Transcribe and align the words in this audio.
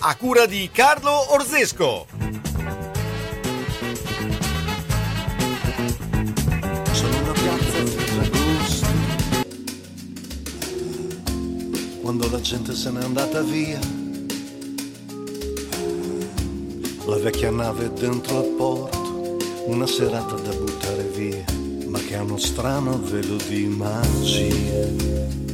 A 0.00 0.16
cura 0.16 0.46
di 0.46 0.68
Carlo 0.72 1.32
Orzesco. 1.32 2.06
Sono 6.92 7.18
una 7.22 7.32
piazza 7.32 7.82
di 7.82 7.90
Ferragosto 7.90 8.86
Quando 12.00 12.30
la 12.30 12.40
gente 12.40 12.74
se 12.74 12.90
n'è 12.90 13.02
andata 13.02 13.40
via 13.42 13.78
La 17.04 17.16
vecchia 17.16 17.50
nave 17.50 17.92
dentro 17.92 18.38
al 18.38 18.54
porto 18.56 19.36
Una 19.66 19.86
serata 19.86 20.34
da 20.34 20.52
buttare 20.52 21.02
via 21.04 21.44
Ma 21.86 21.98
che 22.00 22.16
ha 22.16 22.22
uno 22.22 22.38
strano 22.38 22.98
velo 22.98 23.36
di 23.36 23.66
magia 23.66 25.45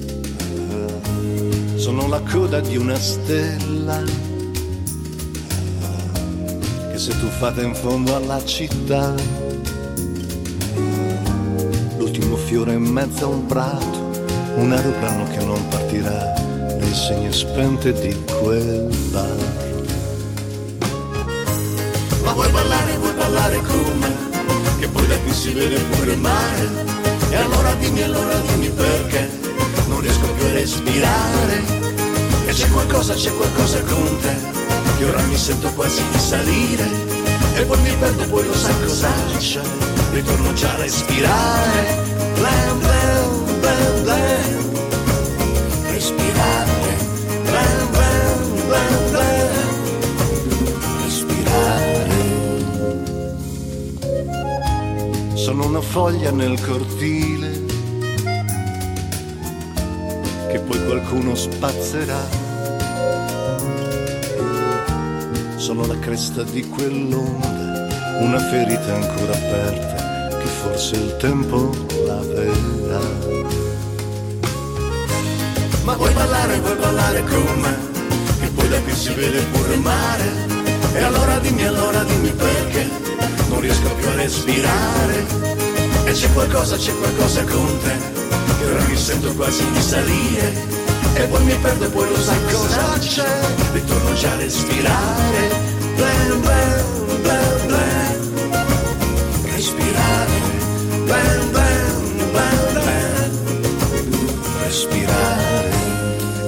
sono 1.82 2.06
la 2.06 2.20
coda 2.20 2.60
di 2.60 2.76
una 2.76 2.94
stella 2.94 4.00
che 6.92 6.96
se 6.96 7.10
tu 7.18 7.26
fate 7.26 7.62
in 7.62 7.74
fondo 7.74 8.14
alla 8.14 8.40
città 8.44 9.12
l'ultimo 11.96 12.36
fiore 12.36 12.74
in 12.74 12.84
mezzo 12.84 13.24
a 13.24 13.28
un 13.30 13.46
prato 13.46 14.12
un 14.58 14.70
aeroplano 14.70 15.26
che 15.30 15.44
non 15.44 15.66
partirà 15.70 16.32
le 16.78 16.94
segne 16.94 17.32
spente 17.32 17.92
di 17.92 18.16
quel 18.40 18.88
bar 19.10 19.36
ma 22.22 22.32
vuoi 22.32 22.50
ballare, 22.52 22.96
vuoi 22.98 23.12
ballare 23.14 23.60
con 23.60 23.98
me? 23.98 24.78
Che 24.78 24.86
poi 24.86 25.06
da 25.08 25.18
qui 25.18 25.32
si 25.32 25.52
vede 25.52 25.80
pure 25.80 26.12
il 26.12 26.18
mare. 26.20 26.70
E 27.30 27.34
allora 27.34 27.74
dimmi, 27.74 28.02
allora 28.02 28.38
dimmi 28.38 28.68
perché 28.70 29.41
riesco 30.02 30.26
più 30.32 30.44
a 30.44 30.52
respirare. 30.52 31.62
E 32.46 32.52
c'è 32.52 32.68
qualcosa, 32.70 33.14
c'è 33.14 33.32
qualcosa 33.34 33.80
con 33.82 34.18
te 34.20 34.36
che 34.98 35.04
ora 35.04 35.22
mi 35.22 35.36
sento 35.36 35.70
quasi 35.70 36.02
di 36.10 36.18
salire. 36.18 36.86
E 37.54 37.62
poi 37.64 37.80
mi 37.80 37.96
perdo, 37.98 38.24
poi 38.26 38.46
lo 38.46 38.54
sai 38.54 38.74
cosa 38.82 39.08
c'è 39.38 39.60
ritorno 40.12 40.52
già 40.52 40.72
a 40.72 40.76
respirare. 40.76 42.00
Blam 42.34 42.78
blam 42.80 43.60
blam 43.60 44.02
blam. 44.02 44.70
Respirare 45.90 46.96
blam 47.44 47.90
blam 47.90 48.66
blam 48.66 49.10
blam. 49.10 49.50
Respirare. 51.04 52.20
Sono 55.34 55.66
una 55.66 55.80
foglia 55.80 56.30
nel 56.30 56.60
cortile 56.60 57.31
qualcuno 60.92 61.34
spazzerà. 61.34 62.28
Sono 65.56 65.86
la 65.86 65.98
cresta 65.98 66.42
di 66.42 66.68
quell'onda, 66.68 67.88
una 68.20 68.38
ferita 68.38 68.94
ancora 68.94 69.32
aperta, 69.32 70.36
che 70.36 70.46
forse 70.46 70.96
il 70.96 71.16
tempo 71.16 71.70
laverà. 72.04 73.00
Ma 75.84 75.94
vuoi 75.94 76.12
ballare, 76.12 76.60
vuoi 76.60 76.76
ballare 76.76 77.24
con 77.24 77.60
me, 77.60 77.76
che 78.40 78.48
poi 78.48 78.68
da 78.68 78.80
qui 78.80 78.92
si 78.92 79.14
vede 79.14 79.40
pure 79.44 79.72
il 79.72 79.80
mare. 79.80 80.24
E 80.92 81.02
allora 81.02 81.38
dimmi, 81.38 81.64
allora 81.64 82.04
dimmi 82.04 82.32
perché 82.32 82.90
non 83.48 83.60
riesco 83.60 83.88
più 83.94 84.08
a 84.08 84.14
respirare. 84.16 85.24
E 86.04 86.12
c'è 86.12 86.30
qualcosa, 86.34 86.76
c'è 86.76 86.94
qualcosa 86.98 87.44
con 87.44 87.78
te 87.82 88.20
che 88.58 88.70
ora 88.70 88.84
mi 88.84 88.96
sento 88.96 89.34
quasi 89.34 89.64
di 89.70 89.80
salire 89.80 90.81
e 91.14 91.26
poi 91.26 91.44
mi 91.44 91.54
perdo 91.56 91.84
e 91.84 91.88
poi 91.88 92.08
lo 92.08 92.16
sai 92.16 92.38
cosa 92.50 92.98
c'è? 92.98 93.40
Ritorno 93.72 94.12
già 94.14 94.32
a 94.32 94.36
respirare. 94.36 95.70
Blam 95.96 96.40
blam 96.40 97.22
blam 97.22 97.66
blam 97.66 98.20
respirare. 99.54 100.40
Blam 101.04 101.50
blam 101.50 102.30
blam 102.30 102.72
blam 102.72 103.30
respirare. 104.64 105.70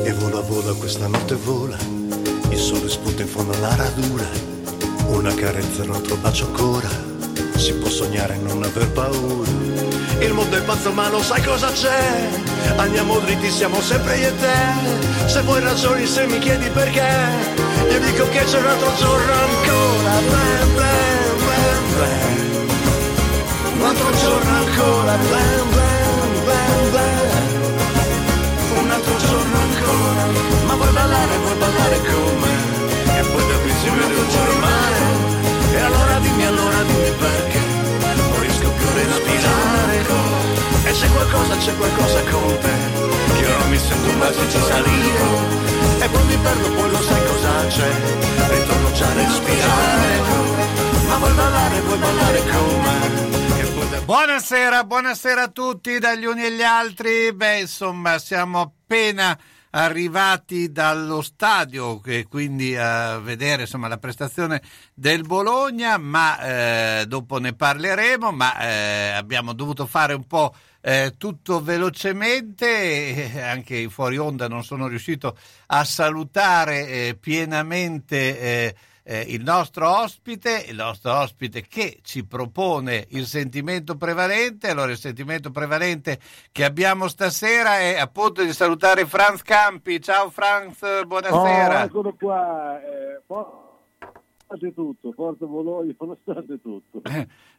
E 0.04 0.12
vola 0.12 0.40
vola 0.40 0.72
questa 0.72 1.06
notte 1.06 1.34
vola. 1.34 1.76
Il 2.48 2.58
sole 2.58 2.88
sputa 2.88 3.22
in 3.22 3.28
fondo 3.28 3.52
alla 3.52 3.74
radura. 3.76 4.26
Una 5.08 5.34
carezza 5.34 5.82
un 5.82 5.92
altro 5.92 6.16
bacio 6.16 6.46
ancora. 6.46 6.88
Si 7.56 7.74
può 7.74 7.88
sognare 7.88 8.34
e 8.34 8.38
non 8.38 8.62
aver 8.62 8.88
paura. 8.92 9.50
Il 10.20 10.32
mondo 10.32 10.56
è 10.56 10.62
pazzo 10.62 10.90
ma 10.92 11.10
lo 11.10 11.22
sai 11.22 11.42
cosa 11.42 11.70
c'è 11.70 12.53
Andiamo 12.76 13.18
dritti 13.18 13.50
siamo 13.50 13.80
sempre 13.80 14.16
io 14.18 14.28
e 14.28 14.36
te. 14.36 15.26
Se 15.26 15.42
vuoi 15.42 15.60
ragioni 15.60 16.06
se 16.06 16.26
mi 16.26 16.38
chiedi 16.38 16.68
perché 16.70 17.08
Io 17.90 17.98
dico 18.00 18.28
che 18.30 18.44
c'è 18.44 18.58
un 18.58 18.66
altro 18.66 18.92
giorno 18.96 19.32
ancora. 19.32 20.12
Blam 20.28 20.74
blam 20.74 21.36
blam 21.44 21.84
blam. 21.96 23.78
Un 23.78 23.86
altro 23.86 24.10
giorno 24.22 24.50
ancora. 24.50 25.16
Blam 25.16 25.70
blam 25.70 26.44
blam 26.44 26.90
blam. 26.90 27.42
Un 28.78 28.90
altro 28.90 29.16
giorno 29.16 29.56
ancora. 29.58 30.24
Ma 30.66 30.74
vuoi 30.74 30.92
ballare, 30.92 31.36
vuoi 31.38 31.56
ballare 31.56 32.00
con 32.00 32.38
me 32.40 33.18
E 33.18 33.22
poi 33.22 33.46
da 33.46 33.56
qui 33.58 33.72
si 33.80 33.88
vede 33.90 34.14
un 34.14 34.28
respirare 38.94 40.34
e 40.86 40.92
c'è 40.92 41.08
qualcosa, 41.10 41.56
c'è 41.56 41.74
qualcosa 41.76 42.22
con 42.30 42.58
te 42.60 42.72
Che 43.36 43.46
ora 43.46 43.64
mi 43.64 43.78
sento 43.78 44.16
quasi 44.18 44.46
di 44.46 44.60
salire. 44.60 45.62
E 45.98 46.08
poi 46.08 46.24
mi 46.26 46.36
perdo, 46.36 46.70
poi 46.74 46.90
lo 46.90 47.02
sai 47.02 47.26
cosa 47.26 47.66
c'è. 47.68 47.90
Ritorno 48.48 48.92
già 48.92 49.08
a 49.08 49.14
respirare. 49.14 50.20
Ma 51.08 51.16
vuoi 51.16 51.32
ballare, 51.32 51.80
vuoi 51.80 51.98
ballare 51.98 52.42
con 52.50 52.80
me? 52.82 54.02
Buonasera, 54.04 54.84
buonasera 54.84 55.42
a 55.44 55.48
tutti 55.48 55.98
dagli 55.98 56.26
uni 56.26 56.44
e 56.44 56.52
gli 56.52 56.62
altri. 56.62 57.32
Beh, 57.32 57.60
insomma, 57.60 58.18
siamo 58.18 58.60
appena 58.60 59.38
arrivati 59.76 60.70
dallo 60.70 61.20
stadio 61.20 62.00
quindi 62.28 62.76
a 62.76 63.18
vedere 63.18 63.62
insomma, 63.62 63.88
la 63.88 63.98
prestazione 63.98 64.62
del 64.94 65.22
Bologna, 65.22 65.96
ma 65.96 67.00
eh, 67.00 67.06
dopo 67.06 67.38
ne 67.38 67.54
parleremo, 67.54 68.30
ma 68.30 68.58
eh, 68.58 69.10
abbiamo 69.10 69.52
dovuto 69.52 69.86
fare 69.86 70.14
un 70.14 70.26
po' 70.26 70.54
eh, 70.80 71.14
tutto 71.18 71.60
velocemente, 71.60 73.32
eh, 73.32 73.40
anche 73.40 73.76
in 73.76 73.90
fuori 73.90 74.16
onda 74.16 74.46
non 74.46 74.62
sono 74.62 74.86
riuscito 74.86 75.36
a 75.66 75.82
salutare 75.84 76.86
eh, 76.86 77.16
pienamente 77.18 78.74
eh, 79.04 79.18
eh, 79.20 79.20
il 79.28 79.42
nostro 79.42 79.88
ospite, 79.88 80.64
il 80.68 80.76
nostro 80.76 81.12
ospite 81.12 81.62
che 81.62 81.98
ci 82.02 82.24
propone 82.24 83.06
il 83.10 83.26
sentimento 83.26 83.96
prevalente. 83.96 84.70
Allora, 84.70 84.90
il 84.90 84.98
sentimento 84.98 85.50
prevalente 85.50 86.18
che 86.50 86.64
abbiamo 86.64 87.08
stasera 87.08 87.78
è 87.78 87.98
appunto 87.98 88.42
di 88.42 88.52
salutare 88.52 89.06
Franz 89.06 89.42
Campi. 89.42 90.00
Ciao 90.00 90.30
Franz, 90.30 91.04
buonasera. 91.04 91.82
Oh, 91.82 91.84
eccolo 91.84 92.14
qua. 92.18 92.80
Eh, 92.80 93.20
nonostante 94.54 94.74
tutto, 94.74 95.12
Forza 95.12 95.46
Bologna, 95.46 95.94
nonostante 95.98 96.60
tutto. 96.60 97.02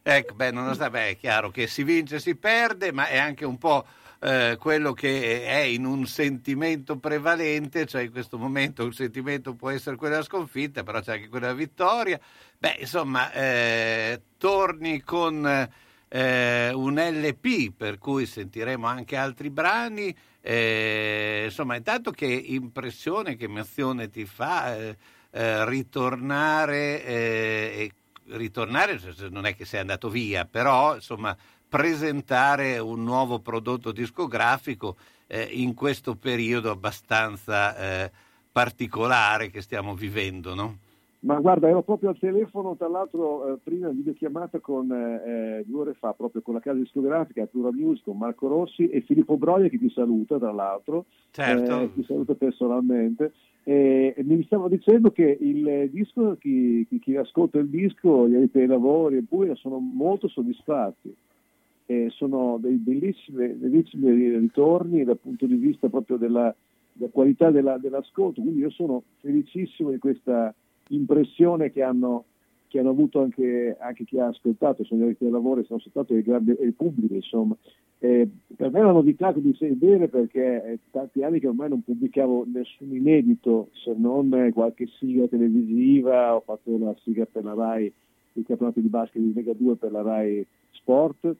ecco, 0.02 0.34
beh, 0.34 0.50
nonostante, 0.50 0.98
beh, 0.98 1.08
è 1.10 1.16
chiaro 1.16 1.50
che 1.50 1.66
si 1.66 1.82
vince, 1.82 2.18
si 2.18 2.36
perde, 2.36 2.92
ma 2.92 3.06
è 3.06 3.18
anche 3.18 3.44
un 3.44 3.58
po' 3.58 3.84
eh, 4.26 4.56
quello 4.58 4.92
che 4.92 5.44
è 5.44 5.60
in 5.60 5.84
un 5.84 6.04
sentimento 6.04 6.98
prevalente, 6.98 7.86
cioè 7.86 8.02
in 8.02 8.10
questo 8.10 8.38
momento 8.38 8.84
un 8.84 8.92
sentimento 8.92 9.54
può 9.54 9.70
essere 9.70 9.94
quello 9.94 10.14
della 10.14 10.26
sconfitta, 10.26 10.82
però 10.82 11.00
c'è 11.00 11.12
anche 11.12 11.28
quella 11.28 11.54
vittoria. 11.54 12.18
Beh, 12.58 12.78
insomma, 12.80 13.30
eh, 13.32 14.20
torni 14.36 15.00
con 15.02 15.46
eh, 16.08 16.72
un 16.74 16.94
LP, 16.96 17.72
per 17.76 17.98
cui 17.98 18.26
sentiremo 18.26 18.84
anche 18.84 19.14
altri 19.14 19.48
brani. 19.48 20.12
Eh, 20.40 21.42
insomma, 21.44 21.76
intanto 21.76 22.10
che 22.10 22.26
impressione, 22.26 23.36
che 23.36 23.44
emozione 23.44 24.10
ti 24.10 24.24
fa 24.24 24.76
eh, 24.76 24.96
ritornare, 25.66 27.04
eh, 27.04 27.90
ritornare, 28.30 29.00
non 29.30 29.46
è 29.46 29.54
che 29.54 29.64
sei 29.64 29.78
andato 29.78 30.08
via, 30.08 30.44
però 30.46 30.96
insomma 30.96 31.36
presentare 31.68 32.78
un 32.78 33.02
nuovo 33.02 33.40
prodotto 33.40 33.92
discografico 33.92 34.96
eh, 35.26 35.48
in 35.50 35.74
questo 35.74 36.14
periodo 36.14 36.70
abbastanza 36.70 37.76
eh, 37.76 38.10
particolare 38.50 39.50
che 39.50 39.60
stiamo 39.60 39.94
vivendo, 39.94 40.54
no? 40.54 40.78
Ma 41.20 41.40
guarda, 41.40 41.68
ero 41.68 41.82
proprio 41.82 42.10
al 42.10 42.18
telefono, 42.18 42.76
tra 42.76 42.88
l'altro, 42.88 43.54
eh, 43.54 43.58
prima 43.62 43.88
videochiamata 43.88 44.60
con 44.60 44.92
eh, 44.92 45.64
due 45.66 45.80
ore 45.80 45.94
fa, 45.94 46.12
proprio 46.12 46.40
con 46.40 46.54
la 46.54 46.60
casa 46.60 46.78
discografica 46.78 47.46
Plura 47.46 47.72
Music, 47.72 48.04
con 48.04 48.18
Marco 48.18 48.46
Rossi 48.46 48.88
e 48.88 49.00
Filippo 49.00 49.36
Broia 49.36 49.68
che 49.68 49.78
ti 49.78 49.90
saluta, 49.90 50.38
tra 50.38 50.52
l'altro, 50.52 51.06
certo. 51.32 51.80
eh, 51.80 51.92
ti 51.94 52.04
saluta 52.04 52.34
personalmente. 52.34 53.32
E, 53.64 54.14
e 54.16 54.22
mi 54.22 54.44
stavo 54.44 54.68
dicendo 54.68 55.10
che 55.10 55.36
il 55.40 55.90
disco, 55.90 56.36
chi, 56.38 56.86
chi, 56.88 57.00
chi 57.00 57.16
ascolta 57.16 57.58
il 57.58 57.68
disco, 57.68 58.28
gli 58.28 58.36
addetti 58.36 58.60
ai 58.60 58.66
lavori 58.66 59.16
eppure 59.16 59.56
sono 59.56 59.78
molto 59.78 60.28
soddisfatti. 60.28 61.12
E 61.86 62.10
sono 62.10 62.58
dei 62.60 62.74
bellissimi, 62.74 63.46
bellissimi 63.48 64.36
ritorni 64.38 65.04
dal 65.04 65.18
punto 65.18 65.46
di 65.46 65.54
vista 65.54 65.88
proprio 65.88 66.16
della, 66.16 66.52
la 66.98 67.08
qualità 67.10 67.50
della, 67.50 67.78
dell'ascolto, 67.78 68.40
quindi 68.40 68.60
io 68.60 68.70
sono 68.70 69.02
felicissimo 69.20 69.90
di 69.90 69.98
questa 69.98 70.54
impressione 70.88 71.70
che 71.70 71.82
hanno, 71.82 72.24
che 72.68 72.78
hanno 72.78 72.90
avuto 72.90 73.20
anche, 73.20 73.76
anche, 73.78 74.04
chi 74.04 74.18
ha 74.18 74.26
ascoltato, 74.26 74.84
sono 74.84 75.06
gli 75.06 75.16
del 75.18 75.30
lavoro, 75.30 75.62
sono 75.64 75.78
ascoltato 75.78 76.14
il, 76.14 76.22
grande, 76.22 76.56
il 76.60 76.74
pubblico, 76.74 77.14
insomma. 77.14 77.56
Eh, 77.98 78.28
per 78.54 78.70
me 78.70 78.80
è 78.80 78.82
una 78.82 78.92
novità 78.92 79.32
che 79.32 79.40
mi 79.40 79.56
bene 79.74 80.08
perché 80.08 80.62
è 80.62 80.78
tanti 80.90 81.22
anni 81.22 81.40
che 81.40 81.48
ormai 81.48 81.70
non 81.70 81.82
pubblicavo 81.82 82.44
nessun 82.52 82.94
inedito 82.94 83.70
se 83.72 83.94
non 83.96 84.50
qualche 84.52 84.86
sigla 84.98 85.26
televisiva, 85.26 86.34
ho 86.34 86.40
fatto 86.40 86.76
la 86.78 86.94
sigla 87.02 87.24
per 87.24 87.44
la 87.44 87.54
RAI, 87.54 87.92
il 88.34 88.44
campionato 88.44 88.80
di 88.80 88.88
basket 88.88 89.22
di 89.22 89.32
Lega 89.32 89.54
2 89.54 89.76
per 89.76 89.92
la 89.92 90.02
RAI 90.02 90.46
Sport, 90.72 91.34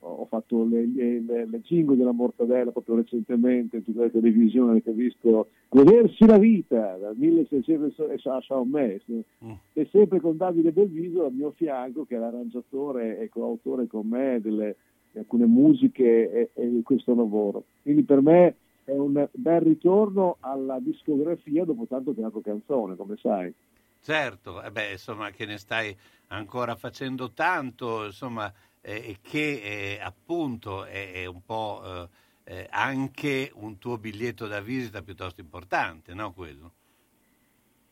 ho 0.00 0.26
fatto 0.26 0.64
le, 0.64 0.86
le, 0.86 1.20
le, 1.20 1.46
le 1.46 1.60
jingle 1.60 1.96
della 1.96 2.12
mortadella 2.12 2.70
proprio 2.70 2.96
recentemente 2.96 3.78
in 3.78 3.84
tutta 3.84 4.02
la 4.02 4.08
televisione 4.08 4.82
che 4.82 4.90
ho 4.90 4.94
visto. 4.94 5.48
Godersi 5.68 6.24
la 6.26 6.38
vita 6.38 6.96
dal 6.96 7.16
1600 7.16 8.30
a 8.30 8.40
San 8.40 8.68
Mes. 8.68 9.02
Mm. 9.08 9.52
e 9.72 9.88
sempre 9.90 10.20
con 10.20 10.36
Davide 10.36 10.72
Belviso 10.72 11.24
al 11.24 11.32
mio 11.32 11.52
fianco 11.56 12.04
che 12.04 12.16
è 12.16 12.18
l'arrangiatore 12.18 13.18
e 13.18 13.28
coautore 13.28 13.86
con 13.86 14.06
me 14.06 14.40
delle, 14.40 14.76
di 15.12 15.18
alcune 15.18 15.46
musiche 15.46 16.30
e, 16.30 16.50
e 16.54 16.70
di 16.70 16.82
questo 16.82 17.14
lavoro. 17.14 17.64
Quindi 17.82 18.02
per 18.02 18.20
me 18.20 18.54
è 18.84 18.92
un 18.92 19.28
bel 19.32 19.60
ritorno 19.60 20.36
alla 20.40 20.78
discografia 20.80 21.64
dopo 21.64 21.86
tanto 21.86 22.12
teatro 22.12 22.40
canzone 22.40 22.96
come 22.96 23.16
sai. 23.20 23.52
Certo 24.00 24.62
eh 24.62 24.70
beh, 24.70 24.92
insomma 24.92 25.30
che 25.30 25.44
ne 25.44 25.58
stai 25.58 25.94
ancora 26.28 26.76
facendo 26.76 27.32
tanto 27.32 28.04
insomma 28.04 28.52
eh, 28.80 29.16
che 29.20 29.60
eh, 29.62 30.00
appunto 30.00 30.84
è, 30.84 31.12
è, 31.12 31.26
un 31.26 31.40
po' 31.44 31.82
eh, 31.84 32.08
eh, 32.44 32.66
anche 32.70 33.50
un 33.54 33.78
tuo 33.78 33.98
biglietto 33.98 34.46
da 34.46 34.60
visita 34.60 35.02
piuttosto 35.02 35.40
importante, 35.40 36.14
no 36.14 36.32
quello? 36.32 36.72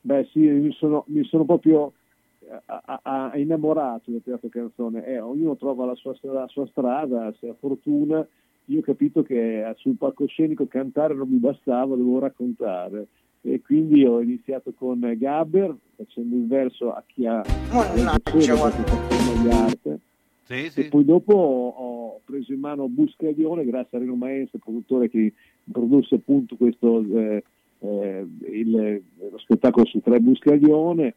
Beh 0.00 0.29
sì, 0.33 0.41
mi 0.41 0.73
sono, 0.73 1.05
mi 1.09 1.25
sono 1.25 1.44
proprio 1.44 1.93
a, 2.67 3.00
a, 3.03 3.31
a 3.31 3.38
innamorato 3.38 4.11
del 4.11 4.23
teatro 4.23 4.49
canzone, 4.49 5.05
eh, 5.05 5.19
ognuno 5.21 5.56
trova 5.56 5.85
la 5.85 5.94
sua, 5.94 6.15
la 6.23 6.47
sua 6.49 6.67
strada, 6.69 7.35
se 7.41 7.49
ha 7.49 7.55
fortuna, 7.59 8.27
io 8.67 8.79
ho 8.79 8.83
capito 8.83 9.23
che 9.23 9.73
sul 9.77 9.97
palcoscenico 9.97 10.67
cantare 10.67 11.15
non 11.15 11.29
mi 11.29 11.38
bastava, 11.38 11.97
dovevo 11.97 12.19
raccontare. 12.21 13.09
E 13.43 13.62
quindi 13.62 14.05
ho 14.05 14.21
iniziato 14.21 14.73
con 14.73 14.99
Gabber 15.17 15.77
facendo 15.94 16.35
il 16.35 16.49
verso 16.49 16.93
a 16.93 17.03
chi 17.06 17.27
ha 17.27 17.44
Mannaggia, 17.71 18.55
arte 18.61 20.00
sì, 20.46 20.70
sì. 20.70 20.81
E 20.81 20.88
poi 20.88 21.04
dopo 21.04 21.34
ho, 21.34 22.20
preso 22.25 22.52
in 22.52 22.60
mano 22.60 22.88
Buscaglione, 22.88 23.64
grazie 23.64 23.98
a 23.98 24.00
Reno 24.00 24.14
Maestro, 24.14 24.58
produttore 24.58 25.08
che 25.08 25.32
produsse 25.70 26.16
appunto 26.16 26.56
questo, 26.56 27.02
eh, 27.02 27.44
eh, 27.81 28.26
il, 28.50 29.02
lo 29.31 29.38
spettacolo 29.38 29.84
su 29.87 30.00
tre 30.00 30.20
Buscaglione 30.20 31.14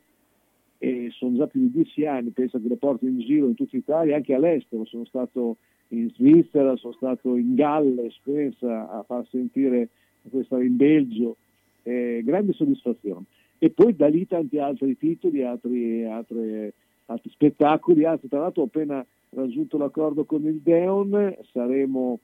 e 0.78 1.10
sono 1.12 1.36
già 1.36 1.48
più 1.48 1.60
di 1.60 1.72
dieci 1.72 2.06
anni, 2.06 2.30
penso 2.30 2.60
che 2.60 2.68
le 2.68 2.78
porto 2.78 3.06
in 3.06 3.20
giro 3.20 3.48
in 3.48 3.56
tutta 3.56 3.76
Italia, 3.76 4.16
anche 4.16 4.34
all'estero, 4.34 4.86
sono 4.86 5.06
stato 5.06 5.58
in 5.90 6.10
Svizzera, 6.12 6.76
sono 6.78 6.94
stato 6.94 7.36
in 7.36 7.56
Galles, 7.56 8.18
pensa 8.24 8.90
a 8.90 9.04
far 9.04 9.26
sentire 9.30 9.90
questa 10.30 10.62
in 10.62 10.76
Belgio, 10.76 11.36
eh, 11.84 12.22
grande 12.24 12.54
soddisfazione. 12.54 13.26
E 13.58 13.70
poi 13.72 13.96
da 13.96 14.08
lì 14.08 14.26
tanti 14.26 14.58
altri 14.58 14.98
titoli, 14.98 15.44
altri, 15.44 16.06
altre, 16.06 16.74
altri 17.08 17.30
spettacoli, 17.30 18.06
altri, 18.06 18.30
tra 18.30 18.40
l'altro 18.40 18.64
ho 18.64 18.66
appena 18.66 19.06
raggiunto 19.32 19.78
l'accordo 19.78 20.26
con 20.26 20.44
il 20.46 20.60
Deon, 20.62 21.36
saremo 21.52 22.20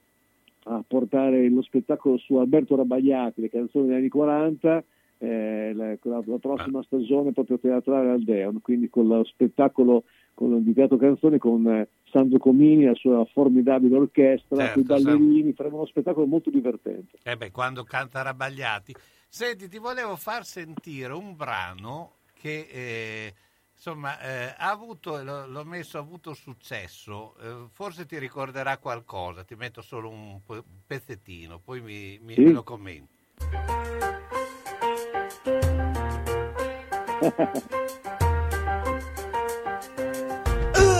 a 0.67 0.83
portare 0.85 1.47
lo 1.49 1.61
spettacolo 1.61 2.17
su 2.17 2.35
Alberto 2.35 2.75
Rabagliati, 2.75 3.41
le 3.41 3.49
canzoni 3.49 3.87
degli 3.87 3.97
anni 3.97 4.09
40, 4.09 4.83
eh, 5.19 5.71
la, 5.73 5.97
la, 6.01 6.37
prossima 6.39 6.81
stagione 6.83 7.31
proprio 7.31 7.59
teatrale 7.59 8.11
al 8.11 8.23
Deon, 8.23 8.61
quindi 8.61 8.89
con 8.89 9.07
lo 9.07 9.23
spettacolo 9.23 10.03
con 10.33 10.51
il 10.51 10.63
dedicato 10.63 10.97
canzone 10.97 11.37
con 11.37 11.65
eh, 11.67 11.87
Sandro 12.11 12.39
Comini 12.39 12.83
la 12.83 12.95
sua 12.95 13.23
formidabile 13.25 13.95
orchestra, 13.95 14.57
certo, 14.57 14.79
i 14.79 14.83
ballerini, 14.83 15.53
faremo 15.53 15.77
uno 15.77 15.85
spettacolo 15.85 16.25
molto 16.25 16.49
divertente. 16.49 17.17
Eh 17.23 17.37
beh, 17.37 17.51
quando 17.51 17.83
canta 17.83 18.21
Rabagliati. 18.21 18.93
Senti, 19.27 19.69
ti 19.69 19.77
volevo 19.77 20.15
far 20.15 20.45
sentire 20.45 21.13
un 21.13 21.35
brano 21.35 22.15
che... 22.33 22.67
Eh 22.71 23.33
insomma, 23.75 24.19
eh, 24.19 24.53
ha 24.57 24.69
avuto, 24.69 25.21
l'ho 25.21 25.63
messo, 25.65 25.97
ha 25.97 26.01
avuto 26.01 26.33
successo, 26.33 27.35
eh, 27.41 27.67
forse 27.71 28.05
ti 28.05 28.17
ricorderà 28.17 28.77
qualcosa, 28.77 29.43
ti 29.43 29.55
metto 29.55 29.81
solo 29.81 30.09
un, 30.09 30.39
pezzettino, 30.87 31.59
poi 31.59 31.81
mi, 31.81 32.19
mi 32.21 32.33
sì. 32.33 32.51
lo 32.51 32.63
commenti. 32.63 33.13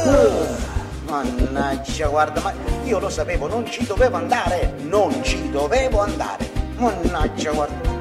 uh, 0.04 0.56
mannaggia, 1.10 2.08
guarda, 2.08 2.42
ma 2.42 2.54
io 2.84 3.00
lo 3.00 3.10
sapevo, 3.10 3.48
non 3.48 3.66
ci 3.66 3.86
dovevo 3.86 4.18
andare, 4.18 4.74
non 4.82 5.24
ci 5.24 5.50
dovevo 5.50 6.02
andare, 6.02 6.50
mannaggia, 6.78 7.52
guarda. 7.52 7.94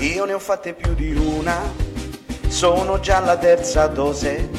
Io 0.00 0.24
ne 0.26 0.32
ho 0.32 0.38
fatte 0.38 0.74
più 0.74 0.94
di 0.94 1.12
una 1.12 1.86
sono 2.58 2.98
già 2.98 3.18
alla 3.18 3.36
terza 3.36 3.86
dose 3.86 4.50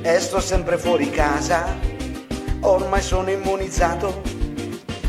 e 0.00 0.18
sto 0.18 0.40
sempre 0.40 0.78
fuori 0.78 1.10
casa. 1.10 1.76
Ormai 2.60 3.02
sono 3.02 3.28
immunizzato. 3.28 4.22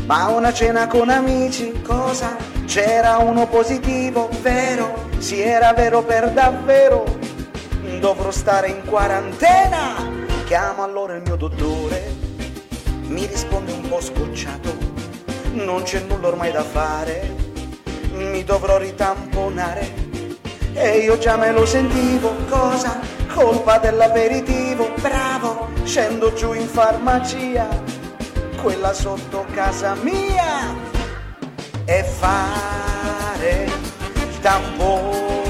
Ma 0.04 0.26
una 0.26 0.52
cena 0.52 0.86
con 0.86 1.08
amici, 1.08 1.80
cosa? 1.80 2.36
C'era 2.66 3.16
uno 3.16 3.46
positivo, 3.46 4.28
vero? 4.42 5.08
Sì, 5.16 5.40
era 5.40 5.72
vero 5.72 6.02
per 6.02 6.28
davvero. 6.32 7.06
Dovrò 8.00 8.30
stare 8.30 8.68
in 8.68 8.84
quarantena. 8.84 9.94
Chiamo 10.44 10.82
allora 10.82 11.14
il 11.14 11.22
mio 11.22 11.36
dottore. 11.36 12.04
Mi 13.06 13.24
risponde 13.24 13.72
un 13.72 13.88
po' 13.88 14.02
scocciato. 14.02 14.76
Non 15.52 15.84
c'è 15.84 16.00
nulla 16.00 16.26
ormai 16.26 16.52
da 16.52 16.64
fare. 16.64 17.34
Mi 18.12 18.44
dovrò 18.44 18.76
ritamponare 18.76 20.04
e 20.76 20.98
io 20.98 21.16
già 21.16 21.36
me 21.36 21.50
lo 21.52 21.64
sentivo, 21.64 22.34
cosa? 22.48 23.00
Colpa 23.32 23.78
dell'aperitivo, 23.78 24.92
bravo, 25.00 25.68
scendo 25.84 26.32
giù 26.34 26.52
in 26.52 26.68
farmacia, 26.68 27.66
quella 28.60 28.92
sotto 28.92 29.46
casa 29.54 29.94
mia, 30.02 30.74
e 31.86 32.02
fare 32.04 33.64
il 34.14 34.40
tampone. 34.40 35.45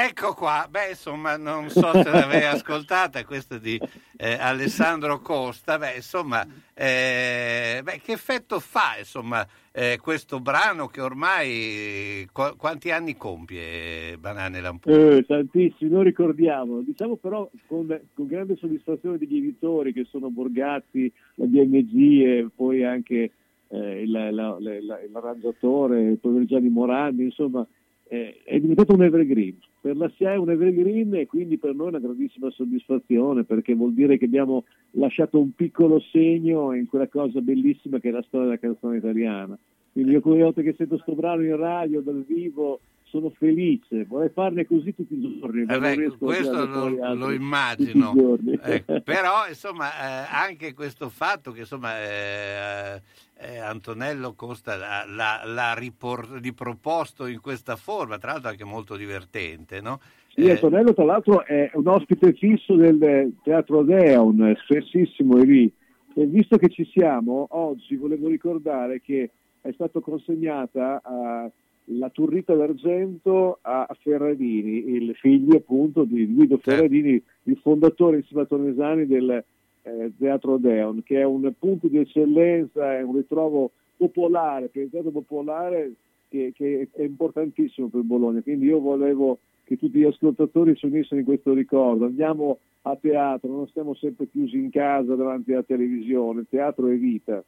Ecco 0.00 0.32
qua, 0.32 0.68
beh 0.70 0.90
insomma 0.90 1.36
non 1.36 1.70
so 1.70 1.90
se 1.92 2.08
l'avevi 2.08 2.44
ascoltata, 2.46 3.24
questa 3.24 3.58
di 3.58 3.80
eh, 4.16 4.34
Alessandro 4.34 5.18
Costa, 5.18 5.76
beh 5.76 5.96
insomma 5.96 6.46
eh, 6.72 7.80
beh, 7.82 8.00
che 8.04 8.12
effetto 8.12 8.60
fa 8.60 8.94
insomma 8.96 9.44
eh, 9.72 9.98
questo 10.00 10.38
brano 10.38 10.86
che 10.86 11.00
ormai 11.00 12.28
qu- 12.30 12.56
quanti 12.56 12.92
anni 12.92 13.16
compie 13.16 14.16
Banane 14.18 14.60
Lamputo? 14.60 15.10
Eh, 15.10 15.26
tantissimi, 15.26 15.90
non 15.90 16.04
ricordiamo. 16.04 16.80
Diciamo 16.82 17.16
però 17.16 17.50
con, 17.66 17.86
con, 18.14 18.26
grande 18.28 18.54
soddisfazione 18.54 19.18
degli 19.18 19.38
editori 19.38 19.92
che 19.92 20.06
sono 20.08 20.30
Borgazzi, 20.30 21.12
la 21.34 21.46
DMG 21.46 22.22
e 22.22 22.48
poi 22.54 22.84
anche 22.84 23.32
eh, 23.66 24.02
il, 24.02 24.12
la, 24.12 24.30
la, 24.30 24.56
la, 24.60 24.98
l'arrangiatore, 25.10 26.02
il 26.02 26.18
povero 26.18 26.44
Gianni 26.44 26.68
Morandi, 26.68 27.24
insomma 27.24 27.66
eh, 28.08 28.40
è 28.42 28.58
diventato 28.58 28.94
un 28.94 29.02
evergreen. 29.02 29.56
Per 29.80 29.96
la 29.96 30.10
SIA 30.16 30.32
è 30.32 30.36
un 30.36 30.50
evergreen 30.50 31.14
e 31.14 31.26
quindi 31.26 31.56
per 31.58 31.74
noi 31.74 31.86
è 31.86 31.90
una 31.90 32.00
grandissima 32.00 32.50
soddisfazione 32.50 33.44
perché 33.44 33.74
vuol 33.74 33.92
dire 33.92 34.18
che 34.18 34.24
abbiamo 34.24 34.64
lasciato 34.92 35.38
un 35.38 35.52
piccolo 35.52 36.00
segno 36.10 36.74
in 36.74 36.86
quella 36.88 37.06
cosa 37.06 37.40
bellissima 37.40 38.00
che 38.00 38.08
è 38.08 38.12
la 38.12 38.24
storia 38.26 38.46
della 38.46 38.58
canzone 38.58 38.96
italiana. 38.96 39.56
Quindi 39.92 40.12
io 40.12 40.20
come 40.20 40.42
volte 40.42 40.62
che 40.62 40.74
sento 40.76 40.94
questo 40.94 41.14
brano 41.14 41.42
in 41.42 41.56
radio, 41.56 42.00
dal 42.00 42.24
vivo, 42.26 42.80
sono 43.10 43.30
felice, 43.30 44.04
vorrei 44.04 44.30
farne 44.30 44.66
così 44.66 44.94
tutti 44.94 45.14
i 45.14 45.38
giorni. 45.40 45.62
Eh 45.62 45.78
beh, 45.78 46.16
questo 46.18 46.66
lo, 46.66 47.14
lo 47.14 47.30
immagino, 47.32 48.14
eh, 48.62 48.82
però 49.02 49.46
insomma 49.48 49.88
eh, 49.88 50.26
anche 50.30 50.74
questo 50.74 51.08
fatto 51.08 51.52
che 51.52 51.60
insomma 51.60 51.98
eh, 52.00 53.02
eh 53.38 53.58
Antonello 53.58 54.34
Costa 54.34 54.76
l'ha, 54.76 55.42
l'ha 55.44 55.74
ripor- 55.74 56.40
riproposto 56.40 57.26
in 57.26 57.40
questa 57.40 57.76
forma, 57.76 58.18
tra 58.18 58.32
l'altro 58.32 58.50
anche 58.50 58.64
molto 58.64 58.96
divertente, 58.96 59.80
no? 59.80 60.00
Sì, 60.28 60.42
eh, 60.42 60.52
Antonello 60.52 60.94
tra 60.94 61.04
l'altro 61.04 61.44
è 61.44 61.70
un 61.74 61.86
ospite 61.88 62.32
fisso 62.34 62.76
del 62.76 63.32
Teatro 63.42 63.82
Deon, 63.82 64.54
spessissimo 64.62 65.38
è 65.38 65.44
lì. 65.44 65.72
E 66.14 66.26
visto 66.26 66.56
che 66.56 66.68
ci 66.68 66.84
siamo, 66.92 67.46
oggi 67.50 67.96
volevo 67.96 68.28
ricordare 68.28 69.00
che 69.00 69.30
è 69.60 69.70
stata 69.72 70.00
consegnata 70.00 71.00
a 71.02 71.50
la 71.90 72.10
Turrita 72.10 72.54
d'Argento 72.54 73.58
a 73.62 73.88
Ferradini, 74.00 74.90
il 74.94 75.14
figlio 75.14 75.56
appunto 75.56 76.04
di 76.04 76.26
Guido 76.26 76.58
Ferradini, 76.58 77.22
il 77.44 77.56
fondatore 77.62 78.18
insieme 78.18 78.42
a 78.42 78.46
Tonesani 78.46 79.06
del 79.06 79.44
eh, 79.82 80.12
Teatro 80.18 80.58
Deon, 80.58 81.02
che 81.02 81.20
è 81.20 81.24
un 81.24 81.50
punto 81.58 81.88
di 81.88 81.98
eccellenza, 81.98 82.96
è 82.96 83.02
un 83.02 83.16
ritrovo 83.16 83.70
popolare, 83.96 84.68
per 84.68 84.82
il 84.82 84.90
teatro 84.90 85.10
popolare 85.10 85.92
che, 86.28 86.52
che 86.54 86.88
è 86.92 87.02
importantissimo 87.02 87.88
per 87.88 88.02
Bologna, 88.02 88.42
quindi 88.42 88.66
io 88.66 88.80
volevo 88.80 89.38
che 89.64 89.76
tutti 89.76 89.98
gli 89.98 90.04
ascoltatori 90.04 90.76
si 90.76 90.86
unissero 90.86 91.20
in 91.20 91.26
questo 91.26 91.52
ricordo. 91.52 92.06
Andiamo 92.06 92.58
a 92.82 92.96
teatro, 92.96 93.50
non 93.50 93.68
stiamo 93.68 93.94
sempre 93.94 94.26
chiusi 94.28 94.56
in 94.56 94.70
casa 94.70 95.14
davanti 95.14 95.52
alla 95.52 95.62
televisione, 95.62 96.40
il 96.40 96.46
teatro 96.48 96.86
è 96.88 96.96
vita. 96.96 97.42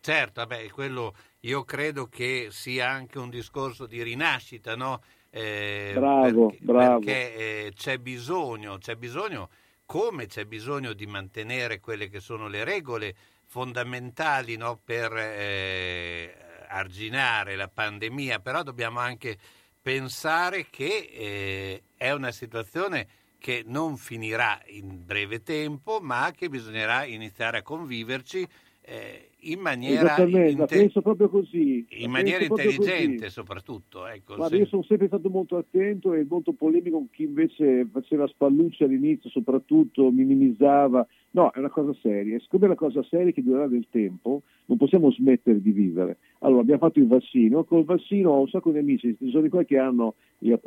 Certo, 0.00 0.46
beh, 0.46 0.70
quello 0.70 1.14
io 1.40 1.64
credo 1.64 2.06
che 2.06 2.48
sia 2.50 2.88
anche 2.88 3.18
un 3.18 3.28
discorso 3.28 3.86
di 3.86 4.02
rinascita, 4.02 4.74
no? 4.74 5.02
Eh, 5.28 5.92
bravo, 5.94 6.48
perché, 6.48 6.64
bravo. 6.64 6.98
Perché 6.98 7.34
eh, 7.34 7.72
c'è 7.74 7.98
bisogno, 7.98 8.78
c'è 8.78 8.96
bisogno, 8.96 9.50
come 9.84 10.26
c'è 10.26 10.46
bisogno 10.46 10.94
di 10.94 11.06
mantenere 11.06 11.80
quelle 11.80 12.08
che 12.08 12.20
sono 12.20 12.48
le 12.48 12.64
regole 12.64 13.14
fondamentali 13.44 14.56
no? 14.56 14.80
per 14.82 15.12
eh, 15.16 16.34
arginare 16.68 17.56
la 17.56 17.68
pandemia, 17.68 18.38
però 18.38 18.62
dobbiamo 18.62 19.00
anche 19.00 19.36
pensare 19.82 20.66
che 20.70 21.10
eh, 21.12 21.82
è 21.96 22.10
una 22.12 22.30
situazione 22.32 23.08
che 23.38 23.64
non 23.66 23.96
finirà 23.96 24.60
in 24.66 25.04
breve 25.04 25.42
tempo, 25.42 25.98
ma 26.00 26.30
che 26.34 26.48
bisognerà 26.48 27.04
iniziare 27.04 27.58
a 27.58 27.62
conviverci 27.62 28.46
eh, 28.82 29.29
in 29.42 29.60
maniera, 29.60 30.16
inte- 30.18 31.88
in 31.96 32.10
maniera 32.10 32.44
intelligente 32.44 33.24
così. 33.24 33.30
soprattutto. 33.30 34.06
Ecco, 34.06 34.36
Guarda, 34.36 34.56
se... 34.56 34.62
Io 34.62 34.66
sono 34.66 34.82
sempre 34.82 35.06
stato 35.06 35.30
molto 35.30 35.56
attento 35.56 36.14
e 36.14 36.26
molto 36.28 36.52
polemico 36.52 36.96
con 36.96 37.10
chi 37.10 37.24
invece 37.24 37.86
faceva 37.90 38.26
spallucce 38.26 38.84
all'inizio, 38.84 39.30
soprattutto 39.30 40.10
minimizzava. 40.10 41.06
No, 41.32 41.50
è 41.52 41.58
una 41.58 41.70
cosa 41.70 41.94
seria. 42.00 42.36
E 42.36 42.40
siccome 42.40 42.64
è 42.64 42.66
una 42.66 42.74
cosa 42.76 43.02
seria 43.04 43.32
che 43.32 43.42
durerà 43.42 43.68
del 43.68 43.86
tempo, 43.90 44.42
non 44.66 44.76
possiamo 44.76 45.10
smettere 45.12 45.60
di 45.60 45.70
vivere. 45.70 46.18
Allora, 46.40 46.60
abbiamo 46.62 46.80
fatto 46.80 46.98
il 46.98 47.06
vaccino. 47.06 47.64
Col 47.64 47.84
vaccino 47.84 48.30
ho 48.30 48.40
un 48.40 48.48
sacco 48.48 48.72
di 48.72 48.78
amici, 48.78 49.16
ci 49.16 49.30
sono 49.30 49.42
di 49.42 49.48
qua 49.48 49.64
che 49.64 49.78
hanno 49.78 50.14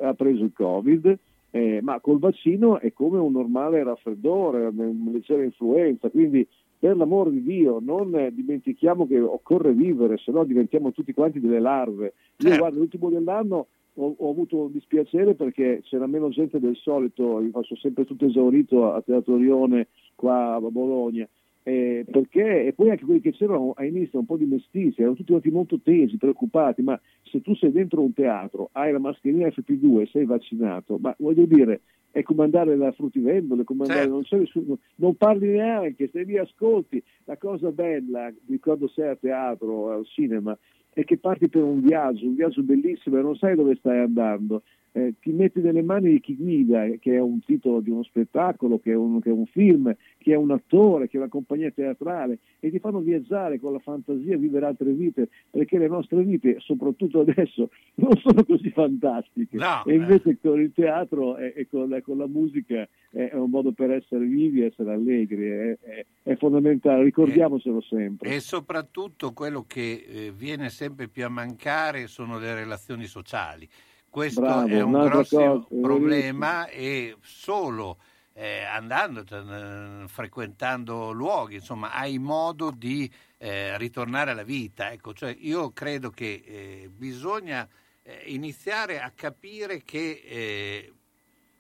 ha 0.02 0.14
preso 0.14 0.44
il 0.44 0.54
Covid. 0.54 1.18
Eh, 1.56 1.82
ma 1.84 2.00
col 2.00 2.18
vaccino 2.18 2.80
è 2.80 2.92
come 2.94 3.20
un 3.20 3.32
normale 3.32 3.84
raffreddore, 3.84 4.66
una 4.66 5.12
leggera 5.12 5.44
influenza, 5.44 6.10
quindi 6.10 6.48
per 6.84 6.98
l'amor 6.98 7.30
di 7.30 7.42
Dio, 7.42 7.80
non 7.82 8.12
dimentichiamo 8.34 9.08
che 9.08 9.18
occorre 9.18 9.72
vivere, 9.72 10.18
se 10.18 10.34
no 10.34 10.44
diventiamo 10.44 10.92
tutti 10.92 11.14
quanti 11.14 11.40
delle 11.40 11.62
larve. 11.62 12.14
Io 12.40 12.48
certo. 12.50 12.58
guarda, 12.58 12.78
l'ultimo 12.78 13.10
dell'anno 13.10 13.68
ho, 13.94 14.16
ho, 14.18 14.30
avuto 14.30 14.58
un 14.64 14.72
dispiacere 14.74 15.34
perché 15.34 15.80
c'era 15.84 16.08
meno 16.08 16.28
gente 16.28 16.60
del 16.60 16.76
solito, 16.76 17.40
io 17.40 17.52
faccio 17.52 17.78
sempre 17.78 18.04
tutto 18.04 18.26
esaurito 18.26 18.92
a 18.92 19.02
Teatro 19.02 19.38
Rione 19.38 19.88
qua 20.14 20.56
a 20.56 20.60
Bologna. 20.60 21.26
Eh, 21.64 22.06
perché, 22.12 22.66
e 22.66 22.74
poi 22.74 22.90
anche 22.90 23.06
quelli 23.06 23.22
che 23.22 23.32
c'erano 23.32 23.72
all'inizio 23.78 24.20
un 24.20 24.26
po' 24.26 24.36
di 24.36 24.44
mestizi, 24.44 25.00
erano 25.00 25.16
tutti 25.16 25.32
quanti 25.32 25.52
molto 25.52 25.80
tesi, 25.82 26.18
preoccupati, 26.18 26.82
ma 26.82 27.00
se 27.22 27.42
tu 27.42 27.56
sei 27.56 27.72
dentro 27.72 28.02
un 28.02 28.12
teatro, 28.12 28.68
hai 28.74 28.92
la 28.92 29.00
mascherina 29.00 29.48
FP2 29.48 30.02
e 30.02 30.10
sei 30.12 30.26
vaccinato, 30.26 30.98
ma 31.00 31.16
voglio 31.18 31.46
dire, 31.46 31.80
è 32.14 32.22
come 32.22 32.44
andare 32.44 32.78
da 32.78 32.92
fruttivendole, 32.92 33.64
come 33.64 33.82
andare, 33.82 34.02
certo. 34.02 34.14
non, 34.14 34.24
so, 34.24 34.38
nessuno, 34.38 34.78
non 34.98 35.16
parli 35.16 35.48
neanche, 35.48 36.10
se 36.12 36.22
li 36.22 36.38
ascolti. 36.38 37.02
La 37.24 37.38
cosa 37.38 37.72
bella 37.72 38.32
di 38.40 38.60
quando 38.60 38.88
sei 38.88 39.10
a 39.10 39.16
teatro 39.16 39.72
o 39.72 39.90
al 39.90 40.06
cinema 40.06 40.56
è 40.94 41.04
che 41.04 41.18
parti 41.18 41.50
per 41.50 41.64
un 41.64 41.82
viaggio, 41.82 42.26
un 42.26 42.36
viaggio 42.36 42.62
bellissimo 42.62 43.18
e 43.18 43.22
non 43.22 43.36
sai 43.36 43.56
dove 43.56 43.76
stai 43.76 44.00
andando 44.00 44.62
eh, 44.94 45.16
ti 45.20 45.32
metti 45.32 45.60
nelle 45.60 45.82
mani 45.82 46.12
di 46.12 46.20
chi 46.20 46.36
guida, 46.36 46.86
che 47.00 47.16
è 47.16 47.20
un 47.20 47.40
titolo 47.44 47.80
di 47.80 47.90
uno 47.90 48.04
spettacolo, 48.04 48.80
che 48.80 48.92
è 48.92 48.96
un, 48.96 49.20
che 49.22 49.30
è 49.30 49.34
un, 49.34 49.48
film, 49.48 49.94
che 50.20 50.34
è 50.34 50.36
un 50.36 50.52
attore, 50.52 51.10
che 51.10 51.18
è 51.18 51.20
una 51.20 51.30
compagnia 51.30 51.72
teatrale 51.72 52.38
e 52.60 52.70
ti 52.70 52.80
fanno 52.80 53.00
viaggiare 53.00 53.60
con 53.60 53.74
la 53.74 53.80
fantasia, 53.80 54.38
vivere 54.38 54.68
altre 54.68 54.92
vite, 54.92 55.30
perché 55.50 55.80
le 55.80 55.88
nostre 55.88 56.22
vite, 56.24 56.58
soprattutto 56.60 57.22
adesso, 57.22 57.70
non 57.96 58.16
sono 58.18 58.46
così 58.46 58.70
fantastiche. 58.70 59.58
No, 59.58 59.84
e 59.86 59.96
invece 59.96 60.30
eh. 60.30 60.38
con 60.40 60.60
il 60.62 60.72
teatro 60.74 61.38
e, 61.38 61.54
e 61.56 61.68
con, 61.68 61.90
la, 61.90 62.02
con, 62.02 62.18
la, 62.18 62.28
musica 62.28 62.88
è, 63.10 63.30
è, 63.30 63.36
un 63.36 63.50
modo 63.50 63.72
per 63.72 63.92
essere 63.92 64.26
vivi, 64.26 64.62
essere 64.62 64.92
allegri, 64.92 65.48
è, 65.48 65.78
è, 66.22 66.36
fondamentale, 66.36 67.04
ricordiamocelo 67.04 67.82
sempre. 67.82 68.30
E 68.30 68.40
soprattutto 68.40 69.34
quello 69.34 69.66
che 69.68 70.06
eh, 70.08 70.34
viene 70.36 70.70
sempre 70.70 70.83
più 70.92 71.26
a 71.26 71.30
mancare 71.30 72.08
sono 72.08 72.38
le 72.38 72.54
relazioni 72.54 73.06
sociali 73.06 73.70
questo 74.14 74.42
Bravo, 74.42 74.68
è 74.68 74.80
un 74.80 74.92
grosso 74.92 75.38
cosa, 75.38 75.82
problema 75.82 76.68
e 76.68 77.18
solo 77.24 77.98
eh, 78.34 78.62
andando, 78.64 79.24
eh, 79.28 80.08
frequentando 80.08 81.10
luoghi, 81.10 81.56
insomma, 81.56 81.92
hai 81.94 82.20
modo 82.20 82.70
di 82.70 83.12
eh, 83.40 83.76
ritornare 83.80 84.30
alla 84.30 84.44
vita. 84.44 84.92
Ecco, 84.92 85.16
cioè 85.16 85.36
io 85.40 85.72
credo 85.72 86.12
che 86.12 86.44
eh, 86.46 86.90
bisogna 86.96 87.68
eh, 88.04 88.22
iniziare 88.28 89.02
a 89.02 89.12
capire 89.16 89.82
che 89.82 90.22
eh, 90.24 90.94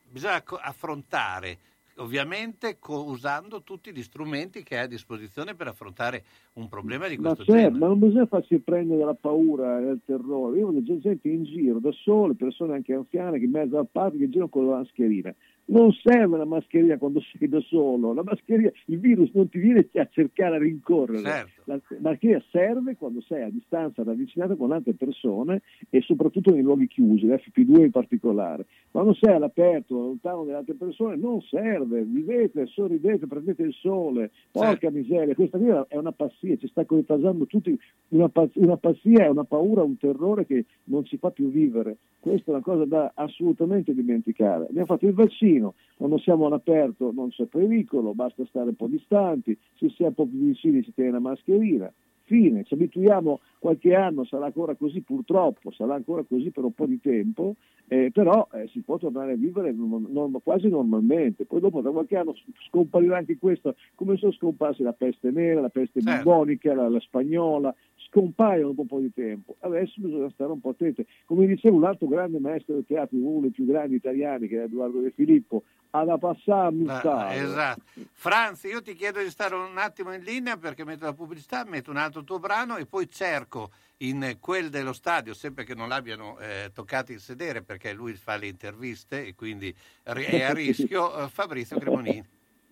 bisogna 0.08 0.44
affrontare 0.46 1.58
ovviamente 1.97 2.77
usando 2.88 3.62
tutti 3.62 3.91
gli 3.91 4.01
strumenti 4.01 4.63
che 4.63 4.77
hai 4.77 4.85
a 4.85 4.88
disposizione 4.88 5.55
per 5.55 5.67
affrontare 5.67 6.23
un 6.53 6.67
problema 6.67 7.07
di 7.07 7.15
questo 7.17 7.39
ma 7.39 7.45
certo, 7.45 7.53
genere. 7.53 7.77
Ma 7.77 7.88
non 7.88 8.00
bisogna 8.00 8.25
farsi 8.25 8.59
prendere 8.59 9.00
dalla 9.00 9.13
paura 9.13 9.79
e 9.79 9.83
dal 9.85 10.01
terrore. 10.05 10.59
Io 10.59 10.71
vedo 10.71 11.00
gente 11.00 11.29
in 11.29 11.43
giro 11.43 11.79
da 11.79 11.91
sole, 11.91 12.35
persone 12.35 12.73
anche 12.73 12.93
anziane 12.93 13.39
che 13.39 13.45
in 13.45 13.51
mezzo 13.51 13.77
al 13.77 13.88
parco 13.91 14.17
che 14.17 14.29
girano 14.29 14.50
con 14.50 14.67
la 14.67 14.77
mascherina. 14.77 15.33
Non 15.65 15.91
serve 15.93 16.38
la 16.38 16.46
mascherina 16.46 16.98
quando 16.98 17.22
sei 17.22 17.48
da 17.48 17.62
solo, 17.62 18.13
il 18.13 19.00
virus 19.00 19.32
non 19.34 19.48
ti 19.48 19.60
viene 19.60 19.88
a 19.93 20.08
cercare 20.12 20.58
a 20.58 20.60
rincorrere. 20.60 21.22
Certo. 21.22 21.62
La 21.65 21.79
mascherina 22.00 22.43
serve 22.51 22.98
quando 22.98 23.22
sei 23.22 23.43
a 23.43 23.50
distanza 23.50 24.03
ravvicinato 24.03 24.58
con 24.58 24.74
altre 24.74 24.93
persone 24.93 25.62
e 25.89 26.01
soprattutto 26.01 26.51
nei 26.51 26.62
luoghi 26.62 26.88
chiusi, 26.88 27.27
l'FP2 27.27 27.82
in 27.82 27.91
particolare. 27.91 28.65
Quando 28.91 29.13
sei 29.13 29.36
all'aperto, 29.36 29.96
lontano 29.96 30.43
dalle 30.43 30.58
altre 30.58 30.74
persone, 30.75 31.15
non 31.15 31.41
serve, 31.41 32.03
vivete, 32.03 32.65
sorridete, 32.65 33.25
prendete 33.27 33.63
il 33.63 33.74
sole, 33.74 34.32
porca 34.51 34.77
certo. 34.77 34.91
miseria, 34.91 35.34
questa 35.34 35.58
qui 35.58 35.67
è 35.88 35.98
una 35.98 36.12
pazzia, 36.12 36.58
ci 36.58 36.67
sta 36.67 36.86
coetasando 36.86 37.46
tutti, 37.46 37.77
una, 38.10 38.29
una 38.55 38.77
pazzia, 38.77 39.25
è 39.25 39.29
una 39.29 39.46
paura, 39.46 39.84
un 39.84 39.98
terrore 39.98 40.46
che 40.46 40.65
non 40.86 41.05
ci 41.05 41.17
fa 41.17 41.32
più 41.32 41.50
vivere. 41.50 41.98
Questa 42.20 42.51
è 42.51 42.53
una 42.53 42.63
cosa 42.63 42.86
da 42.86 43.12
assolutamente 43.15 43.93
dimenticare. 43.93 44.67
Abbiamo 44.70 44.86
fatto 44.86 45.05
il 45.05 45.13
vaccino, 45.13 45.52
quando 45.98 46.17
siamo 46.17 46.48
all'aperto 46.48 47.12
non 47.13 47.29
c'è 47.29 47.45
pericolo, 47.45 48.13
basta 48.13 48.45
stare 48.45 48.69
un 48.69 48.75
po' 48.75 48.88
distanti, 48.88 49.57
se 49.75 49.89
si 49.89 50.03
è 50.03 50.07
un 50.07 50.13
po' 50.13 50.25
più 50.25 50.39
vicini 50.39 50.83
si 50.83 50.93
tiene 50.93 51.12
la 51.12 51.19
mascherina. 51.19 51.91
Fine, 52.25 52.63
ci 52.63 52.74
abituiamo 52.74 53.41
qualche 53.60 53.93
anno, 53.95 54.24
sarà 54.24 54.45
ancora 54.45 54.75
così 54.75 55.01
purtroppo, 55.01 55.72
sarà 55.72 55.95
ancora 55.95 56.24
così 56.24 56.51
per 56.51 56.63
un 56.63 56.72
po' 56.72 56.86
di 56.86 57.00
tempo, 57.01 57.55
eh, 57.88 58.12
però 58.13 58.48
eh, 58.53 58.67
si 58.69 58.79
può 58.79 58.98
tornare 58.98 59.33
a 59.33 59.36
vivere 59.36 59.74
norm- 59.74 60.07
norm- 60.10 60.41
quasi 60.41 60.69
normalmente. 60.69 61.45
Poi 61.45 61.60
dopo 61.60 61.81
da 61.81 61.91
qualche 61.91 62.15
anno 62.15 62.33
scomparirà 62.69 63.17
anche 63.17 63.38
questo, 63.38 63.75
come 63.95 64.15
sono 64.15 64.31
scomparse 64.31 64.83
la 64.83 64.93
peste 64.93 65.31
nera, 65.31 65.60
la 65.60 65.69
peste 65.69 66.01
certo. 66.01 66.24
bubonica, 66.24 66.74
la, 66.74 66.88
la 66.88 67.00
spagnola, 67.01 67.75
scompaiono 68.13 68.67
dopo 68.67 68.82
un 68.82 68.88
po' 68.88 69.00
di 69.00 69.12
tempo. 69.12 69.55
Adesso 69.60 69.93
bisogna 69.98 70.29
stare 70.29 70.51
un 70.51 70.62
po' 70.62 70.70
attenti. 70.70 71.05
Come 71.25 71.48
diceva 71.48 71.75
un 71.75 71.84
altro 71.84 72.08
grande 72.08 72.39
maestro 72.39 72.75
del 72.75 72.86
teatro, 72.86 73.17
uno 73.17 73.41
dei 73.41 73.50
più 73.50 73.65
grandi 73.65 73.96
italiani, 73.96 74.48
che 74.48 74.60
è 74.60 74.63
Edoardo 74.65 75.00
De 75.00 75.10
Filippo, 75.10 75.63
alla 75.89 76.17
passare 76.20 76.75
ah, 76.86 77.34
Esatto. 77.34 77.82
Franz, 78.12 78.63
io 78.63 78.82
ti 78.82 78.93
chiedo 78.93 79.20
di 79.20 79.29
stare 79.29 79.55
un 79.55 79.77
attimo 79.77 80.13
in 80.13 80.22
linea 80.22 80.58
perché 80.58 80.86
metto 80.86 81.05
la 81.05 81.13
pubblicità, 81.13 81.65
metto 81.65 81.89
un 81.89 81.98
altro 81.98 82.24
tuo 82.24 82.38
brano 82.38 82.77
e 82.77 82.86
poi 82.86 83.10
cerco 83.10 83.72
in 83.98 84.38
quel 84.39 84.70
dello 84.70 84.93
stadio, 84.93 85.34
sempre 85.34 85.63
che 85.63 85.74
non 85.74 85.88
l'abbiano 85.88 86.38
eh, 86.39 86.70
toccato 86.74 87.12
il 87.12 87.20
sedere 87.20 87.63
perché 87.63 87.93
lui 87.93 88.13
fa 88.13 88.36
le 88.36 88.48
interviste 88.48 89.25
e 89.25 89.34
quindi 89.34 89.74
è 90.03 90.41
a 90.41 90.53
rischio, 90.53 91.24
eh, 91.24 91.27
Fabrizio 91.29 91.79
Cremonini. 91.79 92.24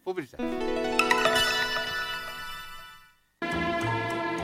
Pubblicità. 0.03 1.10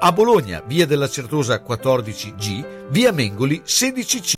A 0.00 0.12
Bologna, 0.12 0.62
via 0.64 0.86
della 0.86 1.08
Certosa 1.08 1.60
14G, 1.60 2.88
via 2.90 3.10
Mengoli 3.10 3.62
16C. 3.64 4.34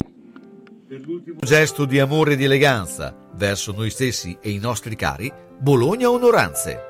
Per 0.88 1.00
l'ultimo 1.00 1.38
gesto 1.38 1.84
di 1.84 2.00
amore 2.00 2.32
e 2.32 2.36
di 2.36 2.44
eleganza 2.44 3.14
verso 3.34 3.72
noi 3.72 3.90
stessi 3.90 4.38
e 4.40 4.50
i 4.52 4.58
nostri 4.58 4.96
cari, 4.96 5.30
Bologna 5.58 6.08
Onoranze. 6.08 6.89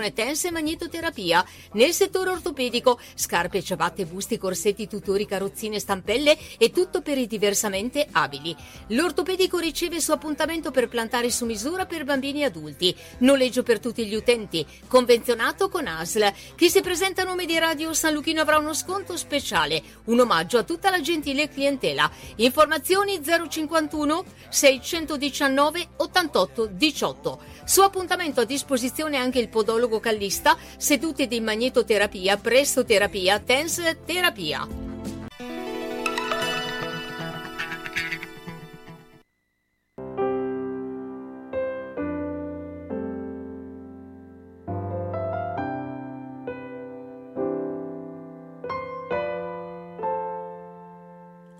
pressione 0.01 0.13
tensa 0.13 0.47
e 0.47 0.51
magnetoterapia. 0.51 1.45
Nel 1.73 1.93
settore 1.93 2.31
ortopedico, 2.31 2.99
scarpe, 3.13 3.61
ciabatte, 3.61 4.05
busti, 4.05 4.37
corsetti, 4.37 4.87
tutori, 4.87 5.25
carrozzine, 5.25 5.79
stampelle 5.79 6.37
e 6.57 6.71
tutto 6.71 7.01
per 7.01 7.17
i 7.17 7.27
diversamente 7.27 8.07
abili. 8.11 8.55
L'ortopedico 8.87 9.59
riceve 9.59 9.97
il 9.97 10.01
suo 10.01 10.15
appuntamento 10.15 10.71
per 10.71 10.87
plantare 10.87 11.29
su 11.29 11.45
misura 11.45 11.85
per 11.85 12.03
bambini 12.03 12.41
e 12.41 12.45
adulti. 12.45 12.95
Noleggio 13.19 13.63
per 13.63 13.79
tutti 13.79 14.05
gli 14.05 14.15
utenti. 14.15 14.65
Convenzionato 14.87 15.69
con 15.69 15.85
ASL. 15.85 16.33
Chi 16.55 16.69
si 16.69 16.81
presenta 16.81 17.21
a 17.21 17.25
nome 17.25 17.45
di 17.45 17.57
Radio 17.59 17.93
San 17.93 18.13
Luchino 18.13 18.41
avrà 18.41 18.57
uno 18.57 18.73
sconto 18.73 19.15
speciale. 19.17 19.81
Un 20.05 20.19
omaggio 20.19 20.57
a 20.57 20.63
tutta 20.63 20.89
la 20.89 21.01
gentile 21.01 21.49
clientela. 21.49 22.09
Informazioni 22.37 23.21
051 23.21 24.23
619 24.49 25.87
88 25.97 26.65
18. 26.65 27.39
Su 27.63 27.81
appuntamento 27.81 28.41
a 28.41 28.45
disposizione 28.45 29.17
anche 29.17 29.39
il 29.39 29.49
podologo 29.49 29.90
callista, 29.99 30.57
sedute 30.77 31.27
di 31.27 31.39
magnetoterapia, 31.41 32.37
prestoterapia, 32.37 33.39
tense 33.39 33.99
terapia. 34.05 34.67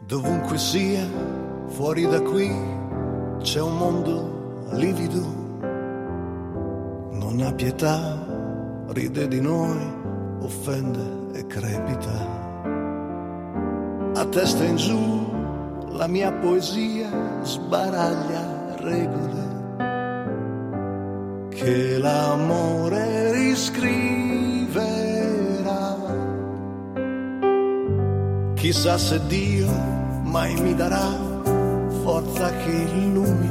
Dovunque 0.05 0.57
sia, 0.57 1.07
fuori 1.67 2.05
da 2.05 2.21
qui, 2.21 2.49
c'è 3.41 3.61
un 3.61 3.77
mondo 3.77 4.67
livido 4.71 5.40
non 7.31 7.47
ha 7.47 7.53
pietà, 7.53 8.17
ride 8.87 9.27
di 9.29 9.39
noi, 9.39 9.79
offende 10.41 11.39
e 11.39 11.47
crepita. 11.47 12.39
A 14.15 14.25
testa 14.25 14.65
in 14.65 14.75
giù 14.75 15.29
la 15.91 16.07
mia 16.07 16.33
poesia 16.33 17.09
sbaraglia 17.43 18.75
regole 18.79 19.49
che 21.51 21.97
l'amore 21.97 23.31
riscriverà. 23.31 24.89
Chissà 28.55 28.97
se 28.97 29.25
Dio 29.27 29.69
mai 30.23 30.53
mi 30.59 30.75
darà 30.75 31.07
forza 32.03 32.51
che 32.57 32.71
illumina. 32.71 33.50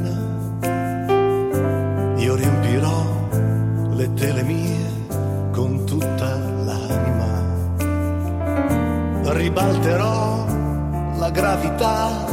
Le 4.01 4.15
tele 4.15 4.43
mie 4.43 4.79
con 5.53 5.85
tutta 5.85 6.39
l'anima. 6.65 7.33
Ribalterò 9.35 10.47
la 11.19 11.31
gravità, 11.31 12.25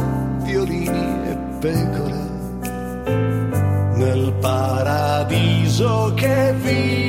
violini 0.44 1.28
e 1.28 1.36
pecore 1.60 2.26
nel 3.96 4.32
paradiso 4.40 6.14
che 6.14 6.54
vive 6.54 7.07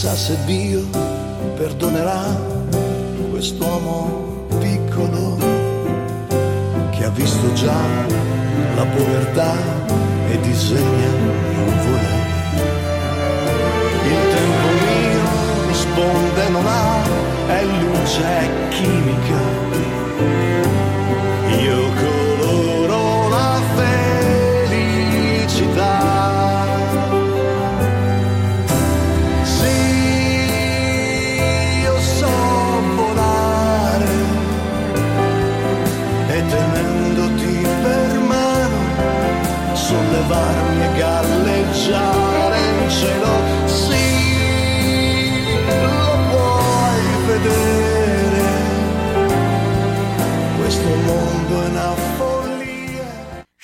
Chissà 0.00 0.16
se 0.16 0.34
Dio 0.46 0.80
perdonerà 1.56 2.34
quest'uomo 3.30 4.46
piccolo 4.58 5.36
che 6.90 7.04
ha 7.04 7.10
visto 7.10 7.52
già 7.52 7.76
la 8.76 8.86
povertà 8.96 9.52
e 10.30 10.40
disegna 10.40 11.10
nuvole. 11.52 12.12
Il 14.06 14.20
tempo 14.36 14.68
mio 14.88 15.68
risponde 15.68 16.48
non 16.48 16.66
ha, 16.66 17.02
è 17.48 17.64
luce, 17.64 18.22
è 18.24 18.68
chimica. 18.70 19.40
Io 21.60 21.92
coloro 21.92 22.19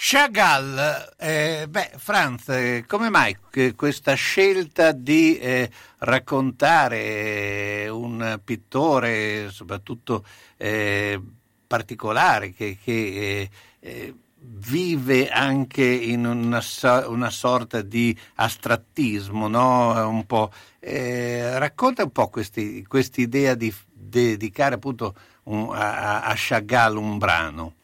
Chagall, 0.08 1.14
eh, 1.18 1.66
beh, 1.68 1.94
Franz, 1.96 2.48
eh, 2.50 2.84
come 2.86 3.10
mai 3.10 3.36
questa 3.74 4.14
scelta 4.14 4.92
di 4.92 5.36
eh, 5.36 5.68
raccontare 5.98 6.98
eh, 7.82 7.88
un 7.88 8.38
pittore 8.44 9.50
soprattutto 9.50 10.24
eh, 10.58 11.20
particolare 11.66 12.52
che, 12.52 12.78
che 12.80 13.50
vive 14.38 15.28
anche 15.28 15.84
in 15.84 16.24
una, 16.24 16.62
una 17.08 17.30
sorta 17.30 17.82
di 17.82 18.16
astrattismo, 18.36 19.48
no? 19.48 20.08
un 20.08 20.24
po', 20.24 20.52
racconta 20.78 22.04
un 22.04 22.12
po' 22.12 22.28
questa 22.28 22.60
idea 23.20 23.56
di 23.56 23.74
dedicare 23.92 24.76
appunto 24.76 25.16
un- 25.44 25.74
a, 25.74 26.22
a 26.22 26.34
Chagall 26.36 26.96
un 26.96 27.18
brano. 27.18 27.75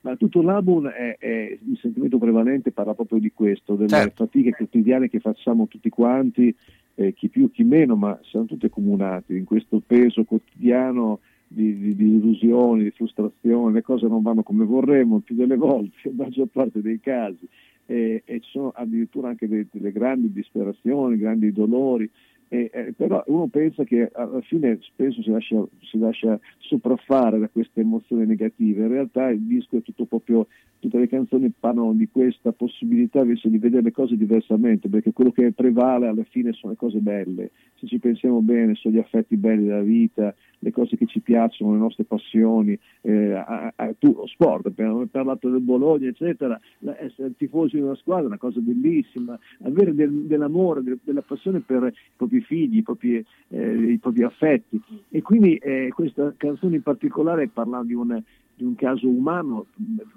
Ma 0.00 0.16
tutto 0.16 0.42
l'album 0.42 0.88
è, 0.88 1.16
è 1.18 1.58
il 1.60 1.78
sentimento 1.80 2.18
prevalente 2.18 2.70
parla 2.70 2.94
proprio 2.94 3.18
di 3.18 3.32
questo, 3.32 3.74
delle 3.74 3.88
Certo. 3.88 4.24
fatiche 4.24 4.52
quotidiane 4.52 5.08
che 5.08 5.18
facciamo 5.18 5.66
tutti 5.66 5.88
quanti, 5.88 6.54
eh, 6.94 7.12
chi 7.14 7.28
più 7.28 7.50
chi 7.50 7.64
meno, 7.64 7.96
ma 7.96 8.18
siamo 8.22 8.46
tutti 8.46 8.66
accomunati 8.66 9.36
in 9.36 9.44
questo 9.44 9.82
peso 9.84 10.24
quotidiano 10.24 11.20
di, 11.48 11.78
di, 11.78 11.96
di, 11.96 12.16
illusioni, 12.16 12.84
di 12.84 12.90
frustrazioni, 12.90 13.72
le 13.72 13.82
cose 13.82 14.06
non 14.06 14.22
vanno 14.22 14.42
come 14.42 14.64
vorremmo 14.64 15.20
più 15.20 15.34
delle 15.34 15.56
volte, 15.56 15.96
la 16.16 16.24
maggior 16.24 16.48
parte 16.48 16.80
dei 16.80 17.00
casi, 17.00 17.48
e, 17.86 18.22
e 18.24 18.40
ci 18.40 18.50
sono 18.50 18.72
addirittura 18.74 19.28
anche 19.28 19.48
delle, 19.48 19.66
delle 19.70 19.92
grandi 19.92 20.30
disperazioni, 20.30 21.16
grandi 21.16 21.52
dolori, 21.52 22.08
eh, 22.48 22.70
eh, 22.72 22.92
però 22.96 23.22
uno 23.26 23.46
pensa 23.48 23.84
che 23.84 24.10
alla 24.12 24.40
fine 24.40 24.78
spesso 24.82 25.22
si 25.22 25.30
lascia, 25.30 25.62
si 25.82 25.98
lascia 25.98 26.38
sopraffare 26.58 27.38
da 27.38 27.48
queste 27.48 27.80
emozioni 27.80 28.26
negative, 28.26 28.82
in 28.82 28.88
realtà 28.88 29.28
il 29.28 29.40
disco 29.40 29.76
è 29.76 29.82
tutto 29.82 30.06
proprio, 30.06 30.46
tutte 30.78 30.98
le 30.98 31.08
canzoni 31.08 31.52
parlano 31.58 31.92
di 31.92 32.08
questa 32.10 32.52
possibilità 32.52 33.20
invece 33.20 33.50
di 33.50 33.58
vedere 33.58 33.82
le 33.82 33.92
cose 33.92 34.16
diversamente, 34.16 34.88
perché 34.88 35.12
quello 35.12 35.30
che 35.30 35.52
prevale 35.52 36.06
alla 36.06 36.24
fine 36.24 36.52
sono 36.52 36.72
le 36.72 36.78
cose 36.78 36.98
belle, 36.98 37.50
se 37.74 37.86
ci 37.86 37.98
pensiamo 37.98 38.40
bene 38.40 38.74
sono 38.74 38.94
gli 38.94 38.98
affetti 38.98 39.36
belli 39.36 39.66
della 39.66 39.82
vita, 39.82 40.34
le 40.60 40.72
cose 40.72 40.96
che 40.96 41.06
ci 41.06 41.20
piacciono, 41.20 41.72
le 41.72 41.78
nostre 41.78 42.04
passioni, 42.04 42.78
eh, 43.02 43.32
a, 43.32 43.72
a, 43.74 43.94
tu, 43.98 44.14
lo 44.14 44.26
sport, 44.26 44.66
abbiamo 44.66 45.04
parlato 45.06 45.48
del 45.48 45.60
Bologna, 45.60 46.08
eccetera, 46.08 46.58
essere 46.98 47.34
tifosi 47.36 47.76
di 47.76 47.82
una 47.82 47.94
squadra 47.94 48.24
è 48.24 48.26
una 48.26 48.38
cosa 48.38 48.58
bellissima, 48.60 49.38
avere 49.62 49.94
del, 49.94 50.10
dell'amore, 50.26 50.82
del, 50.82 50.98
della 51.02 51.22
passione 51.22 51.60
per 51.60 51.92
i 52.37 52.37
propri 52.38 52.40
figli, 52.42 52.76
i 52.78 52.82
propri, 52.82 53.24
eh, 53.48 53.92
i 53.92 53.98
propri 53.98 54.22
affetti. 54.22 54.80
E 55.10 55.22
quindi 55.22 55.56
eh, 55.56 55.90
questa 55.94 56.32
canzone 56.36 56.76
in 56.76 56.82
particolare 56.82 57.48
parla 57.48 57.82
di 57.82 57.94
un, 57.94 58.20
di 58.54 58.64
un 58.64 58.74
caso 58.74 59.08
umano 59.08 59.66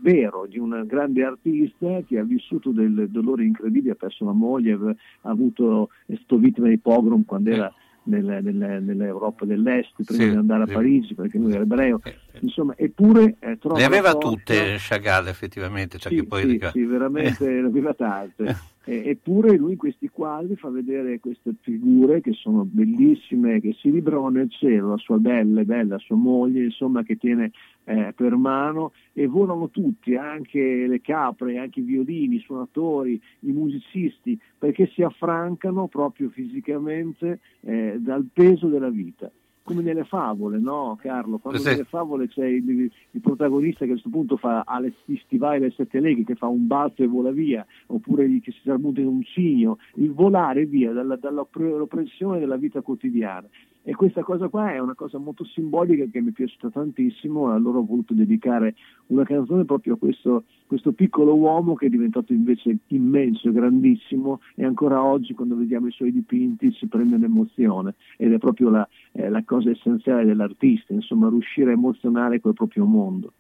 vero, 0.02 0.46
di 0.48 0.60
un 0.60 0.84
grande 0.86 1.24
artista 1.24 2.02
che 2.06 2.20
ha 2.20 2.24
vissuto 2.24 2.72
del 2.72 3.08
dolore 3.10 3.44
incredibile, 3.44 3.94
ha 3.94 3.96
perso 3.96 4.26
la 4.26 4.34
moglie, 4.34 4.74
ha 4.74 5.30
avuto, 5.30 5.90
è 6.06 6.16
stato 6.16 6.38
vittima 6.38 6.68
di 6.68 6.78
pogrom 6.78 7.26
quando 7.26 7.50
era 7.50 7.74
nel, 8.04 8.40
nel, 8.42 8.82
nell'Europa 8.84 9.46
dell'Est 9.46 9.94
prima 10.04 10.24
sì, 10.24 10.30
di 10.32 10.36
andare 10.36 10.64
a 10.64 10.66
Parigi 10.66 11.14
perché 11.14 11.38
lui 11.38 11.52
era 11.52 11.62
ebreo 11.62 12.00
insomma 12.40 12.74
eppure 12.78 13.36
eh, 13.40 13.58
le 13.76 13.84
aveva 13.84 14.12
forza... 14.12 14.30
tutte 14.30 14.76
Chagall 14.78 15.28
effettivamente 15.28 15.98
cioè 15.98 16.12
sì, 16.12 16.26
poi 16.26 16.42
sì, 16.42 16.70
sì, 16.72 16.84
veramente 16.86 17.50
le 17.50 17.68
aveva 17.68 17.94
tante. 17.94 18.70
Eh, 18.84 19.10
eppure 19.10 19.56
lui 19.58 19.74
in 19.74 19.78
questi 19.78 20.10
quadri 20.10 20.56
fa 20.56 20.70
vedere 20.70 21.20
queste 21.20 21.54
figure 21.62 22.20
che 22.20 22.34
sono 22.34 22.66
bellissime, 22.66 23.62
che 23.62 23.76
si 23.80 23.92
librano 23.92 24.30
nel 24.30 24.50
cielo, 24.50 24.90
la 24.90 24.98
sua 24.98 25.18
bella, 25.18 25.64
bella 25.64 26.00
sua 26.00 26.16
moglie, 26.16 26.64
insomma, 26.64 27.04
che 27.04 27.16
tiene 27.16 27.52
eh, 27.84 28.12
per 28.16 28.36
mano 28.36 28.94
e 29.14 29.28
volano 29.28 29.70
tutti, 29.70 30.16
anche 30.16 30.88
le 30.88 31.00
capre, 31.00 31.60
anche 31.60 31.80
i 31.80 31.84
violini, 31.84 32.38
i 32.38 32.44
suonatori, 32.44 33.22
i 33.42 33.52
musicisti, 33.52 34.40
perché 34.58 34.90
si 34.96 35.04
affrancano 35.04 35.88
proprio 35.88 36.30
fisicamente 36.30 37.40
eh, 37.62 37.98
dal 38.00 38.26
peso 38.34 38.66
della 38.68 38.90
vita 38.90 39.32
come 39.72 39.82
nelle 39.82 40.04
favole, 40.04 40.60
no 40.60 40.98
Carlo? 41.02 41.38
Quando 41.38 41.60
sì. 41.60 41.70
nelle 41.70 41.86
favole 41.86 42.28
c'è 42.28 42.46
il, 42.46 42.68
il, 42.70 43.22
protagonista 43.22 43.80
che 43.80 43.92
a 43.92 43.94
questo 43.94 44.10
punto 44.10 44.36
fa 44.36 44.64
alle 44.66 44.94
stivali 45.24 45.62
le 45.62 45.72
sette 45.72 46.02
leghe, 46.02 46.26
che 46.26 46.36
fa 46.36 46.48
un 46.48 46.68
balzo 46.68 47.04
e 47.04 47.08
vola 47.08 47.32
via, 47.32 47.66
oppure 47.88 48.28
che 48.42 48.52
si 48.52 48.60
tramuta 48.64 49.00
in 49.00 49.08
un 49.08 49.24
cigno, 49.24 49.78
il 49.96 50.12
volare 50.12 50.66
via 50.66 50.92
dalla, 50.92 51.16
dall'oppressione 51.16 52.40
della 52.40 52.58
vita 52.58 52.82
quotidiana. 52.82 53.48
E 53.84 53.96
questa 53.96 54.22
cosa 54.22 54.48
qua 54.48 54.72
è 54.72 54.78
una 54.78 54.94
cosa 54.94 55.18
molto 55.18 55.44
simbolica 55.44 56.06
che 56.06 56.22
mi 56.22 56.30
è 56.30 56.34
piaciuta 56.34 56.70
tantissimo 56.70 57.50
e 57.50 57.56
allora 57.56 57.80
ho 57.80 57.86
voluto 57.86 58.14
dedicare 58.14 58.76
una 59.08 59.24
canzone 59.24 59.66
proprio 59.66 59.96
a 59.96 59.98
questo, 59.98 60.44
questo 60.68 60.92
piccolo 60.92 61.36
uomo 61.36 61.74
che 61.74 61.88
è 61.88 61.90
diventato 61.90 62.32
invece 62.32 62.78
immenso, 62.88 63.52
grandissimo 63.52 64.40
e 64.54 64.66
ancora 64.66 65.04
oggi 65.04 65.34
quando 65.34 65.56
vediamo 65.56 65.88
i 65.88 65.92
suoi 65.92 66.12
dipinti 66.12 66.72
ci 66.74 66.86
prende 66.86 67.16
un'emozione 67.16 67.96
ed 68.18 68.34
è 68.34 68.38
proprio 68.38 68.70
la, 68.70 68.88
eh, 69.14 69.30
la 69.30 69.44
cosa 69.44 69.72
essenziale 69.72 70.26
dell'artista, 70.26 70.94
insomma 70.94 71.30
riuscire 71.30 71.72
a 71.72 71.74
emozionare 71.74 72.40
quel 72.40 72.54
proprio 72.54 72.86
mondo. 72.86 73.34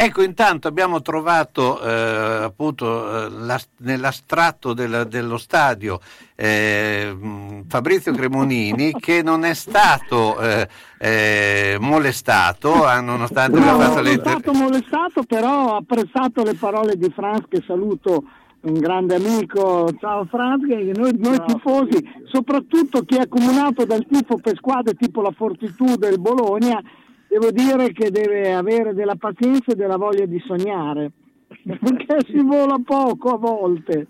Ecco, 0.00 0.22
intanto 0.22 0.68
abbiamo 0.68 1.02
trovato 1.02 1.82
eh, 1.82 2.44
appunto 2.44 3.26
eh, 3.26 3.30
la, 3.30 3.60
nell'astratto 3.78 4.72
del, 4.72 5.08
dello 5.08 5.38
stadio 5.38 5.98
eh, 6.36 7.16
Fabrizio 7.66 8.12
Cremonini 8.12 8.92
che 9.00 9.24
non 9.24 9.44
è 9.44 9.54
stato 9.54 10.38
eh, 10.38 10.68
eh, 11.00 11.78
molestato, 11.80 12.74
nonostante 13.00 13.58
no, 13.58 13.72
non 13.72 13.80
è 13.82 14.18
stato 14.18 14.52
molestato, 14.52 15.24
però 15.24 15.72
ho 15.72 15.76
apprezzato 15.78 16.44
le 16.44 16.54
parole 16.54 16.94
di 16.96 17.10
Franz 17.12 17.46
che 17.48 17.60
saluto 17.66 18.22
un 18.60 18.74
grande 18.74 19.16
amico, 19.16 19.92
ciao 19.98 20.24
Franz, 20.26 20.64
che 20.64 20.92
noi, 20.94 21.10
noi 21.16 21.42
tifosi, 21.44 22.08
soprattutto 22.30 23.02
chi 23.02 23.16
è 23.16 23.22
accomunato 23.22 23.84
dal 23.84 24.06
tifo 24.06 24.36
per 24.36 24.54
squadre 24.58 24.94
tipo 24.94 25.22
la 25.22 25.32
Fortitudo 25.32 25.96
del 25.96 26.20
Bologna, 26.20 26.80
devo 27.28 27.50
dire 27.50 27.92
che 27.92 28.10
deve 28.10 28.54
avere 28.54 28.94
della 28.94 29.16
pazienza 29.16 29.72
e 29.72 29.76
della 29.76 29.96
voglia 29.96 30.26
di 30.26 30.40
sognare, 30.40 31.12
perché 31.62 32.16
si 32.26 32.42
vola 32.42 32.80
poco 32.84 33.34
a 33.34 33.36
volte, 33.36 34.06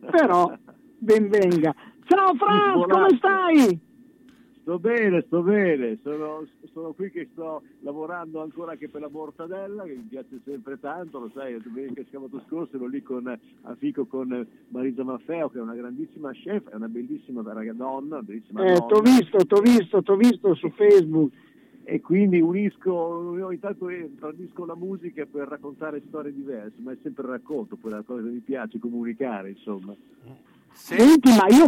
però 0.00 0.52
ben 0.98 1.28
venga. 1.28 1.74
Ciao 2.06 2.34
Franz, 2.34 2.86
come 2.88 3.16
stai? 3.16 3.90
Sto 4.62 4.78
bene, 4.78 5.24
sto 5.26 5.42
bene, 5.42 5.98
sono, 6.04 6.46
sono, 6.72 6.92
qui 6.92 7.10
che 7.10 7.28
sto 7.32 7.62
lavorando 7.80 8.42
ancora 8.42 8.72
anche 8.72 8.88
per 8.88 9.00
la 9.00 9.08
mortadella, 9.10 9.82
che 9.82 9.94
mi 9.94 10.06
piace 10.08 10.40
sempre 10.44 10.78
tanto, 10.78 11.18
lo 11.18 11.30
sai, 11.34 11.60
domenica 11.60 12.02
sabato 12.12 12.40
scorso 12.46 12.76
ero 12.76 12.86
lì 12.86 13.02
con, 13.02 13.26
a 13.26 13.74
fico 13.74 14.06
con 14.06 14.46
Marisa 14.68 15.02
Maffeo, 15.02 15.48
che 15.48 15.58
è 15.58 15.62
una 15.62 15.74
grandissima 15.74 16.30
chef, 16.30 16.68
è 16.68 16.76
una 16.76 16.86
bellissima 16.86 17.42
donna, 17.72 18.22
bellissima 18.22 18.62
eh, 18.62 18.86
T'ho 18.86 19.00
visto, 19.00 19.38
t'ho 19.38 19.60
visto, 19.60 20.00
t'ho 20.00 20.14
visto 20.14 20.54
su 20.54 20.70
Facebook 20.70 21.32
e 21.84 22.00
quindi 22.00 22.40
unisco, 22.40 22.92
ogni 22.94 23.58
tanto 23.58 23.86
tradisco 24.18 24.64
la 24.64 24.76
musica 24.76 25.26
per 25.30 25.48
raccontare 25.48 26.02
storie 26.06 26.32
diverse, 26.32 26.76
ma 26.78 26.92
è 26.92 26.96
sempre 27.02 27.24
il 27.24 27.30
racconto, 27.30 27.76
poi 27.76 27.90
la 27.90 28.02
cosa 28.02 28.22
che 28.22 28.28
mi 28.28 28.38
piace 28.40 28.78
comunicare, 28.78 29.50
insomma. 29.50 29.94
Sì. 30.72 30.94
Senti, 30.96 31.30
ma 31.30 31.46
io, 31.54 31.66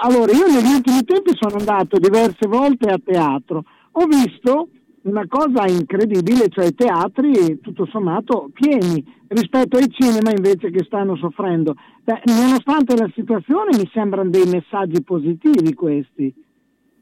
allora, 0.00 0.32
io 0.32 0.46
negli 0.46 0.74
ultimi 0.74 1.04
tempi 1.04 1.30
sono 1.34 1.56
andato 1.58 1.98
diverse 1.98 2.48
volte 2.48 2.90
a 2.90 2.98
teatro, 3.02 3.64
ho 3.92 4.06
visto 4.06 4.68
una 5.02 5.26
cosa 5.28 5.66
incredibile, 5.66 6.48
cioè 6.48 6.66
i 6.66 6.74
teatri 6.74 7.60
tutto 7.60 7.86
sommato 7.86 8.50
pieni 8.52 9.04
rispetto 9.28 9.76
ai 9.76 9.88
cinema 9.90 10.30
invece 10.30 10.70
che 10.70 10.84
stanno 10.84 11.16
soffrendo. 11.16 11.74
Beh, 12.04 12.22
nonostante 12.26 12.96
la 12.96 13.10
situazione 13.14 13.76
mi 13.76 13.88
sembrano 13.92 14.30
dei 14.30 14.46
messaggi 14.46 15.02
positivi 15.02 15.74
questi. 15.74 16.32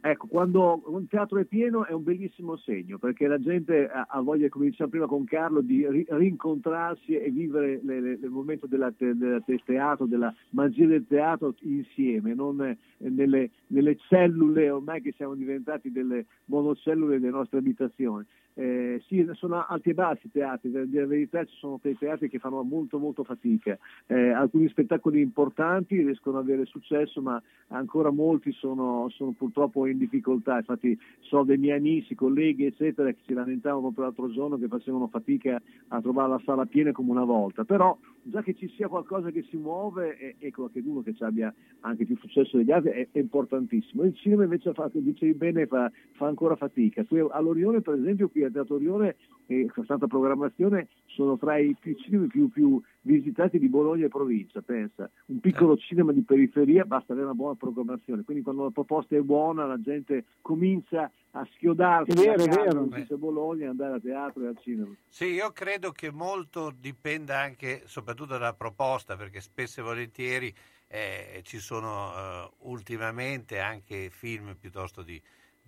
Ecco, 0.02 0.28
quando 0.28 0.82
un 0.86 1.06
teatro 1.08 1.38
è 1.38 1.44
pieno 1.44 1.84
è 1.84 1.92
un 1.92 2.02
bellissimo 2.02 2.56
segno, 2.56 2.96
perché 2.96 3.26
la 3.26 3.38
gente 3.38 3.86
ha 3.86 4.20
voglia, 4.22 4.48
come 4.48 4.66
dicevamo 4.66 4.90
prima 4.90 5.06
con 5.06 5.24
Carlo, 5.24 5.60
di 5.60 5.86
ri- 5.86 6.06
rincontrarsi 6.08 7.16
e 7.16 7.30
vivere 7.30 7.80
le, 7.82 8.00
le, 8.00 8.10
il 8.12 8.30
momento 8.30 8.66
della, 8.66 8.90
del 8.96 9.42
teatro, 9.62 10.06
della 10.06 10.34
magia 10.50 10.86
del 10.86 11.06
teatro 11.06 11.54
insieme, 11.60 12.32
non 12.32 12.62
eh, 12.62 12.78
nelle, 12.96 13.50
nelle, 13.66 13.98
cellule, 14.08 14.70
ormai 14.70 15.02
che 15.02 15.12
siamo 15.16 15.34
diventati 15.34 15.92
delle 15.92 16.24
monocellule 16.46 17.18
delle 17.18 17.32
nostre 17.32 17.58
abitazioni. 17.58 18.24
Eh, 18.54 19.00
sì, 19.06 19.26
sono 19.34 19.64
alti 19.66 19.90
e 19.90 19.94
bassi 19.94 20.26
i 20.26 20.30
teatri, 20.30 20.70
per 20.70 20.86
dire 20.86 21.02
la 21.02 21.08
verità 21.08 21.44
ci 21.44 21.54
sono 21.56 21.78
dei 21.80 21.96
teatri 21.96 22.28
che 22.28 22.38
fanno 22.38 22.62
molto 22.62 22.98
molto 22.98 23.22
fatica, 23.22 23.78
eh, 24.06 24.30
alcuni 24.30 24.68
spettacoli 24.68 25.20
importanti 25.20 26.02
riescono 26.02 26.38
ad 26.38 26.44
avere 26.44 26.66
successo 26.66 27.22
ma 27.22 27.40
ancora 27.68 28.10
molti 28.10 28.50
sono, 28.52 29.08
sono 29.10 29.32
purtroppo 29.38 29.86
in 29.86 29.98
difficoltà, 29.98 30.56
infatti 30.56 30.98
so 31.20 31.44
dei 31.44 31.58
miei 31.58 31.78
amici, 31.78 32.14
colleghi 32.14 32.66
eccetera 32.66 33.10
che 33.12 33.20
si 33.24 33.32
lamentavano 33.32 33.92
proprio 33.92 34.04
l'altro 34.04 34.30
giorno 34.30 34.58
che 34.58 34.66
facevano 34.66 35.06
fatica 35.06 35.60
a 35.88 36.00
trovare 36.00 36.30
la 36.30 36.42
sala 36.44 36.66
piena 36.66 36.90
come 36.92 37.10
una 37.12 37.24
volta, 37.24 37.64
però 37.64 37.96
già 38.22 38.42
che 38.42 38.54
ci 38.54 38.68
sia 38.76 38.88
qualcosa 38.88 39.30
che 39.30 39.44
si 39.50 39.56
muove 39.56 40.16
e, 40.18 40.34
e 40.38 40.50
qualcuno 40.50 41.02
che 41.02 41.14
abbia 41.20 41.52
anche 41.80 42.04
più 42.04 42.16
successo 42.16 42.56
degli 42.56 42.70
altri 42.70 42.90
è, 42.90 43.08
è 43.10 43.18
importantissimo. 43.18 44.04
Il 44.04 44.14
cinema 44.16 44.44
invece 44.44 44.72
fa, 44.72 44.90
dicevi 44.92 45.34
bene, 45.34 45.66
fa, 45.66 45.90
fa 46.12 46.26
ancora 46.26 46.56
fatica. 46.56 47.04
Qui 47.04 47.20
all'Orione 47.30 47.80
per 47.80 47.94
esempio 47.94 48.28
qui 48.28 48.44
a 48.44 48.50
Teatro 48.50 48.76
Orione 48.76 49.16
e 49.50 49.68
con 49.74 49.84
tanta 49.84 50.06
programmazione 50.06 50.86
sono 51.06 51.36
tra 51.36 51.58
i 51.58 51.74
più 51.78 51.96
cinema 51.96 52.28
più, 52.28 52.48
più 52.50 52.80
visitati 53.00 53.58
di 53.58 53.68
Bologna 53.68 54.04
e 54.04 54.08
provincia, 54.08 54.62
pensa. 54.62 55.10
Un 55.26 55.40
piccolo 55.40 55.74
eh. 55.74 55.78
cinema 55.78 56.12
di 56.12 56.22
periferia 56.22 56.84
basta 56.84 57.12
avere 57.12 57.26
una 57.26 57.34
buona 57.34 57.56
programmazione, 57.56 58.22
quindi 58.22 58.44
quando 58.44 58.62
la 58.62 58.70
proposta 58.70 59.16
è 59.16 59.20
buona 59.20 59.66
la 59.66 59.80
gente 59.80 60.24
comincia 60.40 61.10
a 61.32 61.48
schiodarsi 61.54 62.12
è 62.12 62.14
vero, 62.14 62.44
da 62.44 62.56
casa, 62.96 63.14
è 63.14 63.16
Bologna, 63.16 63.70
andare 63.70 63.96
a 63.96 64.00
teatro 64.00 64.44
e 64.44 64.46
al 64.46 64.58
cinema. 64.62 64.94
Sì, 65.08 65.26
io 65.26 65.50
credo 65.50 65.90
che 65.90 66.12
molto 66.12 66.72
dipenda 66.78 67.40
anche, 67.40 67.82
soprattutto 67.86 68.38
dalla 68.38 68.54
proposta, 68.54 69.16
perché 69.16 69.40
spesso 69.40 69.80
e 69.80 69.82
volentieri 69.82 70.54
eh, 70.86 71.40
ci 71.42 71.58
sono 71.58 72.12
eh, 72.14 72.50
ultimamente 72.60 73.58
anche 73.58 74.10
film 74.10 74.54
piuttosto 74.54 75.02
di 75.02 75.20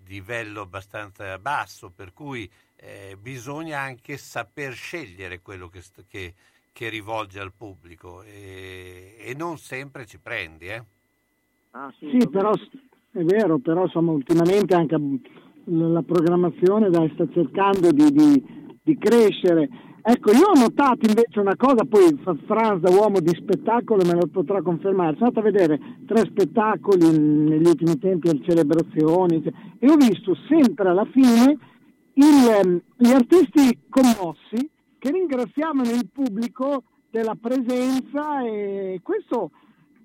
livello 0.07 0.63
abbastanza 0.63 1.39
basso, 1.39 1.91
per 1.91 2.13
cui 2.13 2.51
eh, 2.83 3.17
bisogna 3.21 3.79
anche 3.79 4.17
saper 4.17 4.73
scegliere 4.73 5.41
quello 5.41 5.69
che, 5.69 5.81
che, 6.09 6.35
che 6.73 6.89
rivolge 6.89 7.39
al 7.39 7.53
pubblico 7.57 8.23
e, 8.23 9.17
e, 9.19 9.35
non 9.35 9.57
sempre 9.59 10.05
ci 10.05 10.19
prendi. 10.19 10.67
Eh? 10.67 10.83
Ah, 11.71 11.93
sì, 11.99 12.27
però 12.29 12.51
è 12.53 13.23
vero, 13.23 13.59
però 13.59 13.85
insomma 13.85 14.11
ultimamente 14.11 14.75
anche 14.75 14.97
la 15.65 16.03
programmazione 16.03 16.91
dai, 16.91 17.11
sta 17.15 17.25
cercando 17.33 17.93
di, 17.93 18.11
di, 18.11 18.45
di, 18.83 18.99
crescere. 18.99 19.69
Ecco, 20.05 20.33
io 20.33 20.47
ho 20.47 20.59
notato 20.59 21.07
invece 21.07 21.39
una 21.39 21.55
cosa, 21.55 21.85
poi 21.85 22.19
Franz 22.47 22.81
da 22.81 22.91
uomo 22.91 23.21
di 23.21 23.33
spettacolo 23.33 24.05
me 24.05 24.15
lo 24.15 24.27
potrà 24.27 24.61
confermare, 24.61 25.15
sono 25.15 25.29
andato 25.29 25.47
a 25.47 25.51
vedere 25.51 25.79
tre 26.05 26.25
spettacoli 26.25 27.17
negli 27.17 27.65
ultimi 27.65 27.97
tempi 27.99 28.29
alle 28.29 28.43
celebrazioni 28.43 29.41
e 29.79 29.89
ho 29.89 29.95
visto 29.95 30.37
sempre 30.49 30.89
alla 30.89 31.05
fine 31.05 31.57
il, 32.15 32.49
ehm, 32.49 32.81
gli 32.97 33.11
artisti 33.11 33.79
commossi 33.89 34.71
che 34.99 35.11
ringraziavano 35.11 35.91
il 35.91 36.09
pubblico 36.13 36.85
della 37.11 37.37
presenza 37.41 38.43
e 38.45 39.01
questo 39.03 39.51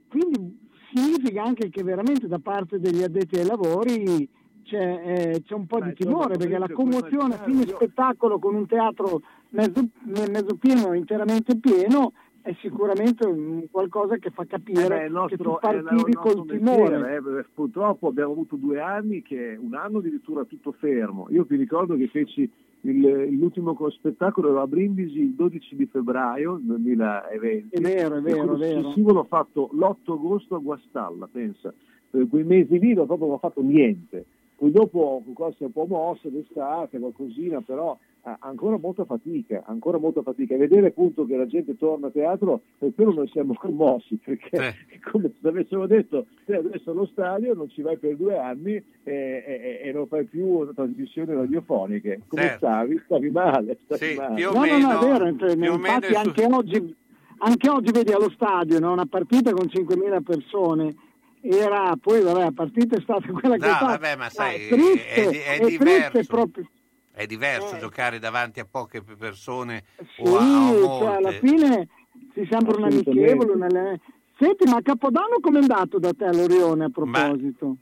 quindi 0.09 0.57
significa 0.93 1.43
anche 1.43 1.69
che 1.69 1.83
veramente 1.83 2.27
da 2.27 2.39
parte 2.39 2.79
degli 2.79 3.03
addetti 3.03 3.39
ai 3.39 3.45
lavori 3.45 4.27
c'è, 4.63 5.01
eh, 5.35 5.43
c'è 5.43 5.53
un 5.53 5.65
po' 5.65 5.79
Beh, 5.79 5.87
di 5.87 5.93
timore 5.95 6.37
perché 6.37 6.57
la 6.57 6.69
commozione 6.69 7.35
a 7.35 7.43
fine 7.43 7.65
spettacolo 7.65 8.37
con 8.39 8.55
un 8.55 8.67
teatro 8.67 9.21
mezzo, 9.49 9.87
mezzo 10.03 10.55
pieno, 10.55 10.93
interamente 10.93 11.57
pieno 11.57 12.11
è 12.47 12.55
sicuramente 12.61 13.67
qualcosa 13.69 14.15
che 14.15 14.29
fa 14.29 14.45
capire 14.45 14.85
eh 14.85 14.87
beh, 14.87 15.09
nostro, 15.09 15.35
che 15.35 15.43
tu 15.43 15.57
partivi 15.59 16.13
col 16.13 16.45
timore. 16.45 17.15
Eh, 17.15 17.45
purtroppo 17.53 18.07
abbiamo 18.07 18.31
avuto 18.31 18.55
due 18.55 18.79
anni 18.79 19.21
che 19.21 19.57
un 19.59 19.75
anno 19.75 19.97
addirittura 19.97 20.45
tutto 20.45 20.71
fermo. 20.71 21.27
Io 21.29 21.45
ti 21.45 21.57
ricordo 21.57 21.97
che 21.97 22.07
feci 22.07 22.49
il, 22.81 23.37
l'ultimo 23.37 23.75
spettacolo 23.89 24.61
a 24.61 24.65
Brindisi 24.65 25.19
il 25.19 25.33
12 25.33 25.75
di 25.75 25.85
febbraio 25.87 26.57
2020. 26.61 27.75
È 27.75 27.81
vero, 27.81 28.15
è 28.15 28.21
vero, 28.21 28.53
è 28.53 28.57
vero. 28.57 28.81
successivo 28.81 29.11
l'ho 29.11 29.25
fatto 29.25 29.69
l'8 29.73 30.13
agosto 30.13 30.55
a 30.55 30.59
Guastalla, 30.59 31.27
pensa. 31.29 31.73
Per 32.09 32.29
quei 32.29 32.45
mesi 32.45 32.79
lì 32.79 32.93
non 32.93 33.07
ho 33.09 33.37
fatto 33.39 33.61
niente. 33.61 34.25
Poi 34.55 34.71
dopo 34.71 35.21
qualcosa 35.23 35.65
un 35.65 35.71
po' 35.73 35.85
mosso 35.85 36.29
d'estate, 36.29 36.97
qualcosina, 36.97 37.61
però 37.61 37.95
ancora 38.39 38.77
molta 38.77 39.05
fatica, 39.05 39.63
ancora 39.65 39.97
molta 39.97 40.21
fatica. 40.21 40.55
E 40.55 40.57
vedere 40.57 40.87
appunto 40.87 41.25
che 41.25 41.37
la 41.37 41.45
gente 41.45 41.77
torna 41.77 42.07
a 42.07 42.11
teatro, 42.11 42.61
per 42.77 42.91
quello 42.93 43.13
noi 43.13 43.27
siamo 43.29 43.53
commossi, 43.53 44.17
perché 44.17 44.57
eh. 44.57 44.99
come 45.11 45.31
se 45.39 45.47
avessimo 45.47 45.85
detto, 45.85 46.25
te 46.45 46.55
adesso 46.55 46.91
allo 46.91 47.05
stadio 47.05 47.53
non 47.53 47.69
ci 47.69 47.81
vai 47.81 47.97
per 47.97 48.15
due 48.15 48.37
anni 48.37 48.73
e, 48.73 48.83
e, 49.03 49.81
e 49.83 49.91
non 49.93 50.07
fai 50.07 50.25
più 50.25 50.71
trasmissioni 50.73 51.33
radiofoniche. 51.33 52.21
Come 52.27 52.41
certo. 52.41 52.57
stavi? 52.57 53.01
Stavi 53.05 53.29
male. 53.29 53.77
Stavi 53.85 54.05
sì, 54.05 54.15
male. 54.15 54.43
no, 54.43 54.59
meno, 54.59 54.77
no, 54.77 54.91
no, 54.91 54.99
è 54.99 55.05
vero, 55.05 55.75
infatti 55.75 56.13
anche 56.13 56.43
su... 56.43 56.51
oggi, 56.51 56.95
anche 57.39 57.69
oggi 57.69 57.91
vedi 57.91 58.11
allo 58.11 58.29
stadio 58.31 58.79
no? 58.79 58.91
una 58.91 59.05
partita 59.05 59.51
con 59.51 59.65
5.000 59.65 60.21
persone 60.23 60.95
era 61.41 61.95
poi 62.01 62.21
vabbè 62.21 62.39
la 62.39 62.51
partita 62.51 62.97
è 62.97 63.01
stata 63.01 63.27
quella 63.31 63.55
no, 63.55 63.61
che 63.61 63.69
è 63.69 63.73
stata 63.73 63.85
vabbè, 63.85 64.15
ma 64.15 64.29
sai, 64.29 64.55
è 64.55 64.67
triste, 64.67 65.29
è, 65.29 65.59
è, 65.59 65.59
è 65.59 65.65
diverso 65.65 66.19
proprio 66.27 66.67
è 67.17 67.25
diverso 67.25 67.75
eh. 67.75 67.79
giocare 67.79 68.19
davanti 68.19 68.59
a 68.59 68.67
poche 68.69 69.01
persone 69.01 69.83
sì, 70.15 70.21
o 70.21 70.37
a, 70.37 70.67
a 70.67 70.71
cioè 70.71 71.15
alla 71.15 71.31
fine 71.31 71.87
si 72.33 72.47
sembra 72.47 72.77
un 72.77 72.83
amichevole 72.83 73.53
una... 73.53 73.99
senti 74.37 74.69
ma 74.69 74.79
Capodanno 74.83 75.39
com'è 75.41 75.59
andato 75.59 75.97
da 75.97 76.13
te 76.13 76.25
all'Orione 76.25 76.85
a 76.85 76.89
proposito? 76.89 77.65
Ma... 77.65 77.75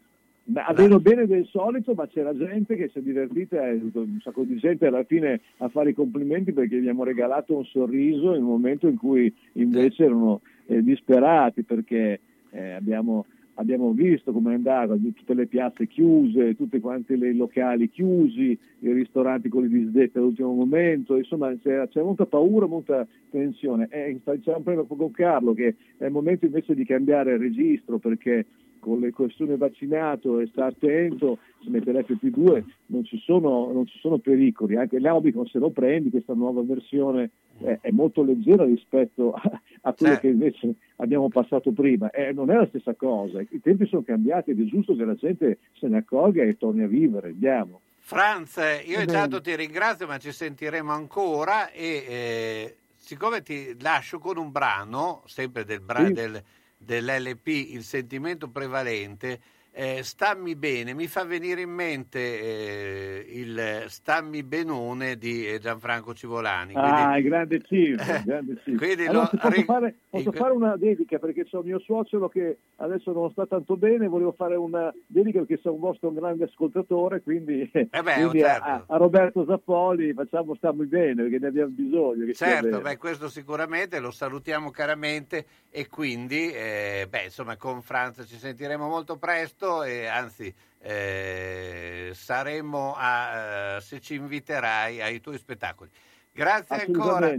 Beh, 0.47 0.61
meno 0.77 0.99
bene 0.99 1.25
del 1.25 1.47
solito, 1.47 1.95
ma 1.95 2.07
c'era 2.07 2.37
gente 2.37 2.75
che 2.75 2.89
si 2.89 2.99
è 2.99 3.01
divertita, 3.01 3.61
un 3.61 4.19
sacco 4.21 4.43
di 4.43 4.57
gente 4.57 4.85
alla 4.85 5.03
fine 5.03 5.41
a 5.57 5.69
fare 5.69 5.89
i 5.89 5.95
complimenti 5.95 6.53
perché 6.53 6.75
gli 6.75 6.79
abbiamo 6.81 7.03
regalato 7.03 7.57
un 7.57 7.65
sorriso 7.65 8.29
nel 8.29 8.41
momento 8.41 8.87
in 8.87 8.95
cui 8.95 9.33
invece 9.53 10.03
erano 10.03 10.41
eh, 10.67 10.83
disperati 10.83 11.63
perché 11.63 12.19
eh, 12.51 12.71
abbiamo 12.73 13.25
abbiamo 13.55 13.91
visto 13.91 14.31
come 14.31 14.51
è 14.51 14.55
andata, 14.55 14.95
tutte 14.95 15.33
le 15.33 15.47
piazze 15.47 15.87
chiuse, 15.87 16.55
tutti 16.55 16.79
quanti 16.79 17.13
i 17.13 17.35
locali 17.35 17.89
chiusi, 17.89 18.57
i 18.79 18.91
ristoranti 18.91 19.49
con 19.49 19.63
le 19.63 19.69
disdette 19.69 20.17
all'ultimo 20.17 20.53
momento, 20.53 21.17
insomma 21.17 21.55
c'è, 21.57 21.87
c'è 21.89 22.01
molta 22.01 22.25
paura, 22.25 22.65
molta 22.65 23.07
tensione. 23.29 23.87
E 23.89 24.19
dicevamo 24.23 24.63
prima 24.63 24.83
con 24.83 25.11
Carlo 25.11 25.53
che 25.53 25.75
è 25.97 26.05
il 26.05 26.11
momento 26.11 26.45
invece 26.45 26.75
di 26.75 26.85
cambiare 26.85 27.37
registro 27.37 27.97
perché 27.97 28.45
con 28.85 28.99
le 28.99 29.11
questioni 29.11 29.57
vaccinato 29.57 30.39
e 30.39 30.45
sta 30.45 30.67
attento, 30.67 31.39
si 31.63 31.69
mette 31.69 31.91
l'FP2, 31.91 32.63
non 32.87 33.03
ci 33.03 33.17
sono, 33.17 33.71
non 33.73 33.87
ci 33.87 33.97
sono 33.97 34.19
pericoli, 34.19 34.75
anche 34.75 34.99
l'Aubicon 34.99 35.47
se 35.47 35.57
lo 35.57 35.71
prendi, 35.71 36.11
questa 36.11 36.35
nuova 36.35 36.61
versione 36.61 37.31
è, 37.57 37.79
è 37.81 37.89
molto 37.89 38.23
leggera 38.23 38.63
rispetto 38.63 39.33
a, 39.33 39.41
a 39.81 39.93
quello 39.93 40.13
sì. 40.13 40.19
che 40.19 40.27
invece 40.27 40.75
abbiamo 40.97 41.29
passato 41.29 41.71
prima, 41.71 42.11
eh, 42.11 42.31
non 42.31 42.51
è 42.51 42.55
la 42.55 42.67
stessa 42.67 42.93
cosa, 42.93 43.41
i 43.41 43.59
tempi 43.59 43.87
sono 43.87 44.03
cambiati 44.03 44.51
ed 44.51 44.61
è 44.61 44.65
giusto 44.65 44.95
che 44.95 45.03
la 45.03 45.15
gente 45.15 45.57
se 45.79 45.87
ne 45.87 45.97
accorga 45.97 46.43
e 46.43 46.55
torni 46.55 46.83
a 46.83 46.87
vivere, 46.87 47.29
andiamo. 47.29 47.81
Franz, 47.97 48.57
io 48.85 48.99
intanto 48.99 49.41
ti 49.41 49.55
ringrazio, 49.55 50.05
ma 50.05 50.19
ci 50.19 50.31
sentiremo 50.31 50.91
ancora 50.91 51.71
e 51.71 52.05
eh, 52.07 52.75
siccome 52.95 53.41
ti 53.41 53.75
lascio 53.81 54.19
con 54.19 54.37
un 54.37 54.51
brano, 54.51 55.23
sempre 55.25 55.65
del, 55.65 55.79
bra- 55.79 56.05
sì. 56.05 56.13
del 56.13 56.43
dell'LP 56.77 57.47
il 57.47 57.83
sentimento 57.83 58.49
prevalente, 58.49 59.41
eh, 59.77 60.03
Stammi 60.03 60.55
bene, 60.55 60.93
mi 60.93 61.05
fa 61.05 61.25
venire 61.25 61.59
in 61.59 61.69
mente 61.69 62.19
eh, 62.19 63.25
il 63.27 63.83
Stammi 63.88 64.41
benone 64.41 65.17
di 65.17 65.45
eh, 65.45 65.59
Gianfranco 65.59 66.13
Civolani. 66.13 66.71
Quindi, 66.71 66.91
ah, 66.91 67.19
grande 67.19 67.61
cifra, 67.61 68.21
grande. 68.23 68.61
Allora, 68.65 69.29
lo, 69.31 69.38
posso, 69.38 69.63
fare, 69.63 69.95
posso 70.09 70.31
fare, 70.31 70.53
una 70.53 70.77
dedica 70.77 71.19
perché 71.19 71.43
c'è 71.43 71.59
mio 71.61 71.79
suocero 71.79 72.29
che 72.29 72.57
adesso 72.77 73.11
non 73.11 73.29
sta 73.31 73.45
tanto 73.47 73.75
bene, 73.75 74.07
volevo 74.07 74.31
fare 74.31 74.55
una 74.55 74.93
dedica 75.07 75.39
perché 75.39 75.57
sono 75.57 75.75
un 75.75 75.81
vostro 75.81 76.09
grande 76.13 76.45
ascoltatore, 76.45 77.21
quindi, 77.21 77.69
eh 77.69 77.88
beh, 77.89 78.13
quindi 78.15 78.39
certo. 78.39 78.63
a, 78.63 78.83
a, 78.88 78.97
Roberto 78.97 79.45
Zappoli 79.45 80.13
facciamo 80.13 80.55
Stammi 80.55 80.85
bene 80.85 81.23
perché 81.23 81.38
ne 81.39 81.47
abbiamo 81.47 81.71
bisogno. 81.71 82.31
certo, 82.31 82.79
beh, 82.79 82.95
questo 82.95 83.27
sicuramente 83.27 83.99
lo 83.99 84.11
salutiamo 84.11 84.71
caramente 84.71 85.45
e 85.69 85.89
quindi, 85.89 86.49
eh, 86.53 87.07
beh, 87.09 87.25
insomma, 87.25 87.57
con 87.57 87.81
Franza 87.81 88.23
ci 88.23 88.38
sentiremo 88.38 88.88
molto 88.88 89.17
presto 89.17 89.63
tutto 89.65 89.84
e 89.84 90.06
anzi 90.06 90.54
eh, 90.80 92.12
saremo 92.13 92.93
a, 92.95 93.78
uh, 93.78 93.82
se 93.82 93.99
ci 93.99 94.15
inviterai 94.15 95.01
ai 95.01 95.19
tuoi 95.19 95.38
spettacoli. 95.38 95.89
Grazie 96.32 96.86
ancora. 96.86 97.34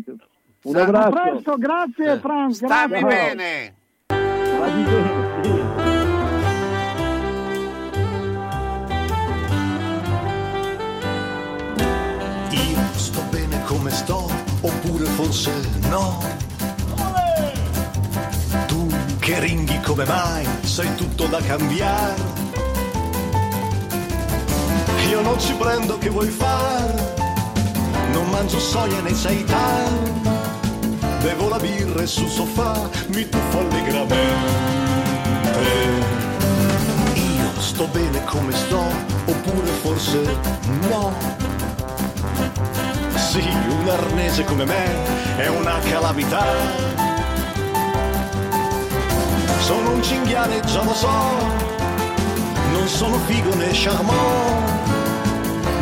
Un 0.62 0.76
abbraccio. 0.76 1.18
A 1.18 1.30
presto, 1.30 1.56
grazie 1.56 2.18
Franz. 2.18 2.56
Stammi 2.56 3.04
bene. 3.04 3.74
Io 12.50 12.98
sto 12.98 13.22
bene 13.30 13.62
come 13.64 13.90
sto, 13.90 14.24
oppure 14.62 15.04
forse 15.04 15.52
no 15.88 16.45
che 19.26 19.40
ringhi 19.40 19.80
come 19.80 20.04
mai, 20.04 20.46
sai 20.62 20.94
tutto 20.94 21.26
da 21.26 21.40
cambiare. 21.40 22.14
Io 25.08 25.20
non 25.20 25.36
ci 25.40 25.52
prendo 25.54 25.98
che 25.98 26.10
vuoi 26.10 26.28
fare, 26.28 27.14
non 28.12 28.28
mangio 28.28 28.60
soia 28.60 29.00
né 29.00 29.12
seitan, 29.12 30.20
bevo 31.22 31.48
la 31.48 31.58
birra 31.58 32.02
e 32.02 32.06
sul 32.06 32.28
sofà 32.28 32.88
mi 33.08 33.28
tuffo 33.28 33.58
allegramente. 33.58 34.14
Io 37.14 37.60
sto 37.60 37.88
bene 37.88 38.22
come 38.26 38.52
sto, 38.52 38.84
oppure 39.24 39.66
forse 39.82 40.22
no. 40.88 41.12
Sì, 43.16 43.42
un 43.42 43.88
arnese 43.88 44.44
come 44.44 44.64
me 44.66 45.36
è 45.36 45.48
una 45.48 45.80
calamità 45.80 47.05
sono 49.66 49.94
un 49.94 50.00
cinghiale, 50.00 50.60
già 50.60 50.80
lo 50.84 50.94
so, 50.94 51.08
non 52.70 52.86
sono 52.86 53.18
figo 53.26 53.52
né 53.56 53.70
charmant. 53.72 54.62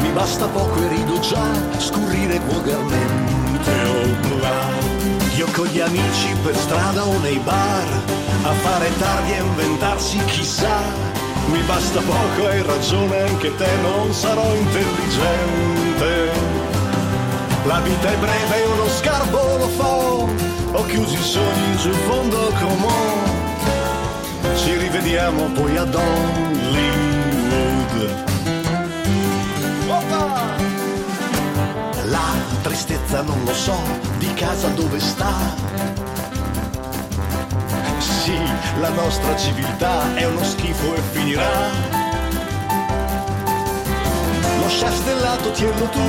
Mi 0.01 0.09
basta 0.09 0.47
poco 0.47 0.83
e 0.83 0.89
rido 0.89 1.19
già, 1.21 1.45
scurrire 1.77 2.41
volgarmente 2.47 3.71
oh 3.93 4.39
là. 4.41 4.63
Io 5.37 5.47
con 5.53 5.67
gli 5.67 5.81
amici 5.81 6.35
per 6.43 6.57
strada 6.57 7.05
o 7.05 7.19
nei 7.19 7.39
bar, 7.41 7.87
a 8.45 8.53
fare 8.53 8.91
tardi 8.99 9.33
e 9.33 9.43
inventarsi 9.43 10.17
chissà. 10.25 10.81
Mi 11.53 11.61
basta 11.67 12.01
poco, 12.01 12.47
hai 12.47 12.63
ragione 12.63 13.21
anche 13.29 13.55
te, 13.55 13.69
non 13.83 14.15
sarò 14.15 14.55
intelligente. 14.55 16.33
La 17.65 17.81
vita 17.81 18.11
è 18.11 18.17
breve 18.17 18.63
e 18.63 18.67
uno 18.67 18.89
scarpo 18.89 19.57
lo 19.59 19.69
fa, 19.69 20.79
ho 20.79 20.85
chiuso 20.87 21.13
i 21.13 21.23
sogni 21.23 21.77
sul 21.77 21.95
fondo 22.09 22.51
comune 22.59 23.34
ci 24.57 24.77
rivediamo 24.77 25.47
poi 25.53 25.77
ad 25.77 25.95
Hollywood. 25.95 27.43
La 32.05 32.33
tristezza 32.63 33.23
non 33.23 33.43
lo 33.45 33.55
so, 33.55 33.77
di 34.19 34.33
casa 34.35 34.69
dove 34.69 34.99
sta. 35.01 35.33
Sì, 37.99 38.39
la 38.81 38.91
nostra 38.91 39.37
civiltà 39.37 40.15
è 40.15 40.25
uno 40.25 40.43
schifo 40.43 40.95
e 40.95 41.01
finirà. 41.13 42.03
chef 44.75 44.93
stellato 44.93 45.51
tienilo 45.53 45.89
tu, 45.89 46.01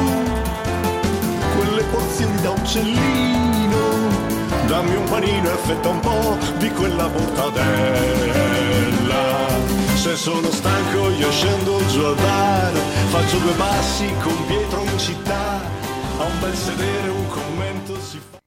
quelle 1.55 1.84
porzioni 1.84 2.41
da 2.41 2.49
uccellino, 2.49 3.54
dammi 4.67 4.95
un 4.95 5.04
panino 5.06 5.49
e 5.49 5.51
affetta 5.51 5.89
un 5.89 5.99
po' 5.99 6.38
di 6.58 6.69
quella 6.71 7.08
mortadella. 7.08 7.63
Se 9.95 10.15
sono 10.15 10.51
stanco 10.51 11.10
io 11.12 11.32
scendo 11.32 11.86
giù 11.88 12.01
al 12.01 12.15
bar, 12.15 12.73
faccio 13.10 13.38
due 13.38 13.54
passi 13.54 14.13
con 14.21 14.45
Pietro 14.45 14.84
in 14.84 14.99
città, 14.99 15.62
a 16.19 16.23
un 16.23 16.39
bel 16.39 16.56
sedere 16.56 17.10
un 17.10 17.28
commento 17.28 17.99
si 17.99 18.19
fa. 18.19 18.44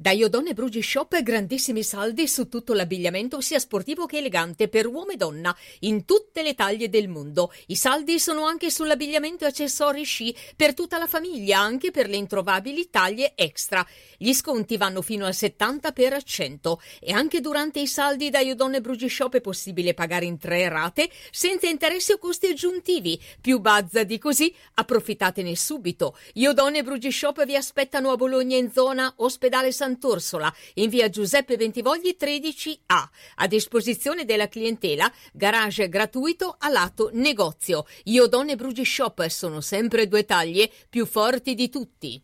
Da 0.00 0.12
Iodone 0.12 0.54
Brugi 0.54 0.80
Shop 0.80 1.20
grandissimi 1.20 1.82
saldi 1.82 2.26
su 2.26 2.48
tutto 2.48 2.72
l'abbigliamento 2.72 3.42
sia 3.42 3.58
sportivo 3.58 4.06
che 4.06 4.16
elegante 4.16 4.68
per 4.68 4.86
uomo 4.86 5.10
e 5.10 5.16
donna 5.16 5.54
in 5.80 6.06
tutte 6.06 6.42
le 6.42 6.54
taglie 6.54 6.88
del 6.88 7.06
mondo. 7.06 7.52
I 7.66 7.76
saldi 7.76 8.18
sono 8.18 8.46
anche 8.46 8.70
sull'abbigliamento 8.70 9.44
e 9.44 9.48
accessori 9.48 10.02
sci 10.04 10.34
per 10.56 10.72
tutta 10.72 10.96
la 10.96 11.06
famiglia, 11.06 11.58
anche 11.58 11.90
per 11.90 12.08
le 12.08 12.16
introvabili 12.16 12.88
taglie 12.88 13.32
extra. 13.34 13.86
Gli 14.16 14.32
sconti 14.32 14.78
vanno 14.78 15.02
fino 15.02 15.26
al 15.26 15.34
70% 15.34 16.78
e 16.98 17.12
anche 17.12 17.42
durante 17.42 17.80
i 17.80 17.86
saldi 17.86 18.30
da 18.30 18.38
Iodone 18.38 18.80
Brugi 18.80 19.10
Shop 19.10 19.34
è 19.34 19.42
possibile 19.42 19.92
pagare 19.92 20.24
in 20.24 20.38
tre 20.38 20.66
rate 20.70 21.10
senza 21.30 21.66
interessi 21.66 22.12
o 22.12 22.18
costi 22.18 22.46
aggiuntivi. 22.46 23.20
Più 23.38 23.58
bazza 23.58 24.02
di 24.04 24.16
così, 24.16 24.50
approfittatene 24.76 25.54
subito. 25.54 26.16
Iodone 26.32 26.82
Brugi 26.82 27.12
Shop 27.12 27.44
vi 27.44 27.54
aspettano 27.54 28.12
a 28.12 28.16
Bologna 28.16 28.56
in 28.56 28.72
zona 28.72 29.12
ospedale 29.16 29.72
San 29.72 29.88
Sant'Orsola, 29.90 30.54
in 30.74 30.88
via 30.88 31.08
Giuseppe 31.08 31.56
Bentivogli 31.56 32.16
13A. 32.18 33.08
A 33.36 33.46
disposizione 33.48 34.24
della 34.24 34.48
clientela, 34.48 35.10
garage 35.32 35.88
gratuito 35.88 36.54
a 36.58 36.68
lato 36.68 37.10
negozio. 37.12 37.86
Io 38.04 38.28
Donne 38.28 38.54
Brugi 38.54 38.84
Shop 38.84 39.26
sono 39.26 39.60
sempre 39.60 40.06
due 40.06 40.24
taglie 40.24 40.70
più 40.88 41.06
forti 41.06 41.54
di 41.54 41.68
tutti. 41.68 42.22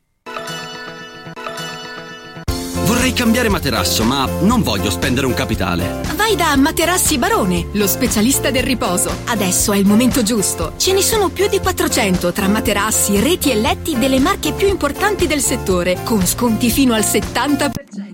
Vorrei 3.06 3.22
cambiare 3.22 3.48
materasso, 3.48 4.02
ma 4.02 4.28
non 4.40 4.62
voglio 4.62 4.90
spendere 4.90 5.26
un 5.26 5.34
capitale. 5.34 6.00
Vai 6.16 6.34
da 6.34 6.56
Materassi 6.56 7.18
Barone, 7.18 7.68
lo 7.74 7.86
specialista 7.86 8.50
del 8.50 8.64
riposo. 8.64 9.12
Adesso 9.26 9.72
è 9.72 9.76
il 9.76 9.86
momento 9.86 10.24
giusto. 10.24 10.72
Ce 10.76 10.92
ne 10.92 11.02
sono 11.02 11.28
più 11.28 11.46
di 11.46 11.60
400 11.60 12.32
tra 12.32 12.48
materassi, 12.48 13.20
reti 13.20 13.52
e 13.52 13.54
letti 13.54 13.96
delle 13.96 14.18
marche 14.18 14.50
più 14.50 14.66
importanti 14.66 15.28
del 15.28 15.40
settore, 15.40 15.98
con 16.02 16.26
sconti 16.26 16.68
fino 16.68 16.94
al 16.94 17.02
70%. 17.02 18.05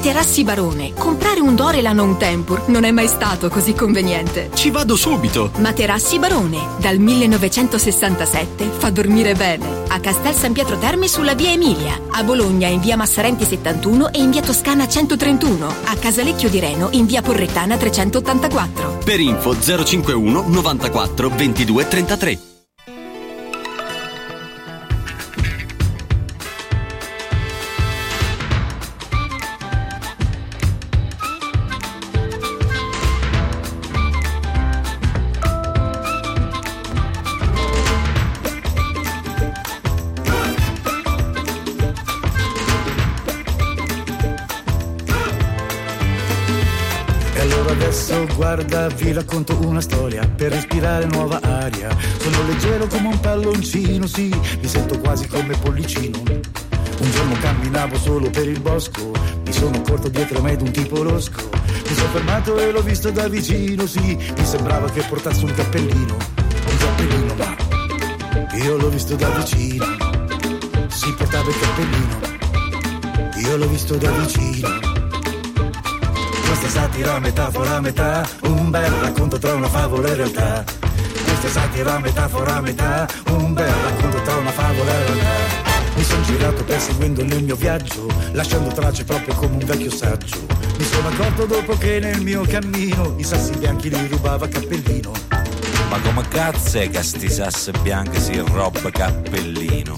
Materassi 0.00 0.44
Barone. 0.44 0.94
Comprare 0.94 1.40
un 1.40 1.54
Dorelan 1.54 1.98
o 1.98 2.04
un 2.04 2.16
Tempur 2.16 2.68
non 2.68 2.84
è 2.84 2.90
mai 2.90 3.06
stato 3.06 3.50
così 3.50 3.74
conveniente. 3.74 4.48
Ci 4.54 4.70
vado 4.70 4.96
subito! 4.96 5.50
Materassi 5.58 6.18
Barone. 6.18 6.56
Dal 6.78 6.96
1967 6.96 8.64
fa 8.78 8.88
dormire 8.88 9.34
bene. 9.34 9.82
A 9.88 10.00
Castel 10.00 10.32
San 10.32 10.54
Pietro 10.54 10.78
Terme 10.78 11.06
sulla 11.06 11.34
via 11.34 11.50
Emilia. 11.50 12.00
A 12.12 12.24
Bologna 12.24 12.66
in 12.66 12.80
via 12.80 12.96
Massarenti 12.96 13.44
71 13.44 14.10
e 14.12 14.20
in 14.20 14.30
via 14.30 14.40
Toscana 14.40 14.88
131. 14.88 15.66
A 15.66 15.94
Casalecchio 15.96 16.48
di 16.48 16.60
Reno 16.60 16.88
in 16.92 17.04
via 17.04 17.20
Porrettana 17.20 17.76
384. 17.76 19.00
Per 19.04 19.20
info 19.20 19.54
051 19.54 20.44
94 20.48 21.28
22 21.28 21.88
33. 21.88 22.49
Guarda, 48.40 48.88
vi 48.88 49.12
racconto 49.12 49.56
una 49.66 49.80
storia 49.80 50.26
per 50.26 50.52
respirare 50.52 51.04
nuova 51.06 51.40
aria. 51.42 51.88
Sono 52.18 52.46
leggero 52.46 52.86
come 52.86 53.08
un 53.08 53.20
palloncino, 53.20 54.06
sì, 54.06 54.28
mi 54.28 54.66
sento 54.66 54.98
quasi 54.98 55.26
come 55.28 55.56
pollicino. 55.56 56.18
Un 56.22 57.10
giorno 57.10 57.34
camminavo 57.40 57.96
solo 57.96 58.28
per 58.30 58.48
il 58.48 58.60
bosco, 58.60 59.12
mi 59.44 59.52
sono 59.52 59.80
corto 59.82 60.08
dietro 60.08 60.40
me 60.40 60.56
un 60.60 60.70
tipo 60.70 61.02
losco. 61.02 61.48
Mi 61.88 61.94
sono 61.94 62.08
fermato 62.08 62.58
e 62.58 62.70
l'ho 62.70 62.82
visto 62.82 63.10
da 63.10 63.28
vicino, 63.28 63.86
sì, 63.86 64.16
mi 64.36 64.44
sembrava 64.44 64.90
che 64.90 65.02
portasse 65.08 65.44
un 65.44 65.54
cappellino. 65.54 66.16
Un 66.16 66.76
cappellino, 66.78 67.34
ma 67.34 68.56
io 68.56 68.76
l'ho 68.76 68.88
visto 68.88 69.14
da 69.16 69.28
vicino. 69.28 69.84
Si 70.88 71.14
portava 71.14 71.48
il 71.48 71.58
cappellino, 71.58 72.20
io 73.36 73.56
l'ho 73.56 73.68
visto 73.68 73.96
da 73.96 74.10
vicino. 74.10 74.89
Questa 76.50 76.66
è 76.66 76.70
satira, 76.70 77.20
metafora, 77.20 77.80
metà, 77.80 78.28
un 78.42 78.70
bel 78.70 78.90
racconto 78.90 79.38
tra 79.38 79.54
una 79.54 79.68
favola 79.68 80.08
e 80.08 80.14
realtà. 80.16 80.64
Questa 81.22 81.46
è 81.46 81.48
satira, 81.48 82.00
metafora, 82.00 82.60
metà, 82.60 83.06
un 83.28 83.52
bel 83.52 83.72
racconto 83.72 84.20
tra 84.22 84.34
una 84.34 84.50
favola 84.50 84.90
e 84.90 85.04
realtà. 85.04 85.72
Mi 85.94 86.02
sono 86.02 86.22
girato 86.22 86.64
perseguendo 86.64 87.22
nel 87.22 87.44
mio 87.44 87.54
viaggio, 87.54 88.08
lasciando 88.32 88.70
tracce 88.70 89.04
proprio 89.04 89.32
come 89.36 89.52
un 89.52 89.64
vecchio 89.64 89.92
saggio. 89.92 90.38
Mi 90.76 90.84
sono 90.84 91.06
accorto 91.06 91.46
dopo 91.46 91.78
che 91.78 92.00
nel 92.00 92.20
mio 92.20 92.42
cammino 92.42 93.14
i 93.16 93.22
sassi 93.22 93.52
bianchi 93.52 93.88
li 93.88 94.08
rubava 94.08 94.48
cappellino. 94.48 95.12
Ma 95.88 96.00
come 96.00 96.26
cazzo 96.26 96.80
è 96.80 96.90
che 96.90 97.00
sti 97.00 97.30
sassi 97.30 97.70
bianchi 97.80 98.20
si 98.20 98.42
roba 98.52 98.90
cappellino? 98.90 99.94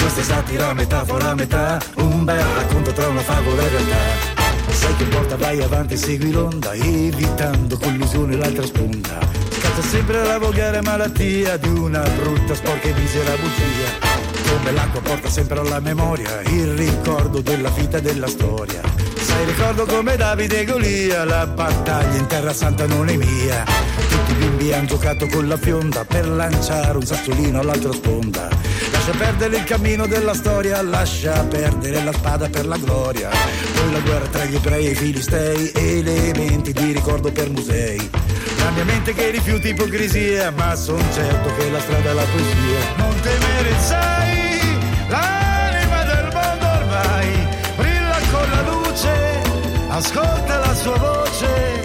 Questa 0.00 0.20
è 0.20 0.24
satira, 0.24 0.72
metafora, 0.72 1.34
metà, 1.34 1.78
un 1.96 2.24
bel 2.24 2.42
racconto 2.42 2.92
tra 2.92 3.08
una 3.08 3.20
favola 3.20 3.60
e 3.60 3.68
realtà. 3.68 4.41
Sai 4.72 4.96
che 4.96 5.04
porta 5.04 5.36
vai 5.36 5.62
avanti, 5.62 5.96
segui 5.96 6.32
l'onda, 6.32 6.72
evitando 6.74 7.78
collusione 7.78 8.36
l'altra 8.36 8.64
sponda. 8.64 9.18
Scatta 9.50 9.82
sempre 9.82 10.24
la 10.24 10.38
volgare 10.38 10.80
malattia 10.80 11.56
di 11.56 11.68
una 11.68 12.00
brutta, 12.00 12.54
sporca 12.54 12.88
e 12.88 12.92
misera 12.94 13.32
bugia. 13.36 14.10
Come 14.48 14.72
l'acqua 14.72 15.00
porta 15.00 15.28
sempre 15.28 15.60
alla 15.60 15.80
memoria 15.80 16.40
il 16.42 16.74
ricordo 16.74 17.40
della 17.40 17.70
vita 17.70 17.98
e 17.98 18.02
della 18.02 18.26
storia. 18.26 18.82
Sai, 19.20 19.44
ricordo 19.46 19.86
come 19.86 20.16
Davide 20.16 20.60
e 20.60 20.64
Golia, 20.64 21.24
la 21.24 21.46
battaglia 21.46 22.18
in 22.18 22.26
terra 22.26 22.52
santa 22.52 22.86
non 22.86 23.08
è 23.08 23.16
mia. 23.16 24.01
I 24.32 24.34
bimbi 24.34 24.72
hanno 24.72 24.86
giocato 24.86 25.26
con 25.26 25.46
la 25.46 25.58
fionda 25.58 26.06
per 26.06 26.26
lanciare 26.26 26.96
un 26.96 27.04
sassolino 27.04 27.60
all'altra 27.60 27.92
sponda. 27.92 28.48
Lascia 28.90 29.12
perdere 29.12 29.56
il 29.58 29.64
cammino 29.64 30.06
della 30.06 30.32
storia, 30.32 30.80
lascia 30.80 31.44
perdere 31.44 32.02
la 32.02 32.12
spada 32.12 32.48
per 32.48 32.66
la 32.66 32.78
gloria. 32.78 33.28
Poi 33.28 33.92
la 33.92 34.00
guerra 34.00 34.26
tra 34.28 34.44
gli 34.46 34.54
ebrei 34.54 34.86
e 34.86 34.90
i 34.92 34.94
filistei, 34.94 35.70
elementi 35.74 36.72
di 36.72 36.92
ricordo 36.92 37.30
per 37.30 37.50
musei. 37.50 38.10
La 38.56 38.70
mia 38.70 38.84
mente 38.84 39.12
che 39.12 39.28
rifiuta 39.28 39.68
ipocrisia, 39.68 40.50
ma 40.52 40.74
son 40.76 41.04
certo 41.12 41.54
che 41.56 41.70
la 41.70 41.80
strada 41.80 42.10
è 42.10 42.14
la 42.14 42.24
poesia. 42.24 42.78
Non 42.96 43.20
temere, 43.20 43.74
sai, 43.80 44.78
l'anima 45.08 46.04
del 46.04 46.28
mondo 46.32 46.66
ormai 46.66 47.48
brilla 47.76 48.18
con 48.30 48.50
la 48.50 48.62
luce, 48.62 49.42
ascolta 49.88 50.58
la 50.58 50.74
sua 50.74 50.96
voce. 50.96 51.82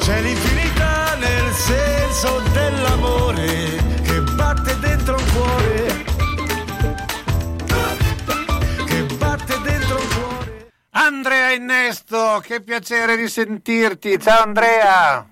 C'è 0.00 0.20
l'infinità 0.20 0.71
nel 1.22 1.52
senso 1.52 2.40
dell'amore 2.52 3.78
che 4.02 4.20
batte 4.34 4.78
dentro 4.80 5.16
un 5.16 5.24
cuore 5.32 6.10
Andrea 10.90 11.52
Innesto, 11.52 12.40
che 12.42 12.62
piacere 12.62 13.16
di 13.16 13.28
sentirti. 13.28 14.18
Ciao 14.18 14.42
Andrea. 14.42 15.26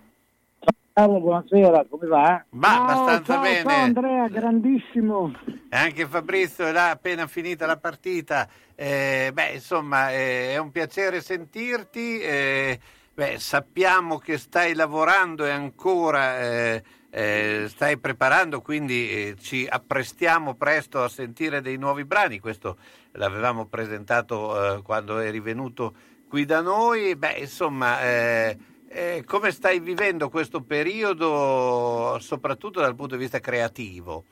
Ciao, 0.92 1.20
buonasera, 1.20 1.84
come 1.88 2.06
va? 2.06 2.44
Va 2.50 2.68
ciao, 2.68 2.82
abbastanza 2.82 3.32
ciao, 3.34 3.42
bene. 3.42 3.62
Ciao 3.62 3.82
Andrea, 3.82 4.28
grandissimo. 4.28 5.32
E 5.68 5.76
anche 5.76 6.06
Fabrizio 6.06 6.66
è 6.66 6.72
là 6.72 6.90
appena 6.90 7.26
finita 7.26 7.66
la 7.66 7.76
partita. 7.76 8.48
Eh, 8.74 9.30
beh, 9.32 9.50
insomma, 9.54 10.12
eh, 10.12 10.52
è 10.52 10.58
un 10.58 10.70
piacere 10.70 11.20
sentirti. 11.20 12.20
Eh, 12.20 12.80
beh, 13.14 13.38
sappiamo 13.38 14.18
che 14.18 14.38
stai 14.38 14.74
lavorando 14.74 15.44
e 15.44 15.50
ancora 15.50 16.40
eh, 16.40 16.82
eh, 17.10 17.64
stai 17.66 17.98
preparando, 17.98 18.60
quindi 18.60 19.10
eh, 19.10 19.34
ci 19.38 19.66
apprestiamo 19.68 20.54
presto 20.54 21.02
a 21.02 21.08
sentire 21.08 21.60
dei 21.60 21.76
nuovi 21.76 22.04
brani. 22.04 22.38
Questo 22.38 22.76
l'avevamo 23.12 23.66
presentato 23.66 24.76
eh, 24.76 24.82
quando 24.82 25.18
eri 25.18 25.40
venuto 25.40 25.92
qui 26.28 26.44
da 26.44 26.60
noi. 26.60 27.16
Beh, 27.16 27.38
insomma, 27.38 28.00
eh, 28.02 28.56
eh, 28.88 29.24
come 29.26 29.50
stai 29.50 29.80
vivendo 29.80 30.28
questo 30.28 30.62
periodo, 30.62 32.16
soprattutto 32.20 32.80
dal 32.80 32.94
punto 32.94 33.16
di 33.16 33.22
vista 33.22 33.40
creativo? 33.40 34.24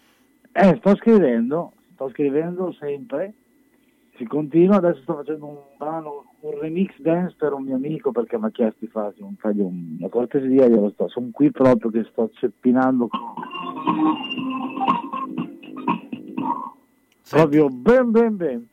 Sto 0.53 0.97
scrivendo, 0.97 1.73
sto 1.95 2.09
scrivendo 2.11 2.73
sempre, 2.79 3.33
si 4.17 4.25
continua, 4.25 4.77
adesso 4.77 5.03
sto 5.03 5.15
facendo 5.15 5.47
un 5.47 5.59
brano, 5.77 6.28
un 6.41 6.59
remix 6.61 6.99
dance 7.01 7.35
per 7.37 7.53
un 7.53 7.65
mio 7.65 7.75
amico 7.75 8.13
perché 8.13 8.39
mi 8.39 8.47
ha 8.47 8.51
chiesto 8.51 8.77
di 8.81 8.87
farsi 8.87 9.23
un, 9.23 9.35
un, 9.41 9.97
una 9.99 10.09
cortesia, 10.09 10.69
glielo 10.69 10.91
sto, 10.91 11.09
sono 11.09 11.31
qui 11.33 11.51
proprio 11.51 11.91
che 11.91 12.07
sto 12.11 12.31
ceppinando 12.35 13.09
proprio 17.29 17.69
ben 17.69 18.11
ben 18.11 18.37
ben. 18.37 18.69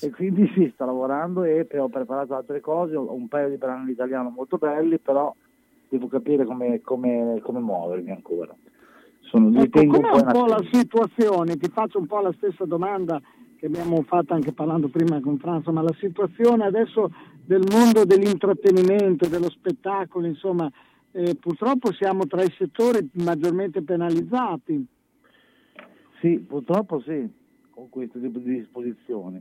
E 0.00 0.10
quindi 0.10 0.50
sì, 0.54 0.70
sto 0.74 0.84
lavorando 0.84 1.44
e 1.44 1.66
ho 1.76 1.88
preparato 1.88 2.34
altre 2.34 2.60
cose, 2.60 2.96
ho 2.96 3.12
un 3.12 3.28
paio 3.28 3.48
di 3.48 3.56
brani 3.56 3.84
in 3.84 3.90
italiano 3.90 4.30
molto 4.30 4.56
belli, 4.56 4.98
però 4.98 5.32
devo 5.88 6.08
capire 6.08 6.44
come, 6.44 6.80
come, 6.80 7.38
come 7.42 7.60
muovermi 7.60 8.10
ancora. 8.10 8.54
Sono, 9.20 9.60
ecco, 9.60 9.84
com'è 9.86 9.96
un 9.96 10.10
po', 10.10 10.16
un 10.16 10.32
po 10.32 10.46
la 10.46 10.62
situazione? 10.70 11.56
Ti 11.56 11.68
faccio 11.68 11.98
un 11.98 12.06
po' 12.06 12.20
la 12.20 12.32
stessa 12.32 12.64
domanda 12.64 13.20
che 13.62 13.68
abbiamo 13.68 14.02
fatto 14.02 14.34
anche 14.34 14.50
parlando 14.50 14.88
prima 14.88 15.20
con 15.20 15.38
Franza, 15.38 15.70
ma 15.70 15.82
la 15.82 15.94
situazione 16.00 16.64
adesso 16.64 17.12
del 17.44 17.62
mondo 17.70 18.04
dell'intrattenimento, 18.04 19.28
dello 19.28 19.48
spettacolo, 19.50 20.26
insomma, 20.26 20.68
eh, 21.12 21.36
purtroppo 21.36 21.92
siamo 21.92 22.26
tra 22.26 22.42
i 22.42 22.52
settori 22.58 23.08
maggiormente 23.12 23.80
penalizzati. 23.82 24.84
Sì, 26.18 26.38
purtroppo 26.40 27.00
sì, 27.02 27.24
con 27.70 27.88
questo 27.88 28.18
tipo 28.18 28.40
di 28.40 28.58
disposizioni. 28.58 29.40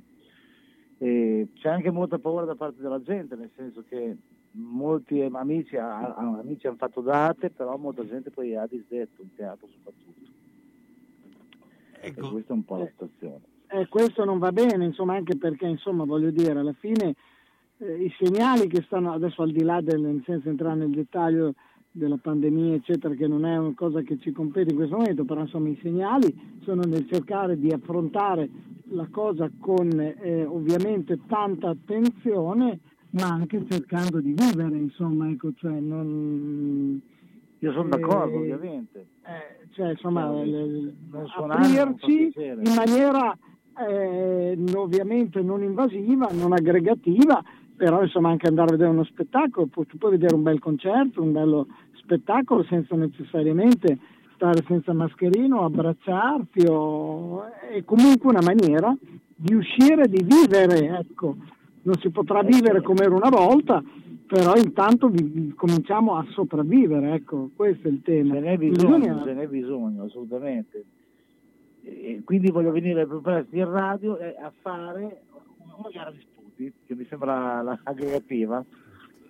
E 0.99 1.47
c'è 1.55 1.69
anche 1.69 1.89
molta 1.89 2.19
paura 2.19 2.45
da 2.45 2.53
parte 2.53 2.80
della 2.80 3.01
gente, 3.01 3.36
nel 3.36 3.49
senso 3.55 3.84
che 3.89 4.15
molti 4.51 5.19
amici, 5.19 5.78
amici 5.78 6.67
hanno 6.67 6.78
fatto 6.78 7.01
date, 7.01 7.49
però 7.49 7.76
molta 7.76 8.05
gente 8.05 8.30
poi 8.30 8.55
ha 8.55 8.67
disdetto 8.67 9.24
in 9.24 9.34
teatro 9.34 9.67
soprattutto. 9.67 10.30
Ecco. 12.01 12.28
E 12.28 12.30
questa 12.30 12.53
è 12.53 12.55
un 12.55 12.65
po' 12.65 12.78
la 12.78 12.86
situazione 12.86 13.51
eh, 13.72 13.88
questo 13.88 14.26
non 14.26 14.38
va 14.38 14.51
bene, 14.51 14.84
insomma, 14.84 15.15
anche 15.15 15.38
perché, 15.38 15.65
insomma, 15.65 16.03
voglio 16.03 16.30
dire, 16.30 16.59
alla 16.59 16.76
fine 16.78 17.15
eh, 17.78 18.03
i 18.03 18.13
segnali 18.19 18.67
che 18.67 18.84
stanno, 18.86 19.13
adesso 19.13 19.41
al 19.41 19.51
di 19.51 19.63
là 19.63 19.80
del, 19.82 20.22
senza 20.26 20.49
entrare 20.49 20.76
nel 20.76 20.89
dettaglio 20.89 21.53
della 21.89 22.17
pandemia, 22.22 22.76
eccetera, 22.76 23.13
che 23.13 23.28
non 23.28 23.45
è 23.45 23.57
una 23.57 23.74
cosa 23.74 24.01
che 24.01 24.17
ci 24.19 24.32
compete 24.32 24.72
in 24.72 24.76
questo 24.76 24.97
momento, 24.97 25.24
però 25.24 25.41
insomma 25.41 25.69
i 25.69 25.80
segnali 25.82 26.59
sono 26.63 26.82
nel 26.84 27.07
cercare 27.07 27.57
di 27.57 27.72
affrontare 27.72 28.49
la 28.89 29.07
cosa 29.09 29.49
con 29.59 29.89
eh, 29.99 30.43
ovviamente 30.43 31.19
tanta 31.28 31.69
attenzione, 31.69 32.80
ma 33.11 33.28
anche 33.28 33.65
cercando 33.69 34.19
di 34.19 34.34
vivere, 34.34 34.76
insomma, 34.76 35.30
ecco, 35.30 35.53
cioè 35.55 35.80
non... 35.80 37.01
Io 37.59 37.72
sono 37.74 37.89
d'accordo, 37.89 38.36
eh, 38.36 38.53
ovviamente. 38.53 39.05
Eh, 39.24 39.67
cioè, 39.72 39.91
insomma, 39.91 40.32
le, 40.43 40.93
aprirci 41.80 42.34
in 42.36 42.74
maniera 42.76 43.38
eh, 43.78 44.57
ovviamente 44.76 45.41
non 45.41 45.63
invasiva, 45.63 46.30
non 46.32 46.53
aggregativa, 46.53 47.43
però 47.76 48.01
insomma 48.03 48.30
anche 48.30 48.47
andare 48.47 48.69
a 48.69 48.72
vedere 48.74 48.89
uno 48.89 49.03
spettacolo, 49.03 49.67
pu- 49.67 49.86
tu 49.86 49.97
puoi 49.97 50.11
vedere 50.11 50.36
un 50.36 50.43
bel 50.43 50.59
concerto, 50.59 51.22
un 51.22 51.32
bello 51.32 51.67
spettacolo 51.93 52.63
senza 52.63 52.95
necessariamente 52.95 53.97
stare 54.36 54.63
senza 54.67 54.93
mascherino, 54.93 55.63
abbracciarti 55.63 56.65
o... 56.67 57.43
è 57.72 57.84
comunque 57.84 58.30
una 58.30 58.41
maniera 58.43 58.95
di 59.36 59.53
uscire, 59.53 60.07
di 60.07 60.24
vivere, 60.24 60.99
ecco, 60.99 61.36
non 61.84 61.95
si 61.99 62.09
potrà 62.09 62.43
vivere 62.43 62.82
come 62.82 63.05
era 63.05 63.15
una 63.15 63.30
volta, 63.30 63.84
però 64.28 64.53
intanto 64.55 65.09
vi, 65.09 65.24
vi 65.24 65.53
cominciamo 65.55 66.15
a 66.15 66.26
sopravvivere, 66.30 67.13
ecco, 67.13 67.49
questo 67.55 67.88
è 67.88 67.91
il 67.91 68.01
tema. 68.03 68.36
Ce 68.36 68.39
n'è 68.41 68.57
bisogno, 68.57 68.97
Bisogna... 68.97 69.24
ce 69.24 69.34
n'è 69.34 69.47
bisogno, 69.47 70.03
assolutamente 70.03 70.86
e 71.84 72.22
quindi 72.24 72.52
voglio 72.52 72.72
venire 72.72 73.06
più 73.06 73.22
presto 73.22 73.56
in 73.56 73.70
radio 73.70 74.14
a 74.14 74.52
fare 74.62 75.22
una 75.76 75.90
gara 75.92 76.12
di 76.12 76.20
sputi, 76.20 76.74
che 76.86 76.96
mi 76.96 77.06
sembra 77.10 77.62
l'aggregativa. 77.62 78.64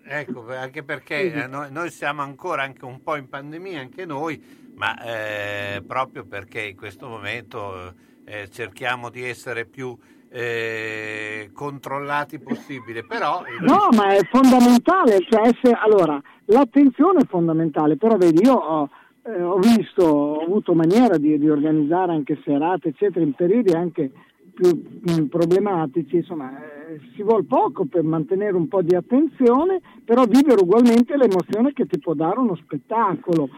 Ecco, 0.04 0.48
anche 0.50 0.84
perché 0.84 1.32
eh, 1.32 1.48
noi, 1.48 1.72
noi, 1.72 1.90
siamo 1.92 2.22
ancora 2.22 2.64
anche 2.64 2.86
un 2.86 3.02
po' 3.04 3.16
in 3.16 3.30
pandemia, 3.30 3.80
anche 3.80 4.06
noi, 4.06 4.42
ma 4.76 5.00
eh, 5.04 5.84
proprio 5.86 6.26
perché 6.26 6.62
in 6.62 6.76
questo 6.76 7.08
momento 7.08 7.94
eh, 8.26 8.50
cerchiamo 8.50 9.10
di 9.10 9.24
essere 9.24 9.66
più 9.66 9.96
eh, 10.30 11.52
controllati 11.54 12.40
possibile. 12.40 13.06
Però... 13.06 13.44
No, 13.60 13.90
ma 13.96 14.16
è 14.16 14.22
fondamentale, 14.32 15.20
cioè 15.30 15.48
essere, 15.48 15.78
allora, 15.80 16.20
l'attenzione 16.46 17.22
è 17.22 17.26
fondamentale, 17.26 17.96
però 17.96 18.18
vedi, 18.18 18.44
io 18.44 18.54
ho 18.54 18.90
eh, 19.24 19.42
ho 19.42 19.58
visto, 19.60 20.04
ho 20.04 20.42
avuto 20.42 20.74
maniera 20.74 21.18
di, 21.18 21.38
di, 21.38 21.50
organizzare 21.50 22.12
anche 22.12 22.40
serate, 22.44 22.90
eccetera, 22.90 23.24
in 23.24 23.34
periodi 23.34 23.72
anche 23.72 24.12
più, 24.54 25.00
più 25.00 25.28
problematici, 25.28 26.18
insomma, 26.18 26.58
eh, 26.58 27.00
si 27.16 27.22
vuole 27.22 27.44
poco 27.44 27.86
per 27.86 28.04
mantenere 28.04 28.56
un 28.56 28.68
po' 28.68 28.82
di 28.82 28.96
attenzione, 28.96 29.80
però 30.04 30.24
vivere 30.26 30.62
ugualmente 30.62 31.16
l'emozione 31.16 31.74
che 31.74 31.86
ti 31.86 32.00
può 32.00 32.14
dare 32.14 32.40
uno 32.40 32.56
spettacolo. 32.56 33.50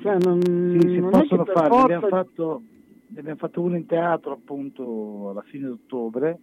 Cioè, 0.00 0.16
non, 0.22 0.40
sì, 0.40 0.88
si 0.88 1.00
possono 1.00 1.44
fare, 1.44 1.68
forza... 1.68 1.86
ne, 1.86 1.94
abbiamo 1.94 2.08
fatto, 2.08 2.62
ne 3.08 3.18
abbiamo 3.18 3.38
fatto 3.38 3.60
uno 3.60 3.76
in 3.76 3.86
teatro 3.86 4.32
appunto 4.32 5.30
alla 5.30 5.42
fine 5.42 5.68
d'ottobre, 5.68 6.38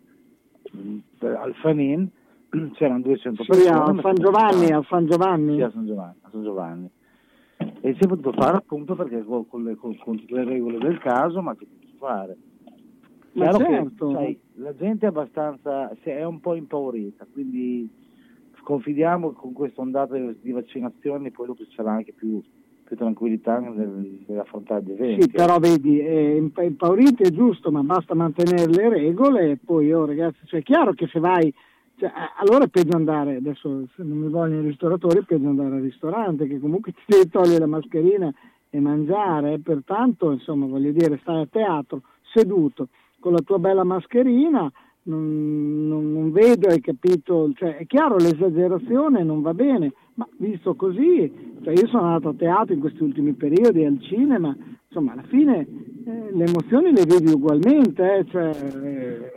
al 1.21 1.55
Fanin, 1.55 2.07
c'erano 2.73 3.01
200 3.01 3.43
persone. 3.43 3.65
Sì, 3.65 3.67
a 3.67 4.01
San 4.03 4.15
Giovanni, 4.15 4.71
a 4.71 4.85
San 4.87 5.07
Giovanni. 5.07 5.55
Sì, 5.55 5.61
a 5.63 5.71
San 5.71 5.85
Giovanni. 5.87 6.17
A 6.21 6.29
San 6.29 6.43
Giovanni 6.43 6.89
e 7.81 7.93
si 7.93 8.03
è 8.03 8.07
potuto 8.07 8.31
fare 8.33 8.57
appunto 8.57 8.95
perché 8.95 9.23
con, 9.23 9.47
con, 9.47 9.63
le, 9.63 9.75
con, 9.75 9.97
con 9.97 10.21
le, 10.27 10.43
regole 10.43 10.77
del 10.77 10.99
caso, 10.99 11.41
ma 11.41 11.55
si 11.57 11.63
è 11.63 11.67
potuto 11.67 11.97
fare. 11.97 12.37
Ma 13.33 13.51
certo. 13.51 14.07
che, 14.07 14.13
sai, 14.13 14.39
la 14.55 14.75
gente 14.75 15.05
è 15.05 15.09
abbastanza, 15.09 15.91
è 16.01 16.23
un 16.23 16.39
po' 16.39 16.55
impaurita, 16.55 17.27
quindi 17.31 17.89
confidiamo 18.63 19.31
con 19.31 19.53
questa 19.53 19.81
ondata 19.81 20.17
di 20.17 20.51
vaccinazioni, 20.51 21.31
poi 21.31 21.47
dopo 21.47 21.63
ci 21.63 21.73
sarà 21.75 21.91
anche 21.91 22.13
più, 22.13 22.41
più 22.83 22.95
tranquillità 22.97 23.59
nel, 23.59 24.25
nell'affrontare 24.27 24.83
gli 24.83 24.91
eventi. 24.91 25.21
Sì, 25.21 25.29
però 25.29 25.59
vedi, 25.59 25.99
eh, 25.99 26.35
impauriti 26.35 27.23
è 27.23 27.29
giusto, 27.29 27.71
ma 27.71 27.81
basta 27.83 28.13
mantenere 28.13 28.65
le 28.65 28.89
regole 28.89 29.51
e 29.51 29.57
poi, 29.63 29.93
oh 29.93 30.05
ragazzi, 30.05 30.39
cioè 30.45 30.59
è 30.59 30.63
chiaro 30.63 30.93
che 30.93 31.07
se 31.07 31.19
vai 31.19 31.53
cioè, 31.97 32.11
allora 32.37 32.65
è 32.65 32.67
peggio 32.67 32.95
andare, 32.95 33.37
adesso 33.37 33.87
se 33.95 34.03
non 34.03 34.19
mi 34.19 34.29
vogliono 34.29 34.61
i 34.61 34.67
ristoratori, 34.67 35.19
è 35.19 35.23
peggio 35.23 35.47
andare 35.47 35.75
al 35.75 35.81
ristorante, 35.81 36.47
che 36.47 36.59
comunque 36.59 36.91
ti 36.95 37.01
devi 37.07 37.27
togliere 37.29 37.59
la 37.59 37.65
mascherina 37.65 38.31
e 38.69 38.79
mangiare, 38.79 39.59
pertanto 39.59 40.31
insomma 40.31 40.67
voglio 40.67 40.91
dire, 40.91 41.17
stai 41.21 41.41
a 41.41 41.47
teatro 41.49 42.01
seduto 42.33 42.89
con 43.19 43.31
la 43.31 43.41
tua 43.41 43.57
bella 43.57 43.83
mascherina, 43.83 44.71
non, 45.03 45.87
non, 45.87 46.11
non 46.13 46.31
vedo, 46.31 46.67
hai 46.67 46.81
capito, 46.81 47.51
cioè, 47.55 47.77
è 47.77 47.85
chiaro 47.87 48.17
l'esagerazione 48.17 49.23
non 49.23 49.41
va 49.41 49.53
bene, 49.55 49.93
ma 50.15 50.27
visto 50.37 50.75
così, 50.75 51.31
cioè, 51.63 51.73
io 51.73 51.87
sono 51.87 52.03
andato 52.03 52.29
a 52.29 52.33
teatro 52.33 52.73
in 52.75 52.79
questi 52.79 53.01
ultimi 53.01 53.33
periodi, 53.33 53.85
al 53.85 53.99
cinema, 54.01 54.55
insomma 54.87 55.13
alla 55.13 55.23
fine 55.23 55.65
eh, 56.05 56.29
le 56.31 56.45
emozioni 56.45 56.91
le 56.91 57.05
vedi 57.05 57.31
ugualmente, 57.31 58.17
eh, 58.17 58.25
cioè, 58.25 58.49
eh, 58.83 59.36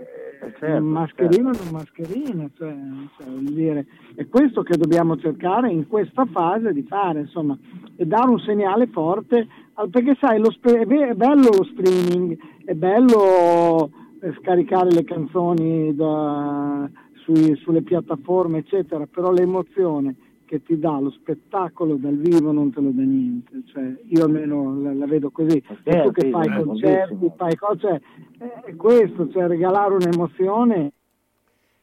certo, 0.59 0.83
mascherina 0.83 1.53
certo. 1.53 1.71
non 1.71 1.81
mascherina, 1.81 2.51
cioè, 2.57 2.75
cioè, 3.17 3.29
dire, 3.41 3.87
è 4.15 4.27
questo 4.29 4.63
che 4.63 4.77
dobbiamo 4.77 5.17
cercare 5.17 5.71
in 5.71 5.87
questa 5.87 6.25
fase 6.27 6.73
di 6.73 6.83
fare, 6.83 7.21
insomma, 7.21 7.57
e 7.97 8.07
dare 8.07 8.31
un 8.31 8.39
segnale 8.41 8.87
forte, 8.87 9.47
perché 9.91 10.17
sai, 10.21 10.43
spe- 10.51 10.81
è 10.81 11.15
bello 11.15 11.51
lo 11.51 11.65
streaming, 11.65 12.39
è 12.65 12.75
bello 12.75 13.91
eh, 14.21 14.33
scaricare 14.41 14.91
le 14.91 15.05
canzoni 15.05 15.95
da, 15.95 16.89
sui, 17.25 17.57
sulle 17.57 17.83
piattaforme, 17.83 18.59
eccetera, 18.59 19.07
però 19.07 19.31
l'emozione 19.31 20.15
che 20.51 20.65
ti 20.65 20.81
dà 20.81 20.99
lo 20.99 21.11
spettacolo 21.11 21.95
dal 21.95 22.17
vivo 22.17 22.51
non 22.51 22.73
te 22.73 22.81
lo 22.81 22.91
dà 22.91 23.03
niente, 23.03 23.63
cioè, 23.67 23.95
io 24.09 24.25
almeno 24.25 24.83
la, 24.83 24.93
la 24.93 25.07
vedo 25.07 25.31
così, 25.31 25.63
eh, 25.85 26.03
tu 26.03 26.11
che 26.11 26.29
fai 26.29 26.65
concerti, 26.65 27.33
fai 27.37 27.55
cose, 27.55 28.01
cioè, 28.37 28.51
è 28.65 28.75
questo, 28.75 29.31
cioè 29.31 29.47
regalare 29.47 29.95
un'emozione 29.95 30.93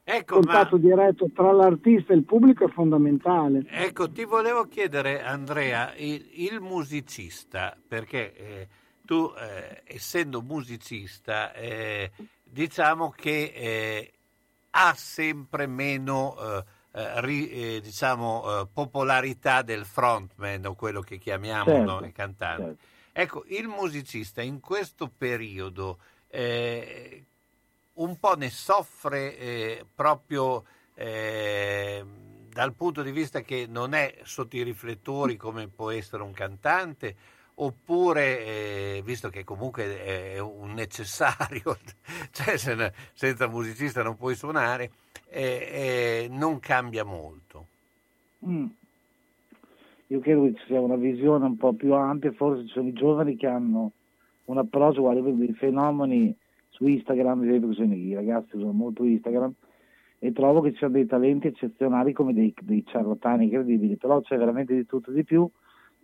Ecco, 0.04 0.36
contatto 0.42 0.76
ma... 0.76 0.82
diretto 0.82 1.30
tra 1.34 1.54
l'artista 1.54 2.12
e 2.12 2.18
il 2.18 2.26
pubblico 2.26 2.66
è 2.66 2.70
fondamentale. 2.70 3.64
Ecco, 3.70 4.12
ti 4.12 4.26
volevo 4.26 4.66
chiedere, 4.66 5.24
Andrea, 5.24 5.94
il, 5.96 6.28
il 6.34 6.60
musicista, 6.60 7.74
perché 7.88 8.34
eh, 8.36 8.68
tu, 9.06 9.32
eh, 9.40 9.84
essendo 9.86 10.42
musicista, 10.42 11.54
eh, 11.54 12.12
diciamo 12.44 13.14
che 13.16 13.54
eh, 13.56 14.12
ha 14.72 14.94
sempre 14.94 15.68
meno 15.68 16.36
eh, 16.98 17.22
ri, 17.22 17.50
eh, 17.50 17.80
diciamo, 17.80 18.62
eh, 18.62 18.68
popolarità 18.74 19.62
del 19.62 19.86
frontman 19.86 20.66
o 20.66 20.74
quello 20.74 21.02
che 21.02 21.20
chiamiamo 21.20 21.66
certo, 21.66 22.00
no, 22.00 22.06
i 22.06 22.12
cantanti. 22.12 22.64
Certo. 22.64 22.86
Ecco, 23.12 23.44
il 23.50 23.68
musicista 23.68 24.42
in 24.42 24.60
questo 24.60 25.08
periodo 25.16 26.00
eh, 26.28 27.24
un 27.94 28.20
po' 28.20 28.36
ne 28.36 28.50
soffre 28.50 29.38
eh, 29.38 29.86
proprio 29.94 30.64
dal 30.98 32.74
punto 32.74 33.04
di 33.04 33.12
vista 33.12 33.42
che 33.42 33.68
non 33.70 33.94
è 33.94 34.18
sotto 34.24 34.56
i 34.56 34.64
riflettori 34.64 35.38
come 35.38 35.68
può 35.68 35.92
essere 35.92 36.24
un 36.24 36.32
cantante 36.32 37.16
oppure, 37.60 38.46
eh, 38.46 39.02
visto 39.04 39.30
che 39.30 39.44
comunque 39.44 40.04
è 40.04 40.40
un 40.40 40.74
necessario, 40.74 41.78
cioè 42.32 42.58
se, 42.58 42.94
senza 43.14 43.48
musicista 43.48 44.04
non 44.04 44.16
puoi 44.16 44.36
suonare, 44.36 44.92
eh, 45.30 45.42
eh, 45.72 46.28
non 46.30 46.60
cambia 46.60 47.04
molto. 47.04 47.66
Mm. 48.46 48.66
Io 50.08 50.20
credo 50.20 50.44
che 50.44 50.54
ci 50.56 50.66
sia 50.68 50.80
una 50.80 50.96
visione 50.96 51.46
un 51.46 51.58
po' 51.58 51.74
più 51.74 51.94
ampia, 51.94 52.32
forse 52.32 52.66
ci 52.66 52.72
sono 52.72 52.88
i 52.88 52.94
giovani 52.94 53.36
che 53.36 53.48
hanno 53.48 53.92
un 54.46 54.58
approccio, 54.58 55.02
guarda, 55.02 55.30
dei 55.30 55.54
fenomeni 55.54 56.34
su 56.70 56.88
Instagram, 56.88 57.44
i 57.44 58.14
ragazzi 58.14 58.56
usano 58.56 58.72
molto 58.72 59.04
Instagram, 59.04 59.52
e 60.20 60.32
trovo 60.32 60.62
che 60.62 60.72
ci 60.72 60.78
siano 60.78 60.94
dei 60.94 61.06
talenti 61.06 61.48
eccezionali 61.48 62.14
come 62.14 62.34
dei, 62.34 62.54
dei 62.62 62.86
ciarlatani 62.86 63.46
incredibili, 63.46 63.98
però 63.98 64.22
c'è 64.22 64.38
veramente 64.38 64.74
di 64.74 64.86
tutto 64.86 65.12
e 65.12 65.14
di 65.14 65.24
più, 65.24 65.50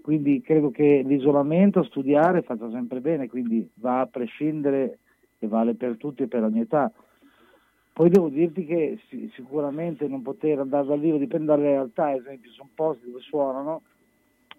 quindi 0.03 0.41
credo 0.41 0.69
che 0.69 1.01
l'isolamento, 1.05 1.81
studiare 1.83 2.41
faccia 2.41 2.69
sempre 2.71 2.99
bene, 2.99 3.29
quindi 3.29 3.65
va 3.75 4.01
a 4.01 4.05
prescindere 4.05 4.99
e 5.39 5.47
vale 5.47 5.75
per 5.75 5.95
tutti 5.95 6.23
e 6.23 6.27
per 6.27 6.43
ogni 6.43 6.59
età. 6.59 6.91
Poi 7.93 8.09
devo 8.09 8.27
dirti 8.27 8.65
che 8.65 8.99
sicuramente 9.33 10.05
non 10.09 10.21
poter 10.21 10.59
andare 10.59 10.87
dal 10.87 10.99
vivo 10.99 11.17
dipende 11.17 11.45
dalla 11.45 11.63
realtà, 11.63 12.07
ad 12.07 12.19
esempio 12.19 12.51
sono 12.51 12.67
posti 12.75 13.05
dove 13.05 13.21
suonano 13.21 13.81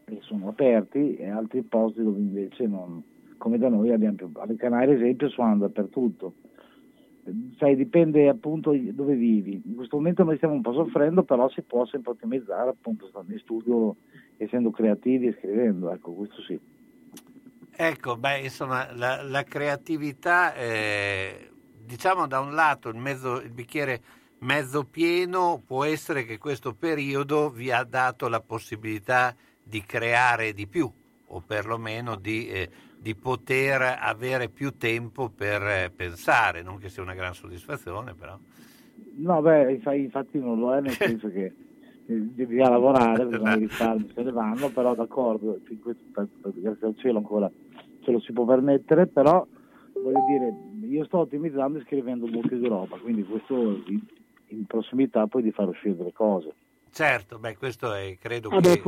e 0.07 0.19
sono 0.23 0.49
aperti 0.49 1.17
e 1.17 1.29
altri 1.29 1.61
posti 1.61 2.03
dove 2.03 2.21
invece 2.21 2.67
non, 2.67 3.03
come 3.37 3.59
da 3.59 3.69
noi 3.69 3.93
abbiamo 3.93 4.17
più, 4.17 4.31
alle 4.37 4.57
Canarie 4.57 4.95
ad 4.95 5.01
esempio 5.03 5.29
suonano 5.29 5.59
dappertutto 5.59 6.33
sai, 7.59 7.77
dipende 7.77 8.29
appunto 8.29 8.73
dove 8.73 9.15
vivi. 9.15 9.63
In 9.65 9.75
questo 9.75 9.97
momento 9.97 10.25
noi 10.25 10.37
stiamo 10.37 10.55
un 10.55 10.63
po' 10.63 10.73
soffrendo, 10.73 11.23
però 11.23 11.49
si 11.49 11.63
può 11.63 11.87
sempre 11.87 12.13
ottimizzare 12.13 12.71
appunto 12.71 13.07
stando 13.09 13.33
in 13.33 13.39
studio, 13.39 13.97
essendo 14.37 14.71
creativi 14.71 15.27
e 15.29 15.37
scrivendo, 15.39 15.91
ecco, 15.91 16.13
questo 16.13 16.43
sì. 16.43 16.59
Ecco, 17.77 18.17
beh, 18.17 18.41
insomma, 18.41 18.93
la, 18.95 19.23
la 19.23 19.43
creatività, 19.43 20.55
eh, 20.55 21.51
diciamo 21.85 22.27
da 22.27 22.41
un 22.41 22.55
lato 22.55 22.89
il, 22.89 22.97
mezzo, 22.97 23.41
il 23.41 23.51
bicchiere 23.51 24.01
mezzo 24.41 24.85
pieno 24.85 25.63
può 25.67 25.85
essere 25.85 26.25
che 26.25 26.39
questo 26.39 26.75
periodo 26.75 27.51
vi 27.51 27.71
ha 27.71 27.83
dato 27.83 28.29
la 28.29 28.41
possibilità 28.41 29.35
di 29.63 29.83
creare 29.83 30.53
di 30.53 30.67
più 30.67 30.91
o 31.27 31.41
perlomeno 31.41 32.17
di 32.17 32.49
eh, 32.49 32.71
di 33.05 33.15
poter 33.15 33.99
avere 34.01 34.49
più 34.49 34.79
tempo 34.79 35.29
per 35.29 35.61
eh, 35.61 35.93
pensare, 35.95 36.63
non 36.63 36.79
che 36.79 36.89
sia 36.89 37.03
una 37.03 37.13
gran 37.13 37.35
soddisfazione 37.35 38.15
però. 38.15 38.39
No, 39.17 39.43
beh, 39.43 39.73
infatti 39.75 40.39
non 40.39 40.59
lo 40.59 40.75
è, 40.75 40.81
nel 40.81 40.93
senso 40.93 41.29
che 41.29 41.53
devi 42.07 42.57
lavorare, 42.57 43.27
perché 43.27 43.51
i 43.51 43.59
risparmi 43.59 44.11
se 44.15 44.23
ne 44.23 44.33
vanno, 44.33 44.71
però 44.71 44.95
d'accordo, 44.95 45.61
grazie 46.55 46.87
al 46.87 46.97
cielo 46.97 47.19
ancora 47.19 47.51
ce 48.01 48.11
lo 48.11 48.21
si 48.21 48.33
può 48.33 48.47
permettere, 48.47 49.07
però 49.07 49.47
voglio 50.03 50.25
dire, 50.27 50.89
io 50.89 51.05
sto 51.05 51.19
ottimizzando 51.19 51.77
e 51.77 51.83
scrivendo 51.83 52.27
molto 52.27 52.55
di 52.55 52.67
roba, 52.67 52.97
quindi 52.97 53.23
questo 53.23 53.83
in 54.47 54.65
prossimità 54.65 55.27
poi 55.27 55.43
di 55.43 55.53
far 55.53 55.69
uscire 55.69 55.95
delle 55.95 56.15
cose. 56.15 56.55
Certo, 56.95 57.41
beh, 57.41 57.57
questo 57.57 57.93
è, 57.93 58.17
credo 58.21 58.51
eh 58.51 58.61
beh, 58.61 58.81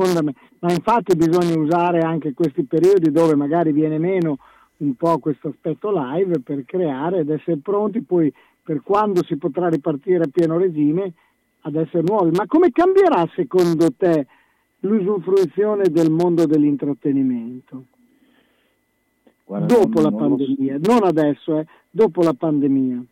Ma 0.59 0.71
infatti 0.71 1.13
bisogna 1.17 1.59
usare 1.59 1.99
anche 1.99 2.33
questi 2.33 2.63
periodi 2.63 3.11
dove 3.11 3.35
magari 3.35 3.73
viene 3.73 3.97
meno 3.97 4.37
un 4.77 4.95
po' 4.95 5.19
questo 5.19 5.49
aspetto 5.49 5.91
live 5.91 6.39
per 6.39 6.63
creare 6.63 7.19
ed 7.19 7.29
essere 7.29 7.57
pronti 7.57 8.01
poi 8.01 8.33
per 8.63 8.81
quando 8.81 9.25
si 9.25 9.35
potrà 9.35 9.67
ripartire 9.67 10.23
a 10.23 10.29
pieno 10.31 10.57
regime 10.57 11.11
ad 11.63 11.75
essere 11.75 12.03
nuovi. 12.03 12.31
Ma 12.33 12.45
come 12.45 12.71
cambierà 12.71 13.29
secondo 13.35 13.89
te 13.91 14.25
l'usufruizione 14.79 15.89
del 15.89 16.09
mondo 16.09 16.45
dell'intrattenimento? 16.45 17.83
Guarda, 19.43 19.65
dopo 19.65 19.99
non, 19.99 20.03
la 20.03 20.09
non 20.09 20.19
pandemia, 20.19 20.79
so. 20.81 20.91
non 20.93 21.03
adesso, 21.03 21.59
eh, 21.59 21.65
dopo 21.89 22.21
la 22.21 22.33
pandemia. 22.33 23.03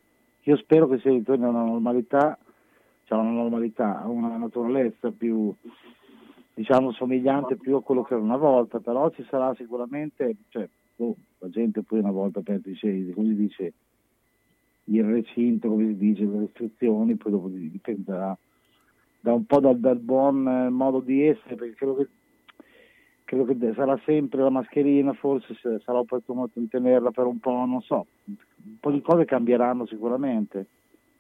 Io 0.44 0.56
spero 0.56 0.88
che 0.88 1.00
si 1.00 1.10
ritorni 1.10 1.44
a 1.44 1.50
una 1.50 1.66
normalità 1.66 2.40
c'è 3.06 3.14
una 3.14 3.30
normalità, 3.30 4.04
una 4.08 4.36
naturalezza 4.36 5.12
più 5.12 5.54
diciamo 6.56 6.94
somigliante 6.94 7.58
più 7.58 7.76
a 7.76 7.84
quello 7.84 8.04
che 8.04 8.14
era 8.14 8.24
una 8.24 8.38
volta, 8.38 8.80
però 8.80 9.10
ci 9.12 9.26
sarà 9.30 9.54
sicuramente, 9.56 10.36
cioè, 10.50 10.68
oh, 10.98 11.16
la 11.40 11.50
gente 11.50 11.84
poi 11.84 12.00
una 12.00 12.12
volta 12.12 12.42
pensa, 12.42 12.70
dice, 12.70 13.12
così 13.14 13.36
dice 13.36 13.74
il 14.86 15.04
recinto, 15.04 15.68
come 15.68 15.88
si 15.88 15.98
dice, 15.98 16.24
le 16.24 16.40
restrizioni, 16.40 17.16
poi 17.16 17.32
dopo 17.32 17.50
dipenderà 17.50 18.38
da 19.20 19.34
un 19.34 19.46
po' 19.46 19.60
dal, 19.60 19.78
dal 19.80 19.98
buon 19.98 20.48
eh, 20.48 20.70
modo 20.70 21.00
di 21.00 21.24
essere, 21.28 21.56
perché 21.56 21.76
credo 21.76 21.96
che, 21.96 22.08
credo 23.26 23.46
che 23.46 23.74
sarà 23.74 24.00
sempre 24.06 24.42
la 24.42 24.50
mascherina, 24.50 25.12
forse 25.14 25.56
sarà 25.84 26.00
opportuno 26.00 26.50
tenerla 26.70 27.12
per 27.12 27.26
un 27.26 27.40
po', 27.40 27.66
non 27.66 27.82
so, 27.82 28.06
un 28.26 28.80
po' 28.80 28.92
di 28.92 29.02
cose 29.02 29.26
cambieranno 29.26 29.86
sicuramente. 29.86 30.68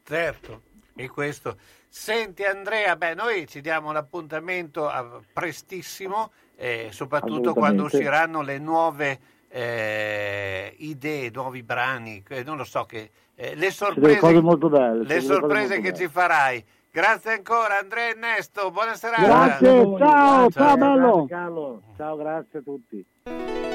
Certo 0.03 0.73
e 0.95 1.09
questo. 1.09 1.57
Senti 1.87 2.43
Andrea, 2.43 2.95
beh, 2.95 3.13
noi 3.13 3.47
ci 3.47 3.61
diamo 3.61 3.91
l'appuntamento 3.91 4.87
a 4.87 5.19
prestissimo, 5.31 6.31
eh, 6.55 6.89
soprattutto 6.91 7.53
quando 7.53 7.83
usciranno 7.83 8.41
le 8.41 8.57
nuove 8.57 9.19
eh, 9.49 10.73
idee, 10.79 11.29
nuovi 11.33 11.63
brani, 11.63 12.23
eh, 12.27 12.43
non 12.43 12.57
lo 12.57 12.65
so 12.65 12.85
che 12.85 13.11
eh, 13.35 13.55
le 13.55 13.71
sorprese, 13.71 14.19
belle, 14.41 15.03
le 15.03 15.21
sorprese 15.21 15.75
che 15.75 15.91
belle. 15.91 15.95
ci 15.95 16.07
farai. 16.07 16.65
Grazie 16.91 17.33
ancora 17.33 17.77
Andrea 17.77 18.09
Ernesto, 18.09 18.71
buona 18.71 18.95
serata. 18.95 19.25
Grazie, 19.25 19.67
ciao, 19.67 19.97
ciao, 19.97 20.49
ciao 20.49 20.77
bello. 20.77 21.81
Ciao, 21.97 22.15
grazie 22.15 22.59
a 22.59 22.61
tutti. 22.61 23.74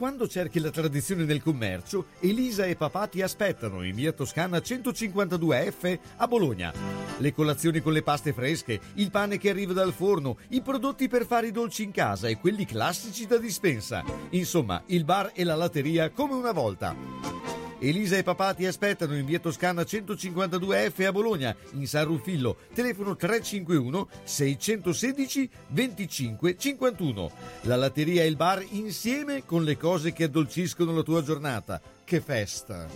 Quando 0.00 0.26
cerchi 0.26 0.60
la 0.60 0.70
tradizione 0.70 1.24
nel 1.24 1.42
commercio, 1.42 2.06
Elisa 2.20 2.64
e 2.64 2.74
papà 2.74 3.06
ti 3.06 3.20
aspettano 3.20 3.82
in 3.82 3.94
via 3.94 4.12
Toscana 4.12 4.56
152F 4.56 5.98
a 6.16 6.26
Bologna. 6.26 6.72
Le 7.18 7.34
colazioni 7.34 7.80
con 7.80 7.92
le 7.92 8.00
paste 8.00 8.32
fresche, 8.32 8.80
il 8.94 9.10
pane 9.10 9.36
che 9.36 9.50
arriva 9.50 9.74
dal 9.74 9.92
forno, 9.92 10.38
i 10.48 10.62
prodotti 10.62 11.06
per 11.06 11.26
fare 11.26 11.48
i 11.48 11.52
dolci 11.52 11.82
in 11.82 11.90
casa 11.90 12.28
e 12.28 12.38
quelli 12.38 12.64
classici 12.64 13.26
da 13.26 13.36
dispensa. 13.36 14.02
Insomma, 14.30 14.82
il 14.86 15.04
bar 15.04 15.32
e 15.34 15.44
la 15.44 15.54
latteria 15.54 16.08
come 16.08 16.32
una 16.32 16.52
volta. 16.52 16.96
Elisa 17.82 18.18
e 18.18 18.22
papà 18.22 18.52
ti 18.52 18.66
aspettano 18.66 19.16
in 19.16 19.24
via 19.24 19.38
Toscana 19.38 19.82
152F 19.82 21.06
a 21.06 21.12
Bologna, 21.12 21.56
in 21.72 21.86
San 21.86 22.04
Ruffillo, 22.04 22.56
telefono 22.74 23.16
351 23.16 24.08
616 24.22 25.50
25 25.68 26.56
51. 26.58 27.30
La 27.62 27.76
latteria 27.76 28.22
e 28.22 28.26
il 28.26 28.36
bar 28.36 28.62
insieme 28.70 29.46
con 29.46 29.64
le 29.64 29.78
cose 29.78 30.12
che 30.12 30.24
addolciscono 30.24 30.94
la 30.94 31.02
tua 31.02 31.22
giornata. 31.22 31.80
Che 32.04 32.20
festa! 32.20 32.86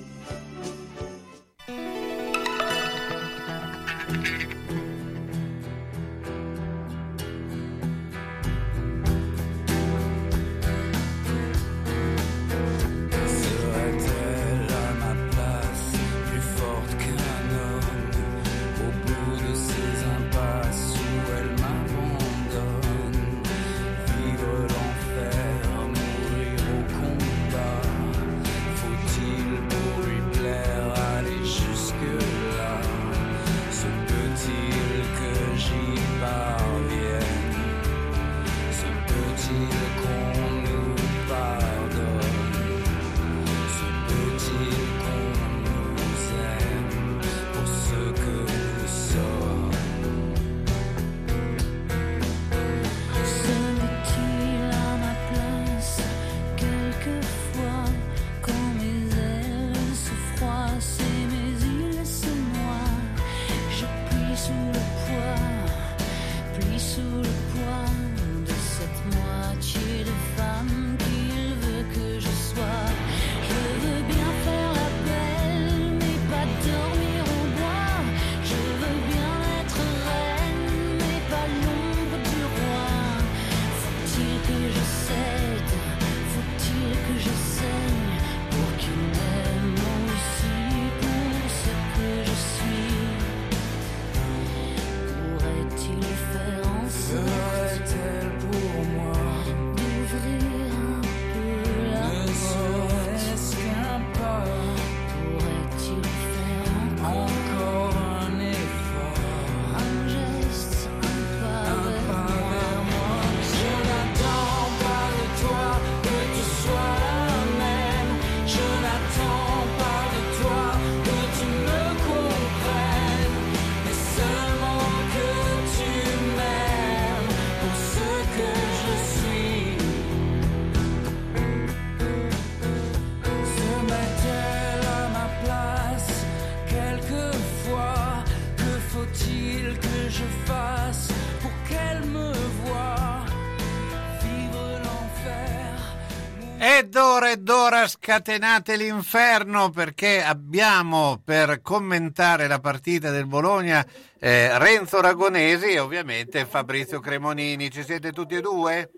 Ed 147.64 147.72
ora 147.72 147.88
scatenate 147.88 148.76
l'inferno 148.76 149.70
perché 149.70 150.22
abbiamo 150.22 151.18
per 151.24 151.62
commentare 151.62 152.46
la 152.46 152.60
partita 152.60 153.10
del 153.10 153.24
Bologna 153.24 153.84
eh, 154.18 154.58
Renzo 154.58 155.00
Ragonesi 155.00 155.68
e 155.68 155.78
ovviamente 155.78 156.44
Fabrizio 156.44 157.00
Cremonini. 157.00 157.70
Ci 157.70 157.82
siete 157.82 158.12
tutti 158.12 158.34
e 158.34 158.42
due? 158.42 158.90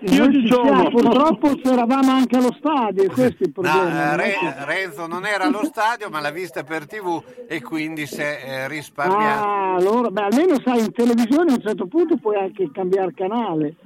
Io 0.00 0.30
ci 0.30 0.46
sono. 0.48 0.90
Purtroppo 0.90 1.50
eravamo 1.64 2.10
anche 2.10 2.36
allo 2.36 2.54
stadio, 2.58 3.10
questo 3.10 3.42
è 3.42 3.46
il 3.46 3.52
problema. 3.52 3.82
No, 3.82 4.12
eh, 4.12 4.16
Re- 4.16 4.64
Renzo 4.64 5.06
non 5.06 5.24
era 5.24 5.44
allo 5.44 5.64
stadio, 5.64 6.10
ma 6.10 6.20
l'ha 6.20 6.30
vista 6.30 6.62
per 6.62 6.86
tv 6.86 7.22
e 7.48 7.62
quindi 7.62 8.06
si 8.06 8.20
è 8.20 8.42
eh, 8.44 8.68
risparmiato. 8.68 9.46
Ah, 9.46 9.74
allora, 9.74 10.10
beh, 10.10 10.22
almeno 10.22 10.60
sai, 10.62 10.80
in 10.80 10.92
televisione 10.92 11.52
a 11.52 11.54
un 11.54 11.62
certo 11.62 11.86
punto 11.86 12.16
puoi 12.16 12.36
anche 12.36 12.70
cambiare 12.72 13.14
canale. 13.14 13.76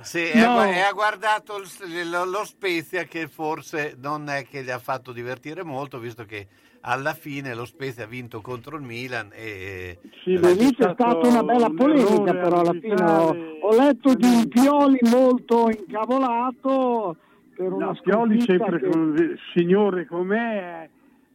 Sì, 0.00 0.30
no. 0.38 0.64
e 0.64 0.80
ha 0.80 0.92
guardato 0.92 1.58
lo 1.58 2.44
Spezia 2.44 3.04
che 3.04 3.28
forse 3.28 3.96
non 4.00 4.28
è 4.28 4.46
che 4.46 4.62
gli 4.62 4.70
ha 4.70 4.78
fatto 4.78 5.12
divertire 5.12 5.62
molto, 5.62 5.98
visto 5.98 6.24
che 6.24 6.46
alla 6.80 7.14
fine 7.14 7.54
lo 7.54 7.64
Spezia 7.64 8.04
ha 8.04 8.06
vinto 8.06 8.40
contro 8.40 8.76
il 8.76 8.82
Milan 8.82 9.30
e 9.32 9.98
sì, 10.22 10.38
la... 10.38 10.50
lì 10.50 10.74
c'è 10.74 10.92
stata 10.92 11.28
una 11.28 11.42
bella 11.42 11.70
polemica 11.70 12.32
però 12.32 12.60
alla 12.60 12.72
fine 12.72 13.02
ho, 13.02 13.34
ho, 13.62 13.76
letto 13.76 14.14
di 14.14 14.26
un 14.26 14.48
Pioli 14.48 14.98
molto 15.10 15.68
incavolato 15.70 17.16
per 17.54 17.72
una 17.72 17.86
no, 17.86 17.98
Pioli 18.00 18.40
sempre 18.42 18.78
che... 18.78 18.88
con 18.88 19.36
signore 19.54 20.06
com'è 20.06 20.88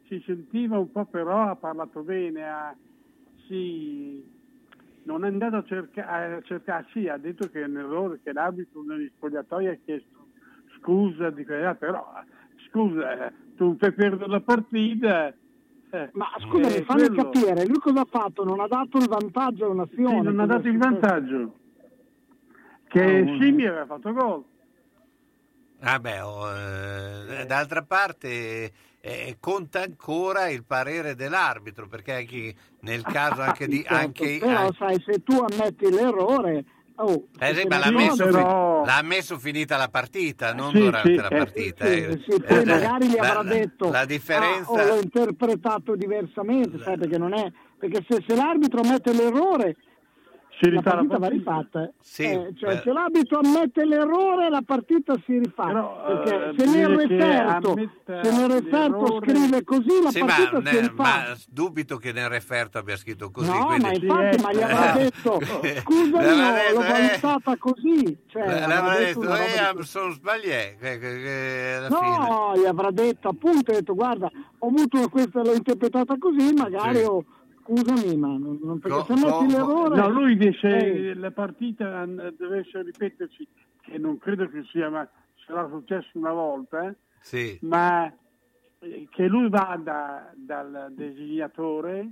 si 0.08 0.22
sentiva 0.26 0.78
un 0.78 0.92
po' 0.92 1.06
però 1.06 1.50
ha 1.50 1.56
parlato 1.56 2.02
bene 2.02 2.48
ha, 2.48 2.76
sì, 3.48 4.24
non 5.04 5.26
è 5.26 5.28
andato 5.28 5.58
a, 5.58 5.64
cerca- 5.64 6.08
a 6.08 6.42
cercare, 6.44 6.86
sì, 6.92 7.08
ha 7.08 7.18
detto 7.18 7.50
che 7.50 7.62
è 7.62 7.66
un 7.66 7.78
errore, 7.78 8.20
che 8.24 8.32
l'arbitro 8.32 8.84
negli 8.84 9.12
spogliatoi 9.16 9.68
ha 9.68 9.78
chiesto 9.84 10.28
scusa 10.80 11.30
di 11.30 11.46
quella, 11.46 11.76
però 11.76 12.06
scusa, 12.74 13.32
tu 13.56 13.78
fai 13.78 13.94
perdere 13.94 14.30
la 14.30 14.42
partita. 14.42 15.28
Eh, 15.28 16.10
Ma 16.14 16.26
scusa, 16.40 16.70
mi 16.70 16.84
fammi 16.84 17.08
quello... 17.08 17.30
capire, 17.30 17.66
lui 17.68 17.78
cosa 17.78 18.02
ha 18.02 18.08
fatto? 18.10 18.44
Non 18.44 18.60
ha 18.60 18.68
dato 18.68 18.98
il 18.98 19.08
vantaggio 19.08 19.66
a 19.66 19.70
un'azione? 19.70 20.18
Sì, 20.18 20.24
non 20.24 20.40
ha 20.40 20.46
dato 20.48 20.68
il 20.68 20.78
vantaggio. 20.78 21.54
Che 22.88 23.22
oh, 23.22 23.40
Simi 23.40 23.66
aveva 23.66 23.86
fatto 23.86 24.12
gol. 24.12 24.44
Vabbè, 25.82 26.18
ah 26.18 26.28
oh, 26.28 26.52
eh, 26.52 27.46
d'altra 27.46 27.84
parte 27.84 28.72
eh, 29.02 29.38
conta 29.40 29.82
ancora 29.82 30.48
il 30.48 30.64
parere 30.64 31.14
dell'arbitro, 31.14 31.88
perché 31.88 32.14
anche 32.14 32.56
nel 32.80 33.04
caso 33.04 33.42
anche 33.42 33.68
di... 33.68 33.84
Certo, 33.84 33.94
anche, 33.94 34.38
però 34.40 34.60
anche... 34.60 34.76
sai, 34.78 35.04
se 35.06 35.24
tu 35.24 35.34
ammetti 35.34 35.90
l'errore... 35.92 36.66
Oh, 36.96 37.28
eh 37.40 37.56
sì, 37.56 37.66
ma 37.68 37.80
l'ha 37.80 37.92
messo, 37.92 38.24
però... 38.24 38.86
l'ha 38.86 39.02
messo, 39.02 39.40
finita 39.40 39.78
la 39.78 39.90
partita, 39.90 40.54
non 40.54 40.72
sì, 40.72 40.80
durante 40.80 41.10
sì, 41.10 41.16
la 41.16 41.28
eh, 41.28 41.38
partita. 41.38 41.86
Eh, 41.86 42.24
sì, 42.28 42.42
poi 42.42 42.66
magari 42.66 43.08
gli 43.08 43.18
avrà 43.18 43.42
la, 43.42 43.54
detto 43.54 43.90
la 43.90 44.06
differenza... 44.06 44.72
Ah, 44.72 44.86
l'ho 44.86 45.00
interpretato 45.02 45.96
diversamente, 45.96 46.80
sai, 46.80 46.98
perché 46.98 47.18
non 47.18 47.34
è... 47.34 47.52
Perché 47.80 48.06
se, 48.08 48.24
se 48.28 48.36
l'arbitro 48.36 48.82
mette 48.84 49.12
l'errore 49.12 49.76
Si 50.60 50.70
la 50.70 50.82
partita 50.82 51.18
va 51.18 51.28
rifatta. 51.28 51.92
Sì, 52.00 52.24
Eh, 52.24 52.54
cioè, 52.56 52.80
se 52.84 52.92
l'arbitro 52.94 53.40
ammette 53.40 53.84
l'errore, 53.86 54.50
la 54.50 54.62
partita 54.66 55.14
si 55.26 55.40
rifà. 55.40 55.66
Però, 55.66 56.04
Perché 56.06 56.50
eh, 56.50 56.54
se 56.58 56.66
nel 56.78 56.88
referto, 56.96 57.74
se 58.06 58.32
nel 58.32 58.50
referto 58.50 59.20
scrive 59.22 59.64
così, 59.64 60.02
la 60.02 60.10
Sì, 60.12 60.20
ma, 60.22 60.26
partita 60.28 60.58
si 60.58 60.76
ne- 60.76 60.82
rifà. 60.82 60.94
ma 61.04 61.24
dubito 61.50 61.98
che 61.98 62.12
nel 62.14 62.30
referto 62.30 62.78
abbia 62.78 62.96
scritto 62.96 63.32
così. 63.32 63.50
no, 63.50 63.66
quindi- 63.66 63.84
ma 63.84 63.92
infatti, 63.94 64.42
ma 64.42 64.54
gli 64.54 64.62
avrà 64.62 64.94
Eh. 64.94 65.00
detto, 65.04 65.40
scusami, 65.84 66.26
avrà 66.28 66.50
l'ho- 66.50 66.54
detto, 66.54 66.74
l'ho 66.80 66.84
eh. 66.86 66.92
valutata 66.92 67.58
così. 67.58 68.18
Cioè, 68.28 68.42
Le- 68.48 68.54
le 68.54 68.62
avrà 68.64 68.78
avrà 68.78 68.98
detto 68.98 69.20
detto, 69.22 69.34
eh, 69.36 69.74
di 69.76 69.84
sono 69.84 70.12
sbagliato. 70.12 70.76
che- 70.80 71.00
che 71.00 71.74
alla 71.78 71.90
fine. 71.90 72.18
No, 72.30 72.52
gli 72.56 72.66
avrà 72.66 72.92
detto 72.92 73.28
appunto, 73.28 73.72
ha 73.72 73.74
detto 73.76 73.96
guarda, 73.96 74.30
ho 74.60 74.68
avuto 74.68 75.10
questa, 75.10 75.42
l'ho 75.42 75.54
interpretata 75.54 76.16
così, 76.18 76.54
magari 76.54 76.98
Sì. 77.00 77.04
ho, 77.04 77.24
scusami, 77.64 78.16
ma 78.18 78.28
non, 78.38 78.60
non- 78.62 78.80
perché 78.80 78.98
Co- 78.98 79.06
se 79.06 79.14
metti 79.14 79.46
co- 79.46 79.46
l'errore... 79.52 79.96
No, 79.96 80.10
lui 80.10 80.36
dice 80.38 80.70
Eh, 80.70 81.14
la 81.16 81.32
partita 81.32 82.04
eh, 82.04 82.34
dovesse 82.38 82.82
ripetersi, 82.84 83.48
che 83.82 83.98
non 83.98 84.18
credo 84.18 84.48
che 84.50 84.64
sia, 84.72 84.90
ma 84.90 85.10
sarà 85.46 85.68
successo 85.70 86.10
una 86.18 86.32
volta, 86.34 86.88
eh, 86.88 86.96
Sì. 87.20 87.58
ma 87.62 88.12
eh, 88.80 89.08
che 89.10 89.28
lui 89.28 89.50
vada 89.50 90.32
dal 90.36 90.92
designatore 90.96 92.10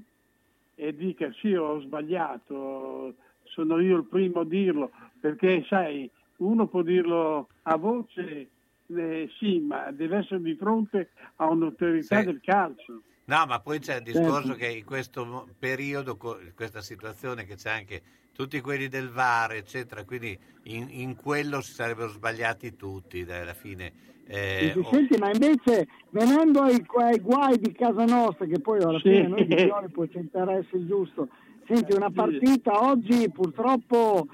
e 0.75 0.95
dica 0.95 1.31
sì 1.39 1.53
ho 1.53 1.79
sbagliato, 1.81 3.15
sono 3.43 3.79
io 3.79 3.97
il 3.97 4.05
primo 4.05 4.39
a 4.41 4.45
dirlo, 4.45 4.91
perché 5.19 5.63
sai, 5.67 6.09
uno 6.37 6.67
può 6.67 6.81
dirlo 6.81 7.49
a 7.63 7.75
voce, 7.75 8.49
eh, 8.87 9.29
sì, 9.37 9.59
ma 9.59 9.91
deve 9.91 10.17
essere 10.17 10.41
di 10.41 10.55
fronte 10.55 11.11
a 11.35 11.47
un'autorità 11.49 12.19
Sì. 12.19 12.25
del 12.25 12.39
calcio. 12.41 13.01
No, 13.25 13.45
ma 13.45 13.59
poi 13.59 13.79
c'è 13.79 13.97
il 13.97 14.03
discorso 14.03 14.47
Certo. 14.49 14.53
che 14.55 14.67
in 14.67 14.85
questo 14.85 15.47
periodo, 15.57 16.17
in 16.43 16.53
questa 16.55 16.81
situazione, 16.81 17.45
che 17.45 17.55
c'è 17.55 17.69
anche 17.69 18.01
tutti 18.33 18.59
quelli 18.61 18.87
del 18.87 19.09
VAR, 19.09 19.53
eccetera, 19.53 20.03
quindi 20.03 20.37
in, 20.63 20.87
in 20.89 21.15
quello 21.15 21.61
si 21.61 21.73
sarebbero 21.73 22.09
sbagliati 22.09 22.75
tutti 22.75 23.23
dai, 23.23 23.41
alla 23.41 23.53
fine. 23.53 24.09
Eh, 24.27 24.71
Dici, 24.73 24.87
oh, 24.87 24.89
Senti, 24.89 25.17
ma 25.17 25.29
invece 25.31 25.87
venendo 26.09 26.61
ai, 26.61 26.83
ai 26.97 27.19
guai 27.19 27.57
di 27.57 27.71
casa 27.71 28.05
nostra, 28.05 28.45
che 28.45 28.59
poi 28.59 28.81
alla 28.81 28.99
Sì. 28.99 29.09
fine 29.09 29.27
noi 29.27 29.45
di 29.45 29.55
Pioli 29.55 29.89
poi 29.89 30.09
ci 30.09 30.17
interessa 30.17 30.75
il 30.75 30.87
giusto, 30.87 31.27
senti 31.67 31.93
una 31.93 32.09
partita 32.09 32.83
oggi 32.83 33.29
purtroppo 33.29 34.27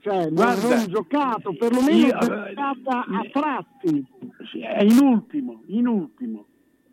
cioè, 0.00 0.24
non, 0.24 0.34
Guarda, 0.34 0.76
non 0.76 0.86
giocato, 0.88 1.54
perlomeno 1.54 2.06
io- 2.06 2.18
giocata 2.18 3.04
a 3.06 3.28
tratti. 3.30 4.04
Sì, 4.50 4.60
è 4.60 4.82
in 4.82 4.98
ultimo, 4.98 5.62
in 5.66 5.86
ultimo. 5.86 6.46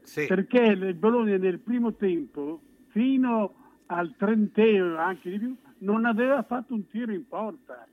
Sì. 0.10 0.26
Perché 0.26 0.60
il 0.60 0.96
Bologna 0.96 1.38
nel 1.38 1.60
primo 1.60 1.94
tempo, 1.94 2.60
fino 2.88 3.54
al 3.86 4.16
trentesimo, 4.18 4.98
anche 4.98 5.30
di 5.30 5.38
più, 5.38 5.56
non 5.80 6.06
aveva 6.06 6.42
fatto 6.42 6.74
un 6.74 6.88
tiro 6.88 7.12
in 7.12 7.28
porta. 7.28 7.86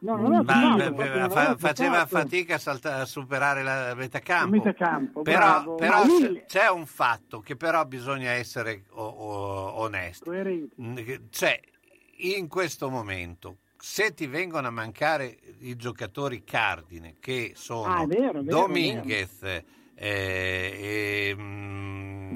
No, 0.00 0.16
non 0.16 0.30
ma- 0.30 0.42
beh, 0.76 0.84
proprio 0.92 1.12
beh, 1.12 1.18
non 1.20 1.30
fa- 1.30 1.56
faceva 1.58 2.06
fatica 2.06 2.54
a, 2.54 2.58
salta- 2.58 2.96
a 3.00 3.04
superare 3.04 3.62
la 3.62 3.94
metacampo. 3.94 4.54
Il 4.54 4.62
metacampo, 4.62 5.22
però, 5.22 5.38
bravo. 5.38 5.74
però 5.74 5.98
Ma 5.98 6.04
lì- 6.04 6.42
c'è- 6.46 6.70
un 6.70 6.86
fatto 6.86 7.40
che 7.40 7.56
però 7.56 7.84
bisogna 7.84 8.30
essere 8.30 8.84
o- 8.90 9.02
o- 9.06 9.80
onesti. 9.80 10.24
Coerenti. 10.24 10.74
Mm, 10.80 10.96
Cioè, 11.30 11.60
in 12.20 12.48
questo 12.48 12.88
momento, 12.88 13.58
se 13.76 14.14
ti 14.14 14.26
vengono 14.26 14.68
a 14.68 14.70
mancare 14.70 15.36
i 15.60 15.76
giocatori 15.76 16.44
cardine, 16.44 17.16
che 17.20 17.52
sono 17.54 17.92
Ah, 17.92 18.02
è 18.02 18.06
vero, 18.06 18.38
è 18.40 18.42
vero, 18.42 18.66
Eh, 20.00 21.30
e, 21.30 21.34
mm, 21.36 22.32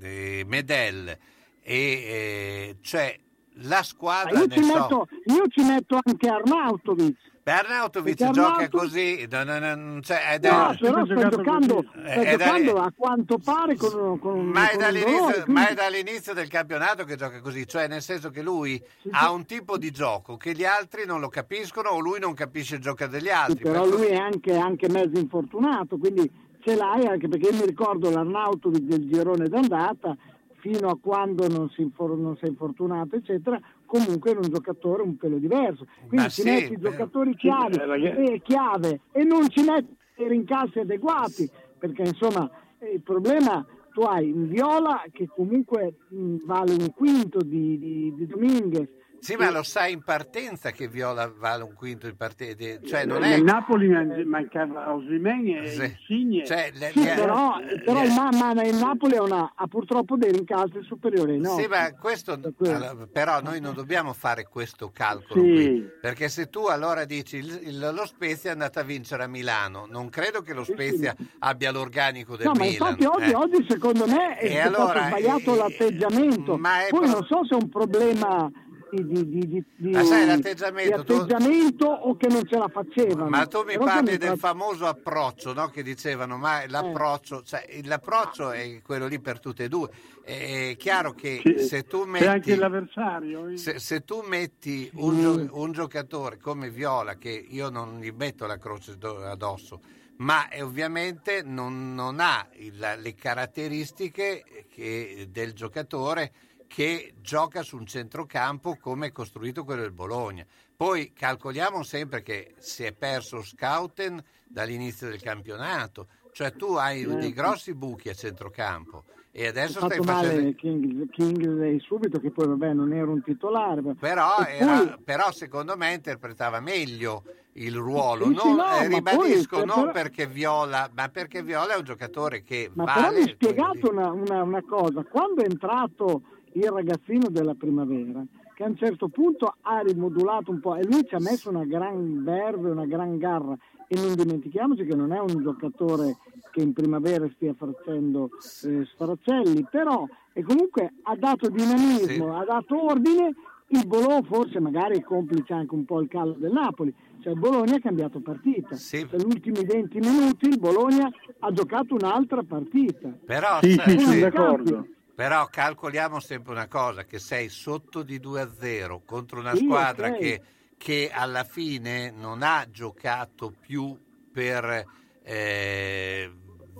e 0.00 0.44
Medel, 0.46 1.08
e, 1.08 1.18
eh, 1.62 2.76
cioè 2.80 3.14
la 3.60 3.76
Ma 3.76 3.82
squadra, 3.82 4.38
io, 4.38 4.46
ne 4.46 4.54
ci 4.56 4.62
so, 4.62 4.72
metto, 4.78 5.08
io 5.26 5.42
ci 5.48 5.62
metto 5.62 5.98
anche 6.02 6.28
Arnautovic. 6.28 7.16
Bernautovic 7.46 8.16
Perché 8.16 8.32
gioca 8.32 8.48
Arnautovic- 8.64 8.70
così, 8.76 9.28
no, 9.30 9.44
no, 9.44 9.74
no, 9.76 10.00
cioè, 10.00 10.32
ed 10.34 10.44
è- 10.46 10.50
No, 10.50 10.74
però 10.80 11.04
sta 11.04 11.28
giocando, 11.28 11.74
così. 11.76 11.88
sta 11.90 12.02
Eh, 12.02 12.22
è 12.24 12.36
da- 12.36 12.44
giocando 12.44 12.72
a 12.80 12.92
quanto 12.96 13.38
pare 13.38 13.76
con, 13.76 13.94
un- 14.00 14.18
con, 14.18 14.46
ma 14.46 14.68
è, 14.70 14.76
dall'inizio, 14.76 15.12
dolore, 15.16 15.38
ma 15.38 15.44
quindi- 15.44 15.64
è 15.70 15.74
dall'inizio 15.74 16.32
del 16.34 16.48
campionato 16.48 17.04
che 17.04 17.14
gioca 17.14 17.40
così, 17.40 17.64
cioè 17.68 17.86
nel 17.86 18.02
senso 18.02 18.30
che 18.30 18.42
lui 18.42 18.82
Sì, 19.00 19.08
ha 19.12 19.26
sì. 19.28 19.32
un 19.32 19.44
tipo 19.46 19.78
di 19.78 19.92
gioco 19.92 20.36
che 20.36 20.54
gli 20.54 20.64
altri 20.64 21.06
non 21.06 21.20
lo 21.20 21.28
capiscono 21.28 21.90
o 21.90 22.00
lui 22.00 22.18
non 22.18 22.34
capisce 22.34 22.74
il 22.74 22.80
gioco 22.80 23.06
degli 23.06 23.26
Sì, 23.26 23.30
altri. 23.30 23.62
però 23.62 23.82
per 23.82 23.90
cui- 23.90 23.98
lui 23.98 24.06
è 24.08 24.16
anche, 24.16 24.56
anche 24.56 24.88
mezzo 24.88 25.20
infortunato, 25.20 25.98
quindi 25.98 26.28
ce 26.66 26.74
l'hai 26.74 27.06
anche 27.06 27.28
perché 27.28 27.50
io 27.50 27.60
mi 27.60 27.66
ricordo 27.66 28.10
l'Arnautovic 28.10 28.82
del 28.82 29.08
girone 29.08 29.48
d'andata, 29.48 30.16
fino 30.56 30.88
a 30.88 30.98
quando 31.00 31.46
non 31.46 31.70
si, 31.70 31.88
non 31.96 32.36
si 32.38 32.44
è 32.44 32.48
infortunato, 32.48 33.14
eccetera, 33.14 33.60
comunque 33.84 34.30
era 34.30 34.40
un 34.40 34.50
giocatore 34.50 35.02
un 35.02 35.16
pelo 35.16 35.36
diverso. 35.38 35.86
Quindi 36.08 36.16
Ma 36.16 36.28
ci 36.28 36.42
sì, 36.42 36.50
metti 36.50 36.72
i 36.72 36.78
però- 36.78 36.90
giocatori 36.90 37.36
chiave, 37.36 37.76
eh, 37.80 37.86
ragazzi. 37.86 38.32
e 38.32 38.42
chiave 38.42 39.00
e 39.12 39.22
non 39.22 39.48
ci 39.48 39.62
metti 39.62 39.94
i 40.16 40.28
rincalzi 40.28 40.80
adeguati, 40.80 41.48
perché 41.78 42.02
insomma 42.02 42.50
eh, 42.78 42.94
il 42.94 43.00
problema 43.02 43.64
tu 43.92 44.00
hai 44.00 44.32
un 44.32 44.48
Viola 44.48 45.04
che 45.12 45.28
comunque 45.28 45.94
mh, 46.08 46.36
vale 46.46 46.72
un 46.72 46.92
quinto 46.96 47.38
di, 47.42 47.78
di, 47.78 48.12
di 48.16 48.26
Dominguez. 48.26 48.88
Sì, 49.18 49.34
ma 49.36 49.50
lo 49.50 49.62
sai 49.62 49.92
in 49.92 50.02
partenza 50.04 50.70
che 50.70 50.88
Viola 50.88 51.32
vale 51.36 51.62
un 51.64 51.74
quinto 51.74 52.06
in 52.06 52.16
partenza, 52.16 52.64
cioè 52.84 53.04
non 53.04 53.20
Nel 53.20 53.40
è... 53.40 53.42
Napoli 53.42 53.88
man- 53.88 54.22
mancava 54.26 54.92
Osimhen 54.94 55.46
e 55.48 55.68
Sì. 55.70 55.84
Insigne. 55.84 56.44
Cioè, 56.46 56.70
le- 56.74 56.90
Sì, 56.90 57.02
le- 57.02 57.14
però, 57.14 57.58
le- 57.58 57.80
però 57.82 58.04
il 58.04 58.12
Mamma 58.12 58.62
il 58.62 58.76
Napoli 58.76 59.16
una- 59.16 59.52
ha 59.54 59.66
purtroppo 59.66 60.16
dei 60.16 60.30
rincalzi 60.32 60.80
superiori 60.82 61.38
nostri. 61.38 61.64
Sì, 61.64 61.68
ma 61.68 61.92
questo, 61.94 62.38
allora, 62.60 63.06
però 63.10 63.40
noi 63.40 63.60
non 63.60 63.74
dobbiamo 63.74 64.12
fare 64.12 64.44
questo 64.46 64.90
calcolo 64.92 65.42
Sì. 65.42 65.52
qui, 65.52 65.88
perché 66.00 66.28
se 66.28 66.48
tu 66.48 66.66
allora 66.66 67.04
dici 67.04 67.36
il- 67.36 67.90
lo 67.92 68.06
Spezia 68.06 68.50
è 68.50 68.52
andato 68.52 68.78
a 68.78 68.82
vincere 68.82 69.24
a 69.24 69.26
Milano, 69.26 69.86
non 69.88 70.08
credo 70.08 70.40
che 70.42 70.52
lo 70.54 70.62
Spezia 70.64 71.14
sì. 71.16 71.26
abbia 71.40 71.72
l'organico 71.72 72.36
del 72.36 72.46
No, 72.46 72.52
ma 72.52 72.64
Milan. 72.64 72.72
infatti 72.92 73.04
oggi, 73.06 73.30
eh. 73.30 73.34
oggi 73.34 73.66
secondo 73.68 74.06
me 74.06 74.36
è 74.36 74.44
E 74.44 74.60
stato 74.60 74.76
allora, 74.76 75.06
sbagliato 75.06 75.54
eh, 75.54 75.56
l'atteggiamento. 75.56 76.56
ma 76.56 76.78
Poi 76.88 77.00
pro- 77.00 77.08
non 77.10 77.24
so 77.24 77.44
se 77.44 77.56
è 77.56 77.58
un 77.60 77.68
problema 77.68 78.50
di, 78.90 79.04
di, 79.06 79.28
di, 79.28 79.48
di- 79.48 79.64
di- 79.76 79.90
Ma 79.90 80.04
sai, 80.04 80.22
di 80.24 80.26
l'atteggiamento, 80.30 81.04
tu- 81.04 81.12
atteggiamento 81.14 81.86
o 81.86 82.16
che 82.16 82.28
non 82.28 82.46
ce 82.46 82.56
la 82.58 82.68
facevano. 82.68 83.28
Ma 83.28 83.46
tu 83.46 83.58
mi 83.64 83.72
Però 83.72 83.84
parli 83.84 84.12
sono 84.12 84.18
del 84.18 84.38
famoso 84.38 84.86
approccio, 84.86 85.52
no? 85.52 85.68
Che 85.68 85.82
dicevano, 85.82 86.36
ma 86.36 86.62
l'approccio, 86.68 87.42
cioè, 87.42 87.64
l'approccio 87.84 88.50
è 88.52 88.80
quello 88.82 89.06
lì 89.06 89.18
per 89.20 89.40
tutte 89.40 89.64
e 89.64 89.68
due. 89.68 89.88
È 90.22 90.74
chiaro 90.78 91.12
che 91.12 91.40
Sì, 91.44 91.64
se 91.64 91.84
tu 91.84 92.04
metti... 92.04 92.26
anche 92.26 92.56
l'avversario. 92.56 93.48
eh. 93.48 93.56
Se, 93.56 93.78
se 93.78 94.04
tu 94.04 94.22
metti 94.26 94.90
un, 94.94 95.20
gio- 95.20 95.48
un 95.52 95.72
giocatore 95.72 96.38
come 96.38 96.70
Viola, 96.70 97.16
che 97.16 97.30
io 97.30 97.68
non 97.70 98.00
gli 98.00 98.10
metto 98.10 98.46
la 98.46 98.58
croce 98.58 98.96
do- 98.98 99.22
addosso, 99.24 99.80
ma 100.18 100.48
ovviamente 100.60 101.42
non, 101.44 101.94
non 101.94 102.20
ha 102.20 102.46
il- 102.54 102.94
le 102.98 103.14
caratteristiche 103.14 104.44
che- 104.70 105.28
del 105.30 105.52
giocatore 105.52 106.32
che 106.66 107.14
gioca 107.20 107.62
su 107.62 107.76
un 107.76 107.86
centrocampo 107.86 108.76
come 108.80 109.06
è 109.08 109.12
costruito 109.12 109.64
quello 109.64 109.82
del 109.82 109.92
Bologna. 109.92 110.44
Poi 110.76 111.12
calcoliamo 111.14 111.82
sempre 111.82 112.22
che 112.22 112.54
si 112.58 112.84
è 112.84 112.92
perso 112.92 113.42
Scouten 113.42 114.22
dall'inizio 114.44 115.08
del 115.08 115.20
campionato, 115.22 116.06
cioè 116.32 116.52
tu 116.54 116.74
hai 116.74 117.00
Certo. 117.02 117.16
dei 117.18 117.32
grossi 117.32 117.74
buchi 117.74 118.10
a 118.10 118.14
centrocampo 118.14 119.04
e 119.30 119.46
adesso 119.46 119.78
stai 119.80 119.98
fatto 119.98 120.02
male 120.04 120.28
facendo... 120.28 120.54
King, 120.56 121.10
King 121.10 121.80
subito 121.80 122.18
che 122.20 122.30
poi 122.30 122.46
vabbè 122.48 122.72
non 122.74 122.92
era 122.92 123.10
un 123.10 123.22
titolare. 123.22 123.82
Però, 123.98 124.38
era- 124.46 124.76
poi- 124.78 124.94
però 125.02 125.30
secondo 125.30 125.76
me 125.76 125.92
interpretava 125.94 126.60
meglio 126.60 127.22
il 127.52 127.74
ruolo. 127.74 128.26
Sì, 128.26 128.36
sì, 128.36 128.46
Non- 128.48 128.56
no, 128.56 128.76
eh, 128.76 128.88
ribadisco, 128.88 129.56
poi- 129.56 129.66
non 129.66 129.76
però- 129.80 129.92
perché 129.92 130.26
Viola, 130.26 130.90
ma 130.94 131.08
perché 131.08 131.42
Viola 131.42 131.72
è 131.74 131.76
un 131.78 131.84
giocatore 131.84 132.42
che 132.42 132.70
Ma 132.74 132.84
vale. 132.84 133.00
però 133.00 133.12
mi 133.12 133.22
hai 133.22 133.28
spiegato 133.32 133.90
una, 133.90 134.10
una- 134.10 134.42
una 134.42 134.62
cosa, 134.62 135.02
quando 135.04 135.42
è 135.42 135.46
entrato 135.48 136.22
il 136.58 136.70
ragazzino 136.70 137.28
della 137.28 137.54
primavera, 137.54 138.24
che 138.54 138.64
a 138.64 138.68
un 138.68 138.76
certo 138.76 139.08
punto 139.08 139.54
ha 139.60 139.80
rimodulato 139.80 140.50
un 140.50 140.60
po' 140.60 140.76
e 140.76 140.84
lui 140.84 141.04
ci 141.06 141.14
ha 141.14 141.20
messo 141.20 141.50
una 141.50 141.64
gran 141.64 142.22
verve, 142.24 142.70
una 142.70 142.86
gran 142.86 143.18
garra 143.18 143.56
e 143.88 143.94
non 144.00 144.14
dimentichiamoci 144.14 144.84
che 144.84 144.94
non 144.94 145.12
è 145.12 145.18
un 145.20 145.42
giocatore 145.42 146.16
che 146.50 146.62
in 146.62 146.72
primavera 146.72 147.28
stia 147.34 147.54
facendo 147.54 148.30
eh, 148.64 148.84
sfracelli, 148.86 149.66
però 149.70 150.06
e 150.32 150.42
comunque 150.42 150.94
ha 151.02 151.14
dato 151.16 151.48
dinamismo, 151.48 152.36
ha 152.38 152.44
dato 152.44 152.84
ordine, 152.84 153.34
il 153.68 153.86
Bologna 153.86 154.22
forse 154.22 154.58
magari 154.60 154.98
è 154.98 155.02
complice 155.02 155.52
anche 155.52 155.74
un 155.74 155.84
po' 155.84 156.00
il 156.00 156.08
callo 156.08 156.34
del 156.38 156.52
Napoli, 156.52 156.94
cioè 157.20 157.32
il 157.34 157.38
Bologna 157.38 157.76
ha 157.76 157.80
cambiato 157.80 158.20
partita, 158.20 158.74
Sì. 158.76 159.04
per 159.06 159.20
gli 159.20 159.24
ultimi 159.26 159.64
20 159.64 159.98
minuti 159.98 160.48
il 160.48 160.58
Bologna 160.58 161.10
ha 161.40 161.52
giocato 161.52 161.94
un'altra 161.94 162.42
partita. 162.42 163.12
Però, 163.24 163.58
Sì, 163.60 163.72
sì, 163.86 163.98
sì. 163.98 164.20
d'accordo. 164.20 164.86
Però 165.16 165.46
calcoliamo 165.46 166.20
sempre 166.20 166.52
una 166.52 166.68
cosa, 166.68 167.04
che 167.04 167.18
sei 167.18 167.48
sotto 167.48 168.02
di 168.02 168.20
2 168.20 168.40
a 168.42 168.50
0 168.52 169.00
contro 169.06 169.40
una 169.40 169.54
Sì, 169.54 169.64
squadra 169.64 170.08
ok. 170.10 170.18
che, 170.18 170.40
che 170.76 171.10
alla 171.10 171.42
fine 171.42 172.10
non 172.10 172.42
ha 172.42 172.66
giocato 172.70 173.50
più 173.58 173.96
per 174.30 174.84
eh, 175.22 176.30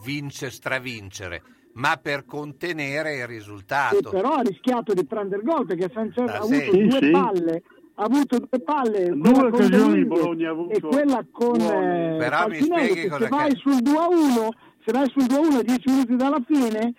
vince, 0.05 0.51
stravincere, 0.51 1.43
ma 1.76 1.97
per 1.97 2.26
contenere 2.26 3.14
il 3.14 3.22
Sì, 3.22 3.26
risultato. 3.26 4.11
però 4.11 4.34
ha 4.34 4.43
rischiato 4.43 4.93
di 4.93 5.07
prendere 5.07 5.43
gol 5.43 5.64
perché 5.64 5.91
Sanchez 5.95 6.28
Ah, 6.28 6.37
ha 6.37 6.43
sì. 6.43 6.57
avuto 6.57 6.72
Sì, 6.72 6.87
due 6.89 6.99
sì. 7.01 7.11
palle 7.11 7.62
ha 7.99 8.03
avuto 8.05 8.37
due 8.39 8.61
palle, 8.62 9.07
due 9.14 9.32
occasioni 9.47 10.05
Bologna 10.05 10.49
ha 10.49 10.53
avuto 10.53 10.74
e 10.74 10.80
quella 10.82 11.26
con 11.32 11.59
eh, 11.59 12.16
Però 12.18 12.47
mi 12.49 12.61
spieghi 12.61 13.09
cosa 13.09 13.24
se 13.24 13.28
vai 13.30 13.51
che... 13.53 13.57
sul 13.57 13.80
2 13.80 13.97
a 13.97 14.07
1, 14.09 14.49
se 14.84 14.93
vai 14.93 15.09
sul 15.11 15.24
2 15.24 15.37
a 15.39 15.41
1 15.41 15.59
a 15.61 15.62
10 15.62 15.91
minuti 15.91 16.16
dalla 16.16 16.45
fine, 16.47 16.93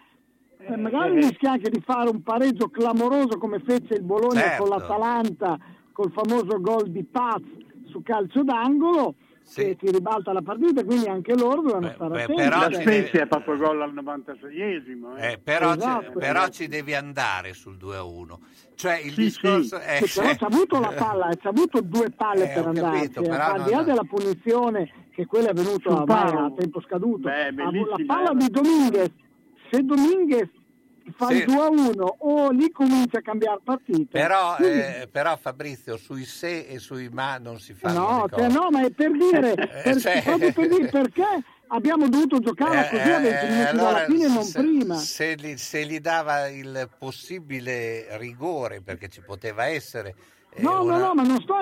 eh, 0.74 0.78
magari 0.78 1.18
eh. 1.18 1.22
rischia 1.22 1.52
anche 1.52 1.70
di 1.70 1.82
fare 1.86 2.10
un 2.10 2.22
pareggio 2.24 2.70
clamoroso 2.70 3.38
come 3.38 3.60
fece 3.66 3.96
il 3.96 4.04
Bologna 4.04 4.42
Certo. 4.42 4.64
con 4.64 4.78
l'Atalanta 4.78 5.58
col 5.92 6.12
famoso 6.12 6.60
gol 6.62 6.90
di 6.90 7.04
Paz 7.04 7.42
su 7.86 8.02
calcio 8.04 8.44
d'angolo 8.44 9.16
Sì. 9.48 9.64
che 9.64 9.76
ti 9.78 9.90
ribalta 9.90 10.34
la 10.34 10.42
partita, 10.42 10.84
quindi 10.84 11.08
anche 11.08 11.34
loro 11.34 11.62
devono 11.62 11.88
Beh, 11.88 11.94
stare 11.94 12.10
beh, 12.12 12.24
attenti. 12.24 12.42
però 12.42 12.58
La 12.60 12.62
cioè, 12.64 12.70
deve- 12.70 12.82
Spezia 12.82 13.24
ha 13.24 13.28
fatto 13.28 13.56
gol 13.58 13.82
al 13.82 13.94
96esimo. 13.94 15.18
Eh. 15.18 15.32
Eh, 15.32 15.38
però, 15.42 15.74
Esatto. 15.74 16.04
ci, 16.12 16.18
però 16.18 16.48
ci 16.50 16.68
devi 16.68 16.94
andare 16.94 17.54
sul 17.54 17.78
2 17.78 17.96
a 17.96 18.04
1. 18.04 18.40
Cioè 18.76 19.00
il 19.00 19.14
Sì, 19.14 19.22
discorso 19.22 19.78
è... 19.80 20.00
Sì, 20.04 20.20
però 20.20 20.34
ci 20.36 20.44
ha 20.44 20.48
avuto 20.48 20.80
la 20.82 20.92
palla, 21.00 21.30
ci 21.40 21.48
ha 21.48 21.50
avuto 21.50 21.80
due 21.82 22.10
palle 22.12 22.52
Eh, 22.52 22.54
per 22.62 22.68
eh. 22.68 23.10
però 23.22 23.46
al 23.54 23.64
di 23.64 23.72
là 23.72 23.84
della 23.84 24.04
punizione, 24.04 24.92
che 25.12 25.26
quella 25.26 25.50
è 25.50 25.54
venuta 25.54 26.04
a 26.04 26.52
tempo 26.56 26.82
scaduto, 26.82 27.30
Beh, 27.30 27.48
ha 27.48 27.68
avuto 27.68 27.96
la 27.98 28.04
palla 28.06 28.32
eh. 28.32 28.36
di 28.36 28.50
Dominguez, 28.50 29.12
se 29.72 29.82
Dominguez 29.84 30.50
fa 31.16 31.28
Sì. 31.28 31.36
il 31.38 31.46
2 31.46 31.56
a 31.56 31.70
1 31.70 32.16
o 32.20 32.50
lì 32.52 32.70
comincia 32.72 33.20
a 33.20 33.22
cambiare 33.22 33.60
partita. 33.64 34.20
Però, 34.20 34.56
Quindi- 34.56 34.78
eh, 34.80 35.08
però 35.12 35.38
Fabrizio, 35.38 35.96
sui 35.98 36.26
se 36.26 36.66
e 36.68 36.80
sui 36.80 37.08
ma 37.10 37.38
non 37.38 37.60
si 37.60 37.74
fanno 37.74 38.00
No, 38.00 38.26
cioè, 38.30 38.50
no, 38.50 38.68
ma 38.70 38.84
è 38.86 38.92
per 38.92 39.12
dire, 39.12 39.54
Eh, 39.56 39.82
per- 39.84 40.00
cioè- 40.02 40.22
proprio 40.24 40.52
per 40.52 40.68
dire 40.68 40.88
perché 40.92 41.24
abbiamo 41.70 42.08
dovuto 42.10 42.40
giocarla 42.40 42.88
Eh, 42.88 42.90
così 42.90 43.10
a 43.10 43.20
20 43.20 43.46
eh, 43.46 43.50
minuti 43.50 43.68
allora, 43.70 43.92
dalla 43.92 44.06
fine, 44.06 44.28
non 44.28 44.44
se, 44.44 44.60
prima. 44.60 44.96
Se 44.96 45.36
gli, 45.36 45.56
se 45.58 45.86
gli 45.86 46.00
dava 46.00 46.48
il 46.50 46.90
possibile 47.00 48.18
rigore, 48.18 48.82
perché 48.82 49.08
ci 49.08 49.22
poteva 49.22 49.66
essere... 49.68 50.14
No, 50.58 50.82
una- 50.84 50.98
no, 50.98 51.06
no, 51.08 51.14
ma 51.14 51.22
non 51.24 51.40
sto 51.42 51.54
a 51.54 51.62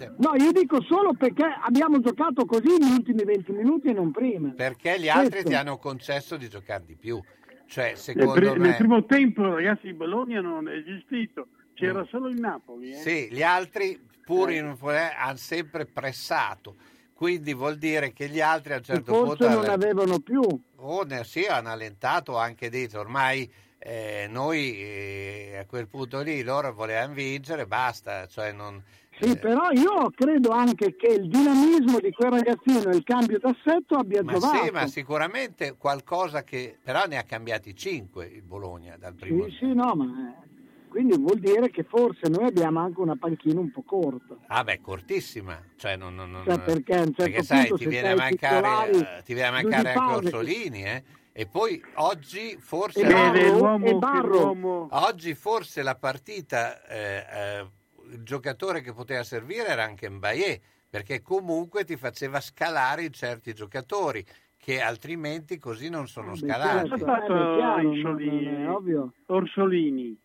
Meritatamente. 0.00 0.14
No, 0.18 0.34
io 0.36 0.52
dico 0.52 0.82
solo 0.82 1.12
perché 1.14 1.44
abbiamo 1.62 2.00
giocato 2.00 2.44
così 2.46 2.76
gli 2.78 2.90
ultimi 2.92 3.24
20 3.24 3.52
minuti 3.52 3.88
e 3.88 3.92
non 3.92 4.10
prima. 4.10 4.50
Perché 4.50 4.98
gli 4.98 5.08
altri 5.08 5.30
Questo. 5.30 5.48
ti 5.48 5.54
hanno 5.54 5.76
concesso 5.78 6.36
di 6.36 6.48
giocare 6.48 6.84
di 6.86 6.96
più. 6.96 7.20
Cioè, 7.66 7.88
Nel, 7.88 7.96
secondo 7.96 8.40
nel 8.40 8.58
me... 8.58 8.76
primo 8.76 9.04
tempo, 9.04 9.54
ragazzi, 9.54 9.86
il 9.86 9.94
Bologna 9.94 10.40
non 10.40 10.68
è 10.68 10.72
esistito, 10.72 11.48
c'era 11.74 12.04
solo 12.10 12.28
il 12.28 12.40
Napoli. 12.40 12.90
Eh. 12.90 12.96
Sì, 12.96 13.28
gli 13.30 13.42
altri 13.42 14.00
pur 14.24 14.50
in 14.50 14.76
hanno 14.82 15.36
sempre 15.36 15.86
pressato. 15.86 16.74
Quindi 17.14 17.52
vuol 17.52 17.76
dire 17.76 18.12
che 18.12 18.28
gli 18.28 18.40
altri 18.40 18.72
a 18.72 18.76
un 18.76 18.82
certo 18.82 19.12
punto 19.12 19.36
Forse 19.36 19.48
non 19.48 19.64
hanno- 19.64 19.72
avevano 19.72 20.18
più. 20.20 20.40
o 20.76 21.02
ne- 21.02 21.22
sì, 21.24 21.44
hanno 21.44 21.68
allentato 21.68 22.38
anche 22.38 22.70
detto 22.70 22.98
ormai 22.98 23.48
eh, 23.78 24.26
noi 24.28 24.78
eh, 24.78 25.56
a 25.60 25.66
quel 25.66 25.86
punto 25.86 26.20
lì 26.20 26.42
loro 26.42 26.72
volevano 26.72 27.12
vincere, 27.14 27.66
basta, 27.66 28.26
cioè 28.26 28.52
non, 28.52 28.82
Sì, 29.20 29.36
però 29.38 29.70
io 29.72 30.10
credo 30.14 30.50
anche 30.50 30.96
che 30.96 31.08
il 31.08 31.28
dinamismo 31.28 31.98
di 32.00 32.10
quel 32.10 32.30
ragazzino 32.30 32.90
e 32.90 32.96
il 32.96 33.02
cambio 33.04 33.38
d'assetto 33.38 33.96
abbia 33.96 34.22
ma 34.22 34.32
giovato. 34.32 34.64
sì, 34.64 34.70
ma 34.70 34.86
sicuramente 34.86 35.76
qualcosa 35.76 36.42
che 36.42 36.78
però 36.82 37.04
ne 37.06 37.18
ha 37.18 37.22
cambiati 37.24 37.74
5 37.76 38.26
il 38.26 38.42
Bologna 38.42 38.96
dal 38.96 39.14
primo 39.14 39.44
Sì, 39.48 39.56
sì, 39.58 39.72
no, 39.74 39.94
ma 39.94 40.04
eh, 40.42 40.48
quindi 40.88 41.16
vuol 41.18 41.38
dire 41.38 41.70
che 41.70 41.84
forse 41.84 42.28
noi 42.30 42.46
abbiamo 42.46 42.80
anche 42.80 43.00
una 43.00 43.16
panchina 43.16 43.60
un 43.60 43.70
po' 43.70 43.82
corta. 43.82 44.36
Ah 44.46 44.64
beh, 44.64 44.80
cortissima, 44.80 45.60
cioè 45.76 45.96
non, 45.96 46.14
non- 46.14 46.30
non- 46.30 46.44
Cioè, 46.44 46.58
perché 46.60 46.94
a 46.94 47.00
un 47.00 47.04
certo 47.06 47.22
perché 47.22 47.42
sai, 47.42 47.68
punto 47.68 47.76
ti 47.76 47.86
viene 47.88 48.14
mancare, 48.14 48.90
eh, 49.18 49.22
ti 49.22 49.34
viene 49.34 49.48
a 49.48 49.52
mancare 49.52 49.92
anche 49.92 50.12
Orsolini, 50.12 50.84
eh? 50.84 51.02
E 51.32 51.46
poi 51.46 51.80
oggi 51.96 52.56
forse, 52.58 53.00
E 53.00 53.08
la, 53.08 53.30
Barro, 53.30 53.54
l'uomo, 53.58 53.86
e 53.86 53.90
che 53.90 53.98
Barro. 53.98 54.28
l'uomo- 54.28 54.88
oggi 54.92 55.34
forse 55.34 55.82
la 55.82 55.94
partita, 55.94 56.84
eh, 56.86 57.26
eh, 57.30 57.66
il 58.12 58.22
giocatore 58.22 58.80
che 58.80 58.92
poteva 58.92 59.22
servire 59.22 59.68
era 59.68 59.84
anche 59.84 60.08
Mbaye, 60.08 60.60
perché 60.88 61.22
comunque 61.22 61.84
ti 61.84 61.96
faceva 61.96 62.40
scalare 62.40 63.04
in 63.04 63.12
certi 63.12 63.54
giocatori 63.54 64.24
che 64.56 64.80
altrimenti 64.80 65.58
così 65.58 65.88
non 65.88 66.06
sono 66.06 66.34
scalati. 66.34 66.88
Cosa 66.90 66.94
ha 66.94 67.18
fatto 67.18 67.34
eh, 67.34 67.86
Orsolini? 67.86 68.44
non- 68.44 68.52
non 68.52 68.62
è 68.62 68.70
ovvio. 68.70 69.12
Orsolini. 69.26 70.18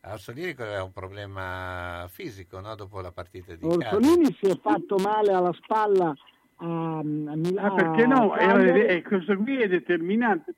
Orsolini 0.00 0.54
aveva 0.56 0.84
un 0.84 0.92
problema 0.92 2.06
fisico 2.08 2.60
no? 2.60 2.74
dopo 2.76 3.00
la 3.00 3.12
partita 3.12 3.54
di 3.54 3.64
Orsolini 3.64 4.32
si 4.40 4.46
è 4.46 4.58
fatto 4.58 4.96
male 4.96 5.32
alla 5.32 5.52
spalla 5.52 6.14
a, 6.56 6.98
a 6.98 7.02
Milano. 7.02 7.66
Ah, 7.66 7.74
perché 7.74 8.06
no? 8.06 8.36
Era- 8.36 8.62
eh, 8.62 9.02
questo 9.02 9.36
qui 9.36 9.60
è 9.60 9.68
determinante 9.68 10.54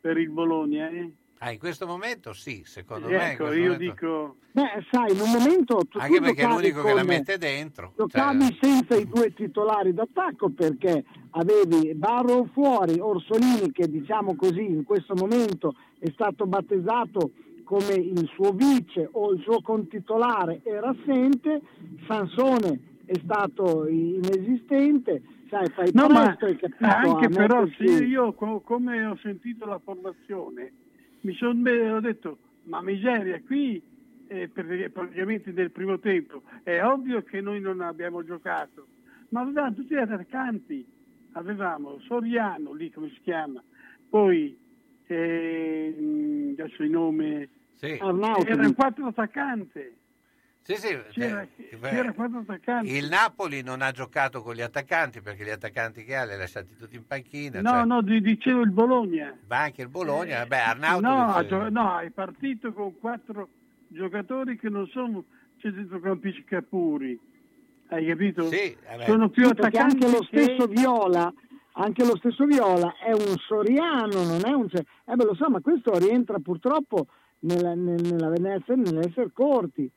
per 0.00 0.18
il 0.18 0.30
Bologna. 0.30 0.88
Eh? 0.90 1.10
Ah, 1.46 1.50
in 1.50 1.58
questo 1.58 1.86
momento 1.86 2.32
sì, 2.32 2.62
secondo 2.64 3.06
me. 3.06 3.16
in 3.16 3.20
Ecco, 3.20 3.52
io 3.52 3.72
momento- 3.72 3.76
dico... 3.76 4.36
Beh, 4.52 4.82
sai, 4.90 5.12
in 5.12 5.20
un 5.20 5.30
momento 5.30 5.84
tu, 5.86 5.98
Anche 5.98 6.16
tu 6.16 6.22
perché 6.22 6.42
è 6.42 6.46
l'unico 6.46 6.82
che 6.82 6.94
la 6.94 7.02
mette 7.02 7.36
dentro. 7.36 7.92
Giocavi 7.96 8.46
Cioè, 8.46 8.56
senza 8.62 8.96
i 8.96 9.06
due 9.06 9.34
titolari 9.34 9.92
d'attacco 9.92 10.48
perché 10.48 11.04
avevi 11.32 11.92
Barro 11.94 12.48
fuori, 12.50 12.98
Orsolini 12.98 13.70
che 13.72 13.90
diciamo 13.90 14.34
così 14.36 14.64
in 14.64 14.84
questo 14.84 15.14
momento 15.14 15.74
è 15.98 16.08
stato 16.14 16.46
battezzato 16.46 17.32
come 17.64 17.92
il 17.92 18.26
suo 18.32 18.52
vice 18.52 19.06
o 19.12 19.32
il 19.32 19.42
suo 19.42 19.60
contitolare 19.60 20.62
era 20.64 20.94
assente, 20.98 21.60
Sansone 22.06 23.02
è 23.04 23.20
stato 23.22 23.86
inesistente, 23.86 25.20
sai, 25.50 25.68
fai 25.74 25.90
No, 25.92 26.06
ma 26.08 26.34
presto, 26.36 26.46
hai 26.46 26.56
capito, 26.56 26.86
anche 26.86 27.28
però 27.28 27.66
sì, 27.76 28.04
io 28.04 28.32
co- 28.32 28.60
come 28.60 29.04
ho 29.04 29.18
sentito 29.20 29.66
la 29.66 29.78
formazione 29.82 30.72
mi 31.24 31.34
sono 31.34 31.70
ho 31.70 32.00
detto 32.00 32.38
ma 32.64 32.80
miseria 32.82 33.40
qui 33.42 33.82
eh, 34.26 34.48
praticamente 34.48 35.52
nel 35.52 35.70
primo 35.70 35.98
tempo 35.98 36.42
è 36.62 36.82
ovvio 36.82 37.22
che 37.22 37.40
noi 37.40 37.60
non 37.60 37.80
abbiamo 37.80 38.24
giocato 38.24 38.86
ma 39.30 39.40
avevamo 39.40 39.74
tutti 39.74 39.94
gli 39.94 39.98
attaccanti 39.98 40.86
avevamo 41.32 41.98
Soriano 42.00 42.72
lì 42.72 42.90
come 42.90 43.10
si 43.10 43.20
chiama 43.22 43.62
poi 44.08 44.56
eh, 45.06 46.54
adesso 46.58 46.82
il 46.82 46.90
nome 46.90 47.48
sì. 47.74 47.98
Arnautovic. 48.00 48.50
erano 48.50 48.74
quattro 48.74 49.06
attaccanti 49.06 50.02
Sì, 50.66 50.76
sì, 50.76 50.96
c'era, 51.10 51.42
eh, 51.42 51.78
c'era 51.78 52.12
quattro 52.14 52.38
attaccanti 52.38 52.90
Il 52.96 53.08
Napoli 53.10 53.62
non 53.62 53.82
ha 53.82 53.90
giocato 53.90 54.40
con 54.40 54.54
gli 54.54 54.62
attaccanti 54.62 55.20
perché 55.20 55.44
gli 55.44 55.50
attaccanti 55.50 56.04
che 56.04 56.16
ha 56.16 56.24
li 56.24 56.32
ha 56.32 56.36
lasciati 56.38 56.74
tutti 56.78 56.96
in 56.96 57.06
panchina. 57.06 57.60
no 57.60 57.68
cioè, 57.68 57.84
no 57.84 58.00
di- 58.00 58.22
dicevo 58.22 58.62
il 58.62 58.70
Bologna 58.70 59.36
Va 59.46 59.58
anche 59.64 59.82
il 59.82 59.88
Bologna, 59.90 60.46
beh, 60.46 60.56
No, 60.56 60.62
Arnautovic. 60.64 61.36
ha 61.36 61.46
gio- 61.46 61.68
no, 61.68 61.98
è 61.98 62.08
partito 62.08 62.72
con 62.72 62.98
quattro 62.98 63.48
giocatori 63.88 64.56
che 64.58 64.70
non 64.70 64.86
sono 64.86 65.24
centrocampisti 65.58 66.44
puri, 66.66 67.18
hai 67.88 68.06
capito? 68.06 68.44
Sì, 68.50 68.74
vabbè. 68.88 69.04
sono 69.04 69.28
più 69.28 69.46
attaccanti 69.46 70.04
anche 70.06 70.10
lo 70.10 70.26
che- 70.30 70.42
stesso 70.44 70.66
Viola 70.66 71.30
anche 71.72 72.04
lo 72.06 72.16
stesso 72.16 72.46
Viola 72.46 72.94
è 73.04 73.12
un 73.12 73.36
Soriano 73.46 74.22
non 74.24 74.40
è 74.46 74.52
un 74.52 74.68
eh 74.72 75.14
beh, 75.14 75.24
lo 75.24 75.34
so 75.34 75.50
ma 75.50 75.60
questo 75.60 75.98
rientra 75.98 76.38
purtroppo 76.38 77.08
nella, 77.40 77.74
nel- 77.74 78.00
nella 78.00 78.30
Venezia 78.30 78.74
nell'essere 78.76 79.30
corti 79.32 79.90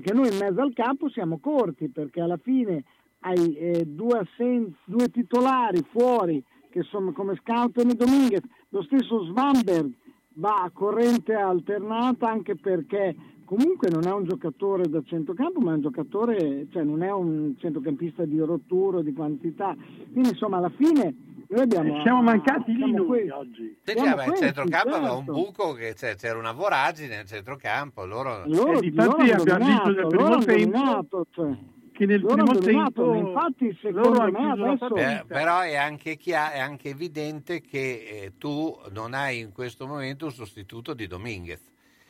perché 0.00 0.14
noi 0.14 0.32
in 0.32 0.38
mezzo 0.38 0.62
al 0.62 0.72
campo 0.72 1.10
siamo 1.10 1.38
corti 1.38 1.90
perché 1.90 2.22
alla 2.22 2.38
fine 2.38 2.84
hai 3.20 3.54
eh, 3.54 3.84
due, 3.86 4.20
assen- 4.20 4.74
due 4.84 5.10
titolari 5.10 5.84
fuori 5.90 6.42
che 6.70 6.82
sono 6.84 7.12
come 7.12 7.36
Scouten 7.36 7.90
e 7.90 7.94
Dominguez 7.94 8.40
lo 8.70 8.82
stesso 8.82 9.24
Svanberg 9.24 9.92
va 10.34 10.62
a 10.62 10.70
corrente 10.70 11.34
alternata 11.34 12.30
anche 12.30 12.56
perché 12.56 13.14
comunque 13.50 13.88
non 13.90 14.06
è 14.06 14.12
un 14.12 14.24
giocatore 14.24 14.88
da 14.88 15.02
centrocampo 15.04 15.58
ma 15.58 15.72
è 15.72 15.74
un 15.74 15.80
giocatore, 15.80 16.68
cioè 16.70 16.84
non 16.84 17.02
è 17.02 17.10
un 17.10 17.56
centrocampista 17.58 18.24
di 18.24 18.38
rottura 18.38 18.98
o 18.98 19.02
di 19.02 19.12
quantità 19.12 19.74
quindi 20.12 20.28
insomma 20.30 20.58
alla 20.58 20.70
fine 20.70 21.14
noi 21.48 21.62
abbiamo 21.62 22.00
siamo 22.02 22.22
mancati 22.22 22.70
lì 22.72 22.78
siamo 22.78 23.04
noi 23.08 23.28
oggi. 23.28 23.76
Sì, 23.82 23.92
siamo 23.92 24.08
sì, 24.08 24.14
vabbè, 24.14 24.26
il 24.28 24.36
centrocampo 24.36 24.94
aveva 24.94 25.12
un 25.14 25.24
certo. 25.24 25.32
buco, 25.32 25.72
che 25.72 25.94
c'è- 25.94 26.14
c'era 26.14 26.38
una 26.38 26.52
voragine 26.52 27.16
nel 27.16 27.26
centrocampo. 27.26 28.04
Loro... 28.06 28.44
loro, 28.46 28.78
E 28.78 28.80
difatti 28.82 29.08
loro 29.08 29.22
hanno 29.32 29.40
abbiamo 29.42 29.66
visto 29.66 29.90
nel 29.90 30.06
primo 30.06 30.22
loro 30.22 30.34
hanno 30.34 30.44
tempo 30.44 31.26
cioè. 31.32 31.56
che 31.90 32.06
nel 32.06 32.20
Loro 32.20 32.34
primo 32.44 32.58
tempo 32.60 33.04
ma 33.06 33.16
infatti 33.16 33.76
loro 33.90 34.14
secondo 34.14 34.20
hanno 34.20 34.54
me 34.64 34.76
adesso. 34.76 34.94
Eh, 34.94 35.24
però 35.26 35.60
è 35.62 35.74
anche, 35.74 36.16
chia- 36.16 36.52
è 36.52 36.60
anche 36.60 36.90
evidente 36.90 37.60
che 37.60 37.78
eh, 38.08 38.32
tu 38.38 38.72
non 38.92 39.12
hai 39.12 39.40
in 39.40 39.50
questo 39.52 39.88
momento 39.88 40.26
un 40.26 40.30
sostituto 40.32 40.94
di 40.94 41.08
Dominguez. 41.08 41.60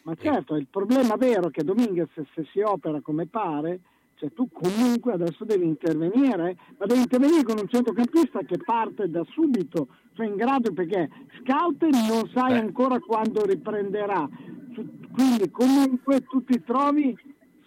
Ma 0.03 0.15
certo, 0.15 0.57
il 0.57 0.67
problema 0.71 1.17
vero 1.17 1.49
è 1.49 1.51
che 1.51 1.63
Dominguez 1.63 2.09
se 2.15 2.47
si 2.53 2.61
opera 2.61 3.01
come 3.01 3.27
pare, 3.27 3.81
cioè 4.15 4.33
tu 4.33 4.49
comunque 4.51 5.13
adesso 5.13 5.45
devi 5.45 5.67
intervenire, 5.67 6.57
ma 6.79 6.87
devi 6.87 7.01
intervenire 7.01 7.43
con 7.43 7.59
un 7.59 7.69
centrocampista 7.69 8.41
che 8.41 8.59
parte 8.59 9.09
da 9.09 9.25
subito, 9.31 9.89
cioè 10.15 10.27
in 10.27 10.37
grado 10.37 10.73
perché 10.73 11.09
Scout 11.39 11.83
non 11.85 12.29
sai 12.33 12.53
Beh. 12.53 12.59
ancora 12.59 12.99
quando 12.99 13.45
riprenderà, 13.45 14.29
quindi 15.13 15.51
comunque 15.51 16.21
tu 16.23 16.45
ti 16.45 16.63
trovi 16.63 17.17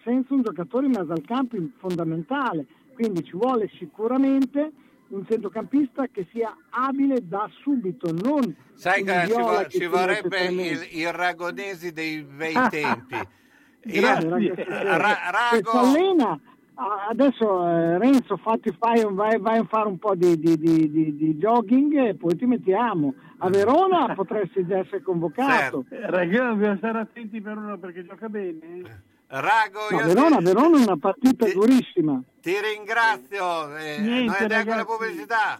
senza 0.04 0.34
un 0.34 0.42
giocatore 0.42 0.86
in 0.86 0.92
mezzo 0.92 1.12
al 1.12 1.24
campo 1.24 1.58
fondamentale, 1.78 2.66
quindi 2.94 3.24
ci 3.24 3.36
vuole 3.36 3.70
sicuramente 3.78 4.72
un 5.14 5.26
centrocampista 5.28 6.08
che 6.12 6.28
sia 6.32 6.56
abile 6.70 7.20
da 7.28 7.50
subito, 7.62 8.12
non 8.12 8.56
Sai 8.74 9.04
che 9.04 9.28
ci, 9.28 9.34
vo- 9.34 9.58
che 9.58 9.70
ci 9.70 9.86
vorrebbe 9.86 10.46
il, 10.46 10.88
il 10.92 11.12
Ragonesi 11.12 11.92
dei 11.92 12.24
bei 12.24 12.54
tempi. 12.70 13.16
Grazie. 13.82 14.54
Ra- 14.68 15.32
Rago. 15.32 15.72
Allena, 15.72 16.40
adesso 17.10 17.68
eh, 17.68 17.98
Renzo 18.00 18.38
fatti, 18.38 18.76
fai, 18.78 19.06
vai, 19.10 19.38
vai, 19.40 19.60
a 19.60 19.66
fare 19.66 19.88
un 19.88 20.00
po' 20.00 20.16
di, 20.16 20.40
di, 20.40 20.58
di, 20.58 20.90
di, 20.90 21.36
jogging 21.38 22.08
e 22.08 22.16
poi 22.16 22.36
ti 22.36 22.46
mettiamo. 22.46 23.14
A 23.40 23.50
Verona 23.50 24.14
potresti 24.16 24.66
già 24.66 24.80
essere 24.80 25.02
convocato. 25.02 25.86
Certo. 25.88 25.96
Eh, 25.96 26.10
ragazzi, 26.10 26.54
dobbiamo 26.54 26.78
stare 26.78 27.00
attenti 27.00 27.42
per 27.42 27.58
uno 27.58 27.78
perché 27.78 28.06
gioca 28.06 28.30
bene. 28.30 29.12
Rago, 29.36 29.90
no, 29.90 29.98
Verona, 30.06 30.38
ti... 30.38 30.44
Verona 30.44 30.78
è 30.78 30.82
una 30.84 30.98
partita 30.98 31.46
ti... 31.46 31.54
durissima. 31.54 32.22
Ti 32.40 32.56
ringrazio. 32.62 33.76
Eh, 33.78 33.98
Niente, 34.00 34.26
noi 34.26 34.38
andiamo 34.38 34.74
alla 34.74 34.86
pubblicità. 34.86 35.60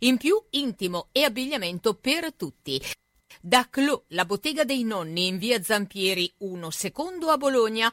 In 0.00 0.16
più 0.16 0.42
intimo 0.50 1.08
e 1.12 1.24
abbigliamento 1.24 1.94
per 1.94 2.32
tutti. 2.34 2.80
Da 3.40 3.68
Clo, 3.68 4.04
la 4.08 4.24
bottega 4.24 4.64
dei 4.64 4.84
nonni 4.84 5.26
in 5.26 5.38
via 5.38 5.62
Zampieri 5.62 6.32
1 6.38 6.70
secondo 6.70 7.28
a 7.28 7.36
Bologna, 7.36 7.92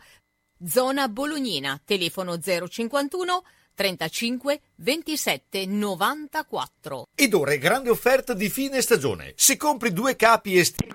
zona 0.66 1.08
Bolognina, 1.08 1.82
telefono 1.84 2.40
051 2.40 3.44
35 3.74 4.62
27 4.76 5.66
94. 5.66 7.08
Ed 7.16 7.34
ora 7.34 7.54
è 7.54 7.58
grande 7.58 7.90
offerta 7.90 8.34
di 8.34 8.50
fine 8.50 8.82
stagione. 8.82 9.34
Se 9.36 9.58
compri 9.58 9.92
due 9.92 10.16
capi 10.16 10.58
estivi, 10.58 10.92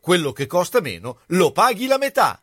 quello 0.00 0.32
che 0.32 0.46
costa 0.46 0.80
meno, 0.80 1.20
lo 1.28 1.52
paghi 1.52 1.86
la 1.86 1.98
metà. 1.98 2.42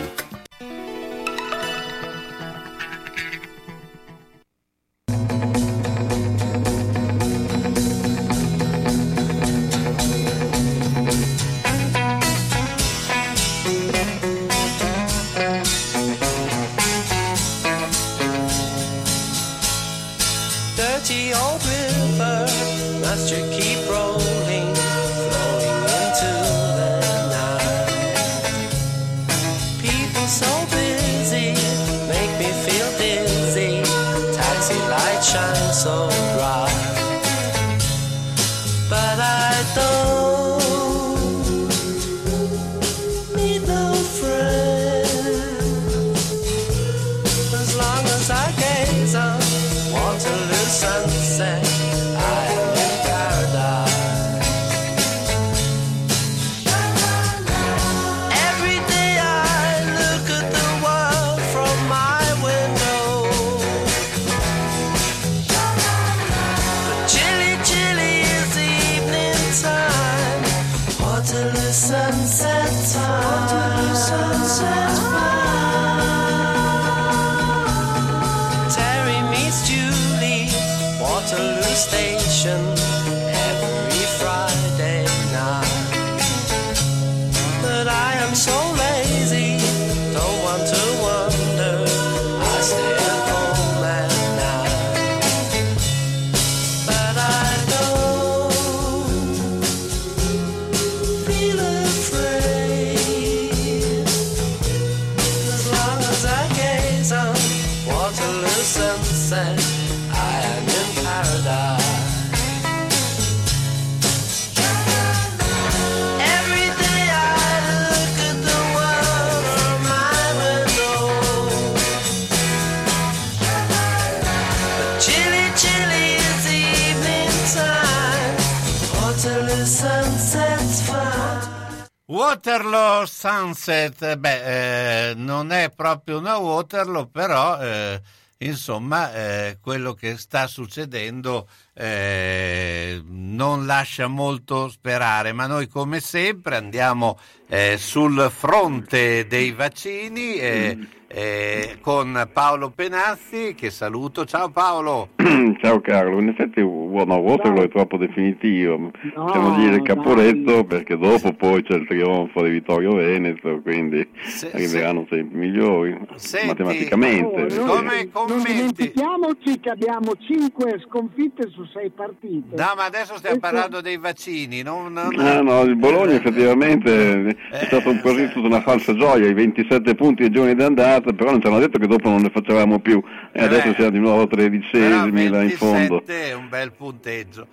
Sunset, 133.53 134.15
beh, 134.15 135.09
eh, 135.09 135.13
non 135.15 135.51
è 135.51 135.71
proprio 135.75 136.19
una 136.19 136.37
Waterloo, 136.37 137.07
però 137.07 137.59
eh, 137.59 138.01
insomma 138.37 139.13
eh, 139.13 139.57
quello 139.61 139.93
che 139.93 140.17
sta 140.17 140.47
succedendo 140.47 141.49
eh, 141.73 143.01
non 143.05 143.65
lascia 143.65 144.07
molto 144.07 144.69
sperare, 144.69 145.33
ma 145.33 145.47
noi 145.47 145.67
come 145.67 145.99
sempre 145.99 146.55
andiamo 146.55 147.19
eh, 147.49 147.77
sul 147.77 148.31
fronte 148.33 149.27
dei 149.27 149.51
vaccini. 149.51 150.39
Mm 150.39 150.99
eh, 151.13 151.77
con 151.81 152.29
Paolo 152.31 152.69
Penazzi 152.69 153.53
che 153.53 153.69
saluto. 153.69 154.25
Ciao 154.25 154.49
Paolo. 154.49 155.09
Ciao 155.61 155.81
Carlo, 155.81 156.19
in 156.19 156.29
effetti 156.29 156.61
Buono 156.61 157.15
Waterloo 157.17 157.63
è 157.63 157.69
troppo 157.69 157.97
definitivo, 157.97 158.77
no, 158.77 158.91
possiamo 159.13 159.55
dire 159.55 159.81
Caporetto 159.81 160.55
no. 160.57 160.63
perché 160.63 160.97
dopo 160.97 161.33
poi 161.33 161.63
c'è 161.63 161.75
il 161.75 161.87
trionfo 161.87 162.43
di 162.43 162.49
Vittorio 162.49 162.95
Veneto, 162.95 163.59
quindi 163.61 164.07
se, 164.21 164.51
arriveranno 164.51 165.05
se... 165.09 165.15
sempre 165.17 165.37
migliori 165.37 165.97
Senti, 166.15 166.47
matematicamente. 166.47 167.59
Oh, 167.59 167.65
come 167.65 168.09
non 168.13 168.43
dimentichiamoci 168.43 169.59
che 169.59 169.69
abbiamo 169.69 170.13
5 170.17 170.83
sconfitte 170.87 171.49
su 171.49 171.65
6 171.65 171.89
partite. 171.91 172.55
No, 172.55 172.73
ma 172.75 172.85
adesso 172.85 173.17
stiamo 173.17 173.39
Questo... 173.39 173.39
parlando 173.39 173.81
dei 173.81 173.97
vaccini. 173.97 174.61
Non, 174.61 174.93
non... 174.93 175.17
Ah, 175.19 175.41
no, 175.41 175.61
il 175.61 175.75
Bologna 175.75 176.13
effettivamente 176.13 177.35
è 177.51 177.65
stato 177.65 177.89
un 177.89 177.99
così 178.01 178.29
tutta 178.29 178.47
una 178.47 178.61
falsa 178.61 178.93
gioia, 178.95 179.27
i 179.27 179.33
27 179.33 179.95
punti 179.95 180.23
ai 180.23 180.29
giorni 180.29 180.55
d'andata 180.55 181.00
giornata, 181.01 181.13
però 181.13 181.31
non 181.31 181.41
ci 181.41 181.47
hanno 181.47 181.59
detto 181.59 181.79
che 181.79 181.87
dopo 181.87 182.09
non 182.09 182.21
ne 182.21 182.29
facevamo 182.29 182.79
più 182.79 183.01
e 183.31 183.41
eh 183.41 183.43
adesso 183.43 183.73
siamo 183.73 183.89
di 183.89 183.99
nuovo 183.99 184.27
tredicesimi 184.27 185.27
là 185.27 185.41
in 185.41 185.49
fondo. 185.51 186.03
è 186.05 186.33
un 186.33 186.47
bel 186.47 186.71
punteggio. 186.71 187.47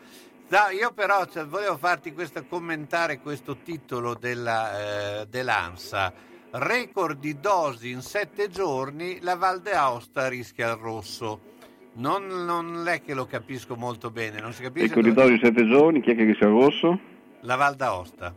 No, 0.50 0.58
io 0.78 0.92
però 0.94 1.26
cioè, 1.26 1.44
volevo 1.44 1.76
farti 1.76 2.12
questo, 2.12 2.44
commentare 2.48 3.18
questo 3.20 3.58
titolo 3.62 4.14
della, 4.14 5.20
eh, 5.20 5.26
dell'ANSA. 5.26 6.12
record 6.52 7.18
di 7.18 7.38
dosi 7.38 7.90
in 7.90 8.00
sette 8.00 8.48
giorni, 8.48 9.18
la 9.20 9.36
Val 9.36 9.60
d'Aosta 9.60 10.28
rischia 10.28 10.70
il 10.70 10.76
rosso. 10.76 11.56
Non, 11.94 12.26
non 12.26 12.86
è 12.86 13.02
che 13.02 13.12
lo 13.12 13.26
capisco 13.26 13.74
molto 13.74 14.10
bene, 14.10 14.40
non 14.40 14.52
si 14.52 14.62
capisce. 14.62 14.88
Record 14.88 15.06
di 15.06 15.12
dosi 15.12 15.32
in 15.32 15.40
sette 15.42 15.68
giorni, 15.68 16.00
chi 16.00 16.12
è 16.12 16.16
che 16.16 16.24
rischia 16.24 16.46
il 16.46 16.54
rosso? 16.54 16.98
La 17.40 17.56
Val 17.56 17.74
d'Aosta. 17.74 18.34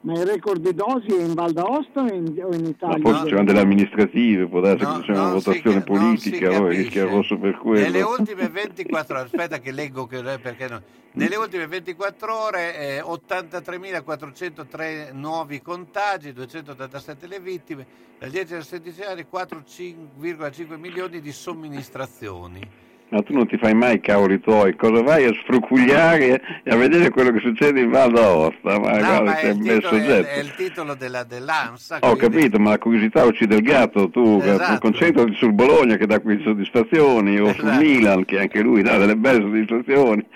Ma 0.00 0.12
il 0.12 0.26
record 0.26 0.60
di 0.60 0.72
dosi 0.74 1.08
è 1.08 1.24
in 1.24 1.34
Val 1.34 1.52
d'Aosta 1.52 2.02
o 2.02 2.06
in, 2.06 2.40
o 2.40 2.54
in 2.54 2.66
Italia? 2.66 2.98
Ma 2.98 3.18
poi 3.18 3.24
c'erano 3.24 3.46
delle 3.46 3.58
amministrative, 3.60 4.46
può 4.46 4.60
darsi 4.60 4.84
no, 4.84 5.00
che 5.00 5.06
c'è 5.06 5.10
una 5.10 5.32
votazione 5.32 5.82
politica, 5.82 6.46
allora 6.48 6.68
rischia 6.68 7.04
rosso 7.04 7.36
per 7.36 7.58
quello. 7.58 7.80
Nelle 7.80 8.02
ultime 8.02 8.48
24 8.48 9.16
ore, 9.16 9.24
aspetta 9.24 9.58
che 9.58 9.72
leggo 9.72 10.06
che, 10.06 10.22
perché 10.40 10.68
no. 10.68 10.80
Nelle 11.12 11.34
ultime 11.34 11.66
24 11.66 12.40
ore 12.40 12.78
eh, 12.78 13.02
83.403 13.02 15.12
nuovi 15.14 15.60
contagi, 15.60 16.32
287 16.32 17.26
le 17.26 17.40
vittime, 17.40 17.84
dal 18.20 18.30
10 18.30 18.54
al 18.54 18.64
16 18.64 19.02
anni 19.02 19.26
4,5 19.30 20.78
milioni 20.78 21.20
di 21.20 21.32
somministrazioni. 21.32 22.86
Ma 23.10 23.22
tu 23.22 23.32
non 23.32 23.46
ti 23.46 23.56
fai 23.56 23.72
mai 23.74 23.94
i 23.94 24.00
cavoli 24.00 24.38
tuoi, 24.38 24.76
cosa 24.76 25.02
vai 25.02 25.24
a 25.24 25.32
sfrucugliare 25.32 26.42
e 26.62 26.70
a 26.70 26.76
vedere 26.76 27.08
quello 27.08 27.30
che 27.30 27.40
succede 27.40 27.80
in 27.80 27.88
Val 27.88 28.12
d'Aosta? 28.12 28.78
Ma, 28.78 28.98
no, 28.98 28.98
guarda, 28.98 29.22
ma 29.22 29.38
è, 29.38 29.48
il 29.48 29.58
titolo, 29.58 29.96
è, 29.96 30.24
è, 30.24 30.38
il 30.40 30.54
titolo 30.54 30.94
della, 30.94 31.24
dell'ANSA. 31.24 31.98
Ho 32.00 32.16
quindi... 32.16 32.36
capito, 32.36 32.58
ma 32.58 32.70
la 32.70 32.78
curiosità 32.78 33.24
uccide 33.24 33.56
il 33.56 33.62
gatto, 33.62 34.10
tu 34.10 34.40
esatto. 34.42 34.78
concentrati 34.78 35.34
sul 35.36 35.54
Bologna 35.54 35.96
che 35.96 36.06
dà 36.06 36.20
qui 36.20 36.38
soddisfazioni, 36.42 37.38
o 37.38 37.48
esatto. 37.48 37.66
sul 37.66 37.76
Milan 37.78 38.26
che 38.26 38.40
anche 38.40 38.60
lui 38.60 38.82
dà 38.82 38.98
delle 38.98 39.16
belle 39.16 39.40
soddisfazioni. 39.40 40.26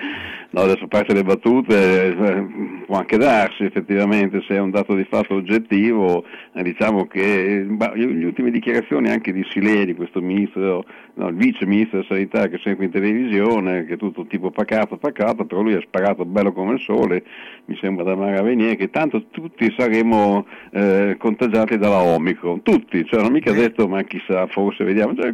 No, 0.55 0.61
adesso 0.61 0.85
a 0.85 0.89
parte 0.89 1.15
le 1.15 1.23
battute, 1.23 2.09
eh, 2.09 2.47
può 2.85 2.99
anche 2.99 3.17
darsi 3.17 3.65
effettivamente 3.65 4.43
se 4.47 4.57
è 4.57 4.59
un 4.59 4.71
dato 4.71 4.95
di 4.95 5.05
fatto 5.05 5.33
oggettivo, 5.33 6.25
eh, 6.53 6.63
diciamo 6.63 7.07
che 7.07 7.65
le 7.65 8.25
ultime 8.27 8.51
dichiarazioni 8.51 9.09
anche 9.09 9.33
di 9.33 9.43
Sileri, 9.49 9.95
questo 9.95 10.21
ministro, 10.21 10.85
no, 11.15 11.29
il 11.29 11.37
vice 11.37 11.65
ministro 11.65 12.01
della 12.01 12.11
sanità 12.11 12.49
che 12.49 12.59
sempre 12.59 12.85
in 12.85 12.91
televisione, 12.91 13.87
che 13.87 13.95
è 13.95 13.97
tutto 13.97 14.27
tipo 14.27 14.51
pacato, 14.51 14.99
pacato, 14.99 15.47
però 15.47 15.63
lui 15.63 15.73
ha 15.73 15.81
sparato 15.81 16.27
bello 16.27 16.53
come 16.53 16.75
il 16.75 16.81
sole, 16.81 17.25
mi 17.65 17.77
sembra 17.81 18.05
da 18.05 18.15
Maravenier, 18.15 18.77
che 18.77 18.91
tanto 18.91 19.29
tutti 19.31 19.75
saremo 19.75 20.47
eh, 20.73 21.17
contagiati 21.19 21.79
dalla 21.79 22.03
Omicron, 22.03 22.61
tutti, 22.61 23.07
cioè 23.07 23.23
non 23.23 23.33
mica 23.33 23.53
detto 23.53 23.89
ma 23.89 24.03
chissà, 24.03 24.47
forse 24.49 24.85
vediamo, 24.85 25.15
cioè 25.15 25.33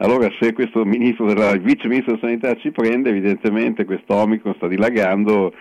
allora 0.00 0.28
se 0.40 0.52
questo 0.52 0.84
ministro 0.84 1.26
della, 1.26 1.50
il 1.50 1.60
vice 1.60 1.86
ministro 1.86 2.14
della 2.14 2.26
sanità 2.26 2.54
ci 2.56 2.70
prende, 2.70 3.10
evidentemente 3.10 3.84
questo 3.84 4.14
Omicron 4.14 4.54
sta 4.56 4.66
dilagando 4.66 5.52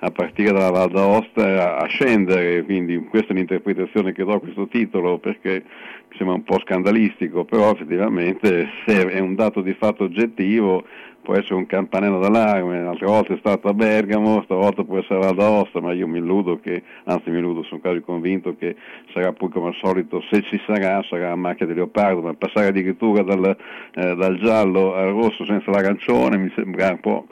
a 0.00 0.10
partire 0.10 0.52
dalla 0.52 0.70
Val 0.70 0.90
d'Aosta 0.90 1.78
a 1.78 1.86
scendere, 1.86 2.62
quindi 2.64 2.96
questa 3.10 3.32
è 3.32 3.36
l'interpretazione 3.36 4.12
che 4.12 4.24
do 4.24 4.34
a 4.34 4.40
questo 4.40 4.68
titolo 4.68 5.18
perché 5.18 5.64
mi 6.08 6.16
sembra 6.16 6.36
un 6.36 6.44
po' 6.44 6.60
scandalistico, 6.60 7.44
però 7.44 7.72
effettivamente 7.72 8.68
se 8.86 9.08
è 9.08 9.18
un 9.18 9.34
dato 9.34 9.60
di 9.60 9.74
fatto 9.74 10.04
oggettivo 10.04 10.84
può 11.28 11.36
essere 11.36 11.56
un 11.56 11.66
campanello 11.66 12.20
d'allarme, 12.20 12.86
altre 12.86 13.04
volte 13.04 13.34
è 13.34 13.36
stato 13.40 13.68
a 13.68 13.74
Bergamo, 13.74 14.40
stavolta 14.44 14.82
può 14.82 14.96
essere 14.96 15.16
a 15.16 15.18
Val 15.18 15.34
d'Aosta, 15.34 15.78
ma 15.78 15.92
io 15.92 16.08
mi 16.08 16.20
illudo 16.20 16.58
che, 16.58 16.82
anzi 17.04 17.28
mi 17.28 17.36
illudo, 17.36 17.64
sono 17.64 17.82
quasi 17.82 18.00
convinto 18.00 18.56
che 18.56 18.74
sarà 19.12 19.34
poi 19.34 19.50
come 19.50 19.66
al 19.66 19.74
solito, 19.74 20.22
se 20.30 20.40
ci 20.44 20.58
sarà, 20.66 21.02
sarà 21.06 21.32
a 21.32 21.36
macchia 21.36 21.66
di 21.66 21.74
leopardo, 21.74 22.22
ma 22.22 22.32
passare 22.32 22.68
addirittura 22.68 23.22
dal, 23.24 23.44
eh, 23.44 24.14
dal 24.14 24.38
giallo 24.38 24.94
al 24.94 25.10
rosso 25.10 25.44
senza 25.44 25.70
l'arancione 25.70 26.38
mi 26.38 26.50
sembra 26.56 26.92
un 26.92 27.00
po' 27.00 27.26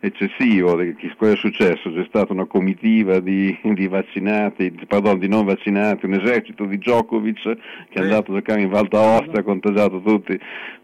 eccessivo, 0.00 0.76
cosa 1.16 1.32
è 1.32 1.36
successo? 1.36 1.92
C'è 1.92 2.04
stata 2.08 2.32
una 2.32 2.46
comitiva 2.46 3.20
di, 3.20 3.56
di 3.62 3.86
vaccinati, 3.86 4.72
pardon, 4.86 5.16
di 5.18 5.28
non 5.28 5.44
vaccinati, 5.44 6.06
un 6.06 6.14
esercito 6.14 6.64
di 6.64 6.78
Djokovic 6.78 7.42
che 7.88 7.98
è 7.98 8.00
andato 8.00 8.32
a 8.32 8.34
giocare 8.34 8.62
in 8.62 8.68
Val 8.68 8.88
d'Aosta, 8.88 9.38
ha 9.38 9.42
contagiato 9.44 10.00
tutti. 10.00 10.38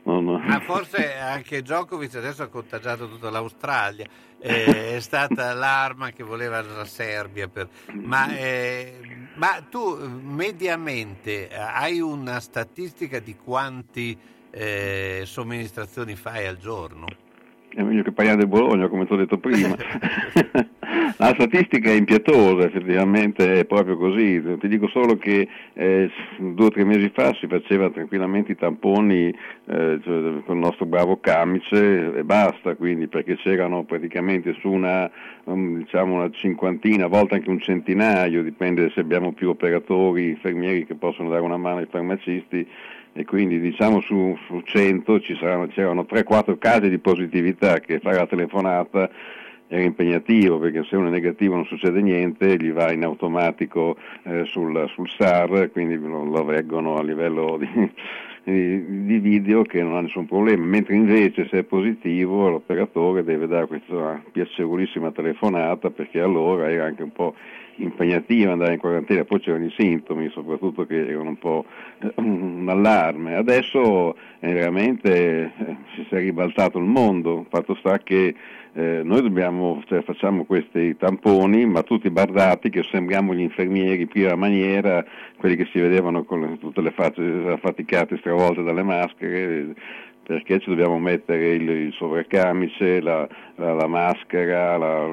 No, 0.05 0.20
no. 0.20 0.38
Ma 0.38 0.61
forse 0.61 1.14
anche 1.14 1.62
Djokovic 1.62 2.14
adesso 2.16 2.42
ha 2.42 2.48
contagiato 2.48 3.09
tutta 3.09 3.30
l'Australia, 3.30 4.07
eh, 4.38 4.96
è 4.96 5.00
stata 5.00 5.55
l'arma 5.55 6.11
che 6.11 6.22
voleva 6.22 6.61
la 6.61 6.84
Serbia. 6.84 7.48
Per... 7.48 7.68
Ma, 7.92 8.36
eh, 8.36 8.98
ma, 9.36 9.64
tu 9.68 9.96
mediamente 9.96 11.48
hai 11.48 12.00
una 12.00 12.38
statistica 12.40 13.18
di 13.18 13.34
quanti 13.36 14.16
eh, 14.50 15.22
somministrazioni 15.24 16.14
fai 16.16 16.46
al 16.46 16.59
giorno? 16.59 17.07
È 17.75 17.83
meglio 17.83 18.03
che 18.03 18.12
parlare 18.12 18.39
del 18.39 18.47
Bologna, 18.47 18.89
come 18.89 19.07
ti 19.07 19.12
ho 19.12 19.16
detto 19.16 19.39
prima. 19.39 19.75
La 21.16 21.33
statistica 21.35 21.91
è 21.91 21.95
impietosa, 21.95 22.66
effettivamente 22.66 23.61
è 23.61 23.64
proprio 23.64 23.97
così. 23.97 24.43
Ti 24.59 24.68
dico 24.68 24.89
solo 24.89 25.16
che 25.16 25.49
eh, 25.72 26.11
due 26.39 26.66
o 26.66 26.70
tre 26.70 26.85
mesi 26.85 27.11
fa 27.12 27.35
si 27.35 27.47
faceva 27.47 27.91
tranquillamente 27.91 28.53
i 28.53 28.57
tamponi 28.57 29.29
eh, 29.29 30.01
cioè, 30.03 30.43
con 30.45 30.57
il 30.57 30.62
nostro 30.62 30.87
bravo 30.87 31.18
camice 31.20 32.14
e 32.14 32.25
basta, 32.25 32.75
quindi 32.77 33.09
perché 33.09 33.37
c'erano 33.37 33.85
praticamente 33.85 34.55
su 34.61 34.70
una, 34.70 35.11
um, 35.45 35.79
diciamo 35.79 36.14
una 36.14 36.31
cinquantina, 36.31 37.07
a 37.07 37.09
volte 37.09 37.35
anche 37.35 37.51
un 37.51 37.61
centinaio, 37.61 38.43
dipende 38.43 38.91
se 38.95 39.01
abbiamo 39.01 39.33
più 39.33 39.49
operatori, 39.51 40.31
infermieri 40.31 40.87
che 40.87 40.95
possono 40.95 41.29
dare 41.29 41.43
una 41.43 41.57
mano 41.57 41.79
ai 41.79 41.87
farmacisti 41.91 42.66
e 43.15 43.25
quindi 43.25 43.61
diciamo 43.61 44.01
su, 44.01 44.37
su 44.47 44.61
100 44.61 45.21
ci 45.21 45.37
saranno, 45.37 45.69
c'erano 45.69 46.05
3-4 46.09 46.59
casi 46.59 46.91
di 46.91 46.99
positività 46.99 47.79
che 47.79 48.01
fare 48.01 48.17
la 48.17 48.27
telefonata 48.27 49.09
era 49.69 49.83
impegnativo 49.83 50.59
perché 50.59 50.85
se 50.85 50.97
uno 50.97 51.07
è 51.07 51.11
negativo 51.11 51.55
non 51.55 51.65
succede 51.65 52.03
niente, 52.03 52.57
gli 52.57 52.71
va 52.71 52.93
in 52.93 53.05
automatico 53.05 53.97
eh, 54.25 54.45
sul, 54.45 54.89
sul, 54.93 55.09
SAR, 55.09 55.71
quindi 55.73 55.97
lo, 55.97 56.25
lo 56.25 56.45
reggono 56.45 56.97
a 56.97 57.03
livello 57.03 57.57
di, 57.59 57.69
di, 58.45 59.05
di, 59.07 59.19
video 59.19 59.62
che 59.62 59.81
non 59.83 59.97
ha 59.97 60.01
nessun 60.01 60.27
problema, 60.27 60.65
mentre 60.65 60.95
invece 60.95 61.47
se 61.49 61.59
è 61.61 61.62
positivo 61.62 62.49
l'operatore 62.49 63.25
deve 63.25 63.47
dare 63.47 63.67
questa 63.67 64.23
piacevolissima 64.33 65.12
telefonata 65.12 65.91
perché 65.91 66.21
allora 66.21 66.71
era 66.71 66.85
anche 66.85 67.03
un 67.03 67.12
po' 67.12 67.35
impegnativa 67.77 68.53
andare 68.53 68.75
in 68.75 68.79
quarantena, 68.79 69.25
poi 69.25 69.41
c'erano 69.41 69.64
i 69.64 69.75
sintomi 69.77 70.29
soprattutto 70.31 70.87
che 70.87 71.07
erano 71.09 71.31
un 71.31 71.39
po' 71.39 71.64
un 72.16 72.66
allarme. 72.68 73.35
Adesso 73.35 74.16
eh, 74.41 74.53
veramente 74.53 75.53
eh, 75.57 75.77
si 75.95 76.07
è 76.14 76.18
ribaltato 76.18 76.79
il 76.79 76.85
mondo, 76.85 77.47
fatto 77.49 77.75
sta 77.77 77.99
che 77.99 78.35
eh, 78.77 79.03
noi 79.05 79.22
dobbiamo, 79.22 79.83
cioè, 79.87 80.03
facciamo 80.03 80.45
questi 80.45 80.97
tamponi, 80.97 81.64
ma 81.64 81.83
tutti 81.83 82.11
bardati 82.11 82.70
che 82.70 82.83
sembriamo 82.91 83.33
gli 83.33 83.41
infermieri 83.41 84.07
prima 84.07 84.35
maniera, 84.35 85.05
quelli 85.37 85.55
che 85.55 85.68
si 85.70 85.79
vedevano 85.79 86.25
con 86.25 86.41
le, 86.41 86.59
tutte 86.59 86.81
le 86.81 86.91
facce 86.91 87.22
affaticate, 87.22 88.16
stravolte 88.18 88.64
dalle 88.64 88.83
maschere, 88.83 89.75
perché 90.25 90.59
ci 90.59 90.70
dobbiamo 90.70 90.99
mettere 90.99 91.55
il, 91.55 91.68
il 91.68 91.93
sovraccamice, 91.93 93.01
la, 93.01 93.29
la, 93.57 93.75
la 93.75 93.87
maschera, 93.87 94.77
la, 94.77 95.07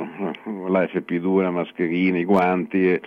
la, 0.68 0.84
FP2, 0.84 1.41
la 1.41 1.51
mascherina, 1.51 2.18
i 2.18 2.24
guanti, 2.24 2.99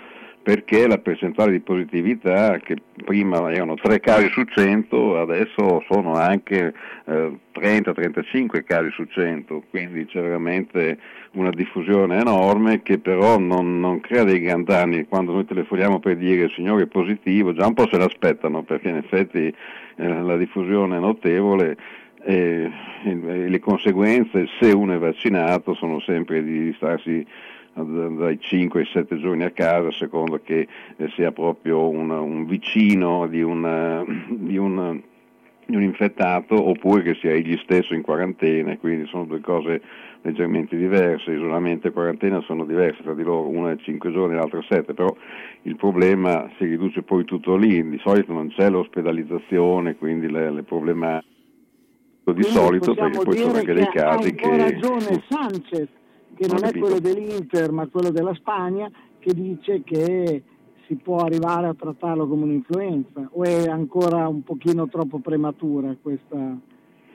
perché 0.44 0.86
la 0.86 0.98
percentuale 0.98 1.52
di 1.52 1.60
positività, 1.60 2.58
che 2.58 2.76
prima 3.02 3.50
erano 3.50 3.76
3 3.76 3.98
casi 4.00 4.28
su 4.28 4.44
100, 4.44 5.18
adesso 5.18 5.82
sono 5.88 6.12
anche 6.12 6.74
eh, 7.06 7.38
30-35 7.54 8.62
casi 8.62 8.90
su 8.90 9.04
100, 9.04 9.62
quindi 9.70 10.04
c'è 10.04 10.20
veramente 10.20 10.98
una 11.32 11.48
diffusione 11.48 12.20
enorme 12.20 12.82
che 12.82 12.98
però 12.98 13.38
non, 13.38 13.80
non 13.80 14.00
crea 14.00 14.24
dei 14.24 14.40
grandi 14.40 14.66
danni. 14.66 15.06
Quando 15.06 15.32
noi 15.32 15.46
telefoniamo 15.46 15.98
per 15.98 16.18
dire 16.18 16.44
il 16.44 16.52
signore 16.54 16.82
è 16.82 16.88
positivo, 16.88 17.54
già 17.54 17.66
un 17.66 17.72
po' 17.72 17.88
se 17.90 17.96
l'aspettano, 17.96 18.62
perché 18.64 18.90
in 18.90 18.96
effetti 18.96 19.46
eh, 19.96 20.08
la 20.08 20.36
diffusione 20.36 20.98
è 20.98 21.00
notevole 21.00 21.76
e, 22.24 22.70
e, 23.04 23.48
le 23.48 23.58
conseguenze 23.60 24.46
se 24.58 24.72
uno 24.72 24.94
è 24.94 24.98
vaccinato 24.98 25.74
sono 25.74 26.00
sempre 26.00 26.42
di 26.42 26.72
starsi 26.76 27.26
dai 27.74 28.38
5 28.38 28.80
ai 28.80 28.86
7 28.86 29.18
giorni 29.18 29.42
a 29.42 29.50
casa, 29.50 29.88
a 29.88 29.92
seconda 29.92 30.38
che 30.38 30.66
eh, 30.96 31.08
sia 31.16 31.32
proprio 31.32 31.88
un, 31.88 32.08
un 32.10 32.46
vicino 32.46 33.26
di, 33.26 33.42
una, 33.42 34.04
di, 34.28 34.56
un, 34.56 35.02
di, 35.66 35.74
un, 35.74 35.82
infettato 35.82 36.54
oppure 36.68 37.02
che 37.02 37.14
sia 37.14 37.32
egli 37.32 37.58
stesso 37.64 37.94
in 37.94 38.02
quarantena, 38.02 38.76
quindi 38.78 39.06
sono 39.06 39.24
due 39.24 39.40
cose 39.40 39.82
leggermente 40.22 40.76
diverse, 40.76 41.32
isolamento 41.32 41.88
e 41.88 41.90
quarantena 41.90 42.40
sono 42.42 42.64
diverse 42.64 43.02
tra 43.02 43.12
di 43.12 43.24
loro, 43.24 43.48
una 43.48 43.72
è 43.72 43.76
5 43.76 44.12
giorni 44.12 44.34
e 44.34 44.38
l'altra 44.38 44.62
7, 44.62 44.94
però 44.94 45.14
il 45.62 45.74
problema 45.74 46.48
si 46.56 46.66
riduce 46.66 47.02
poi 47.02 47.24
tutto 47.24 47.56
lì, 47.56 47.86
di 47.88 47.98
solito 47.98 48.32
non 48.32 48.48
c'è 48.48 48.70
l'ospedalizzazione, 48.70 49.96
quindi 49.96 50.30
le, 50.30 50.50
le 50.50 50.62
problematiche 50.62 51.32
di 52.32 52.42
quindi 52.42 52.58
solito 52.58 52.94
perché 52.94 53.18
poi 53.22 53.36
sono 53.36 53.52
anche 53.54 53.72
dei 53.72 53.88
casi 53.92 54.34
che... 54.34 54.48
Ha 54.48 54.56
ragione 54.56 55.24
Sanchez, 55.28 55.88
che 56.34 56.46
non, 56.46 56.56
non 56.60 56.64
è 56.64 56.78
quello 56.78 56.98
dell'Inter 56.98 57.72
ma 57.72 57.86
quello 57.88 58.10
della 58.10 58.34
Spagna, 58.34 58.90
che 59.18 59.32
dice 59.34 59.82
che 59.82 60.42
si 60.86 60.96
può 60.96 61.18
arrivare 61.18 61.66
a 61.66 61.74
trattarlo 61.74 62.26
come 62.26 62.44
un'influenza 62.44 63.28
o 63.32 63.42
è 63.42 63.66
ancora 63.66 64.28
un 64.28 64.42
pochino 64.42 64.88
troppo 64.88 65.18
prematura 65.18 65.96
questa 66.00 66.58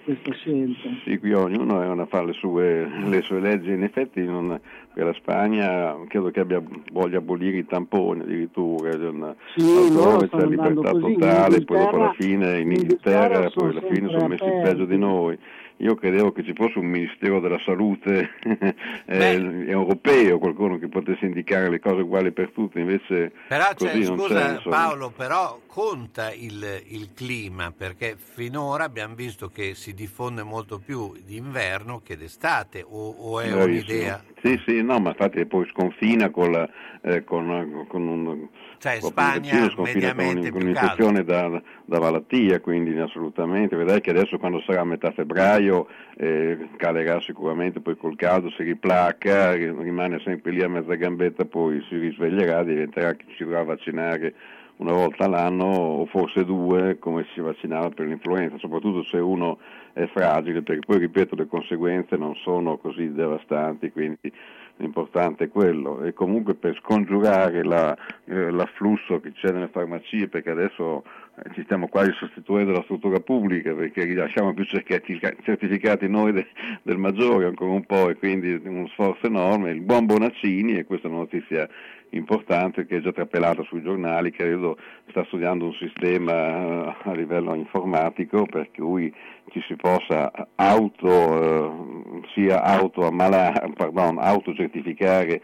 questa 0.03 0.31
scelta. 0.33 0.89
Sì, 1.03 1.17
qui 1.17 1.33
ognuno 1.33 2.05
fa 2.07 2.23
le 2.23 2.33
sue, 2.33 2.87
le 3.05 3.21
sue 3.21 3.39
leggi, 3.39 3.71
in 3.71 3.83
effetti 3.83 4.23
non, 4.23 4.59
per 4.93 5.05
la 5.05 5.13
Spagna 5.13 5.95
credo 6.07 6.31
che 6.31 6.39
abbia, 6.39 6.61
voglia 6.91 7.19
abolire 7.19 7.57
i 7.57 7.65
tamponi 7.65 8.21
addirittura, 8.21 8.95
una, 9.09 9.35
sì, 9.55 9.93
loro 9.93 10.27
c'è 10.27 10.45
libertà 10.45 10.91
totale, 10.91 11.63
poi 11.63 11.77
dopo 11.77 11.95
alla 11.95 12.13
fine 12.17 12.59
in 12.59 12.71
Inghilterra, 12.71 13.43
in 13.43 13.51
poi 13.53 13.69
alla 13.69 13.81
fine 13.81 14.09
sono 14.09 14.27
messi 14.27 14.49
peggio 14.63 14.85
di 14.85 14.97
noi. 14.97 15.37
Io 15.81 15.95
credevo 15.95 16.33
che 16.33 16.43
ci 16.43 16.53
fosse 16.53 16.77
un 16.77 16.87
Ministero 16.87 17.39
della 17.39 17.59
Salute 17.63 18.31
eh, 19.05 19.65
europeo, 19.65 20.37
qualcuno 20.37 20.77
che 20.77 20.89
potesse 20.89 21.25
indicare 21.25 21.69
le 21.69 21.79
cose 21.79 22.01
uguali 22.01 22.33
per 22.33 22.51
tutti, 22.51 22.79
invece 22.79 23.31
però 23.47 23.67
così 23.75 24.03
cioè, 24.03 24.15
non 24.15 24.19
scusa, 24.19 24.57
c'è. 24.57 24.69
Paolo, 24.69 25.09
però 25.09 25.61
conta 25.67 26.33
il, 26.33 26.83
il, 26.87 27.13
clima, 27.13 27.71
perché 27.71 28.17
finora 28.17 28.83
abbiamo 28.83 29.15
visto 29.15 29.47
che 29.47 29.73
si 29.73 29.93
diffonde 29.93 30.43
molto 30.43 30.79
più 30.79 31.13
d'inverno 31.23 32.01
che 32.03 32.17
d'estate, 32.17 32.83
o, 32.85 33.11
o 33.11 33.39
è 33.39 33.49
Bravissimo. 33.49 33.93
un'idea? 33.93 34.23
Sì, 34.41 34.59
sì, 34.65 34.81
no, 34.81 34.99
ma 34.99 35.09
infatti 35.09 35.45
poi 35.45 35.67
sconfina 35.69 36.29
con, 36.29 36.51
la, 36.51 36.69
eh, 37.01 37.23
con, 37.23 37.85
con 37.87 38.07
un... 38.07 38.47
Cioè 38.77 39.01
Spagna 39.01 39.69
mediamente 39.77 40.51
con, 40.51 40.61
un'infezione 40.61 41.25
da, 41.25 41.61
da, 41.83 41.99
malattia, 41.99 42.61
quindi 42.61 42.97
assolutamente, 42.97 43.75
vedrai 43.75 43.99
che 43.99 44.11
adesso 44.11 44.37
quando 44.37 44.61
sarà 44.65 44.81
a 44.81 44.85
metà 44.85 45.11
febbraio 45.11 45.87
eh, 46.15 46.69
calerà 46.77 47.19
sicuramente, 47.19 47.81
poi 47.81 47.97
col 47.97 48.15
caldo 48.15 48.49
si 48.51 48.63
riplacca, 48.63 49.53
rimane 49.53 50.21
sempre 50.23 50.51
lì 50.51 50.61
a 50.61 50.69
mezza 50.69 50.95
gambetta, 50.95 51.43
poi 51.43 51.83
si 51.89 51.97
risveglierà, 51.97 52.63
diventerà 52.63 53.13
che 53.15 53.25
ci 53.35 53.43
dovrà 53.43 53.63
vaccinare 53.63 54.33
una 54.79 54.93
volta 54.93 55.25
all'anno 55.25 55.65
o 55.65 56.05
forse 56.05 56.45
due 56.45 56.99
come 56.99 57.25
si 57.33 57.41
vaccinava 57.41 57.89
per 57.89 58.07
l'influenza, 58.07 58.57
soprattutto 58.57 59.03
se 59.03 59.17
uno 59.17 59.59
è 59.93 60.05
fragile, 60.07 60.61
perché 60.61 60.85
poi 60.85 60.99
ripeto 60.99 61.35
le 61.35 61.47
conseguenze 61.47 62.15
non 62.15 62.35
sono 62.35 62.77
così 62.77 63.11
devastanti, 63.11 63.91
quindi 63.91 64.31
l'importante 64.77 65.45
è 65.45 65.49
quello. 65.49 66.03
E 66.03 66.13
comunque 66.13 66.55
per 66.55 66.77
scongiurare 66.81 67.63
la, 67.63 67.95
eh, 68.25 68.51
l'afflusso 68.51 69.19
che 69.19 69.33
c'è 69.33 69.51
nelle 69.51 69.67
farmacie 69.67 70.29
perché 70.29 70.51
adesso 70.51 71.03
eh, 71.35 71.53
ci 71.53 71.63
stiamo 71.63 71.89
quasi 71.89 72.11
sostituendo 72.13 72.71
la 72.71 72.83
struttura 72.83 73.19
pubblica 73.19 73.73
perché 73.73 74.05
rilasciamo 74.05 74.53
più 74.53 74.63
certificati 74.63 76.07
noi 76.07 76.31
de, 76.31 76.47
del 76.81 76.97
maggiore 76.97 77.47
ancora 77.47 77.71
un 77.71 77.85
po' 77.85 78.09
e 78.09 78.15
quindi 78.15 78.53
uno 78.63 78.87
sforzo 78.87 79.25
enorme, 79.25 79.71
il 79.71 79.81
buon 79.81 80.05
Bonaccini 80.05 80.77
e 80.77 80.85
questa 80.85 81.07
è 81.07 81.11
una 81.11 81.19
notizia 81.19 81.67
importante 82.11 82.85
che 82.85 82.97
è 82.97 83.01
già 83.01 83.11
trapelata 83.11 83.63
sui 83.63 83.81
giornali, 83.81 84.31
credo 84.31 84.77
sta 85.09 85.23
studiando 85.25 85.65
un 85.65 85.73
sistema 85.73 86.33
eh, 86.33 86.95
a 87.03 87.13
livello 87.13 87.53
informatico 87.53 88.45
per 88.45 88.69
cui 88.71 89.13
ci 89.51 89.61
si 89.67 89.75
possa 89.75 90.31
auto, 90.55 91.07
eh, 91.07 92.21
sia 92.33 92.63
auto 92.63 93.05
ammalare, 93.05 93.71
pardon, 93.75 94.19
autocertificare 94.19 95.41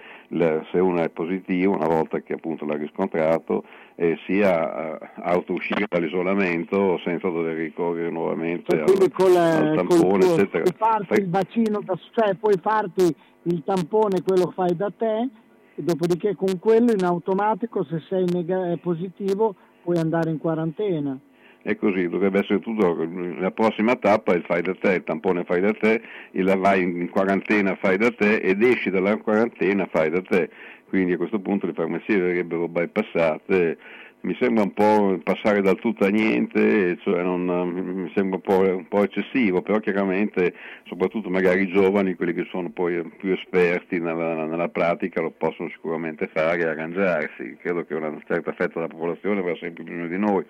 se 0.71 0.79
uno 0.79 1.01
è 1.01 1.09
positivo 1.09 1.73
una 1.73 1.87
volta 1.87 2.19
che 2.19 2.33
appunto 2.33 2.65
l'ha 2.65 2.75
riscontrato 2.75 3.63
e 3.95 4.17
sia 4.25 4.99
eh, 4.99 5.09
auto 5.21 5.53
uscire 5.53 5.85
dall'isolamento 5.87 6.99
senza 7.03 7.29
dover 7.29 7.55
ricorrere 7.55 8.09
nuovamente 8.09 8.79
al, 8.79 9.31
la, 9.31 9.57
al 9.57 9.75
tampone, 9.75 10.25
eccetera. 10.25 10.63
Puoi 10.63 10.75
farti 10.77 11.19
il 11.21 11.29
vaccino, 11.29 11.81
cioè 12.11 12.35
puoi 12.35 12.57
farti 12.61 13.15
il 13.43 13.63
tampone, 13.63 14.21
quello 14.23 14.51
fai 14.55 14.75
da 14.75 14.91
te 14.95 15.29
dopodiché 15.75 16.35
con 16.35 16.57
quello 16.59 16.91
in 16.91 17.03
automatico 17.03 17.83
se 17.83 17.99
sei 18.07 18.25
neg- 18.25 18.79
positivo 18.79 19.55
puoi 19.83 19.97
andare 19.97 20.29
in 20.29 20.37
quarantena. 20.37 21.17
È 21.61 21.75
così, 21.77 22.07
dovrebbe 22.07 22.39
essere 22.39 22.59
tutto, 22.59 22.95
la 23.39 23.49
prossima 23.49 23.95
tappa 23.95 24.33
è 24.33 24.35
il 24.35 24.43
fai 24.43 24.61
da 24.61 24.75
te, 24.75 24.93
il 24.93 25.03
tampone 25.03 25.43
fai 25.45 25.61
da 25.61 25.73
te, 25.73 25.99
il 26.31 26.45
vai 26.57 26.83
in 26.83 27.09
quarantena 27.09 27.75
fai 27.75 27.97
da 27.97 28.11
te 28.11 28.35
ed 28.35 28.61
esci 28.61 28.91
dalla 28.91 29.17
quarantena 29.17 29.87
fai 29.87 30.11
da 30.11 30.21
te, 30.21 30.49
quindi 30.87 31.13
a 31.13 31.17
questo 31.17 31.39
punto 31.39 31.65
le 31.65 31.73
farmacie 31.73 32.19
verrebbero 32.19 32.67
bypassate 32.67 33.77
mi 34.25 34.35
sembra 34.39 34.63
un 34.63 34.73
po' 34.73 35.19
passare 35.23 35.61
dal 35.61 35.77
tutto 35.77 36.03
a 36.03 36.09
niente, 36.09 36.97
cioè 37.03 37.21
non, 37.21 37.45
mi 37.45 38.11
sembra 38.15 38.37
un 38.37 38.41
po', 38.41 38.75
un 38.75 38.87
po', 38.87 39.03
eccessivo, 39.03 39.61
però 39.61 39.79
chiaramente 39.79 40.53
soprattutto 40.87 41.29
magari 41.29 41.61
i 41.61 41.67
giovani, 41.67 42.15
quelli 42.15 42.33
che 42.33 42.47
sono 42.49 42.71
poi 42.71 43.03
più 43.17 43.31
esperti 43.31 43.99
nella, 43.99 44.45
nella 44.45 44.69
pratica, 44.69 45.21
lo 45.21 45.29
possono 45.29 45.69
sicuramente 45.69 46.27
fare 46.33 46.61
e 46.61 46.65
arrangiarsi. 46.65 47.55
Credo 47.61 47.85
che 47.85 47.93
una 47.93 48.17
certa 48.25 48.51
fetta 48.53 48.73
della 48.79 48.87
popolazione 48.87 49.41
avrà 49.41 49.55
sempre 49.57 49.83
bisogno 49.83 50.07
di 50.07 50.17
noi, 50.17 50.43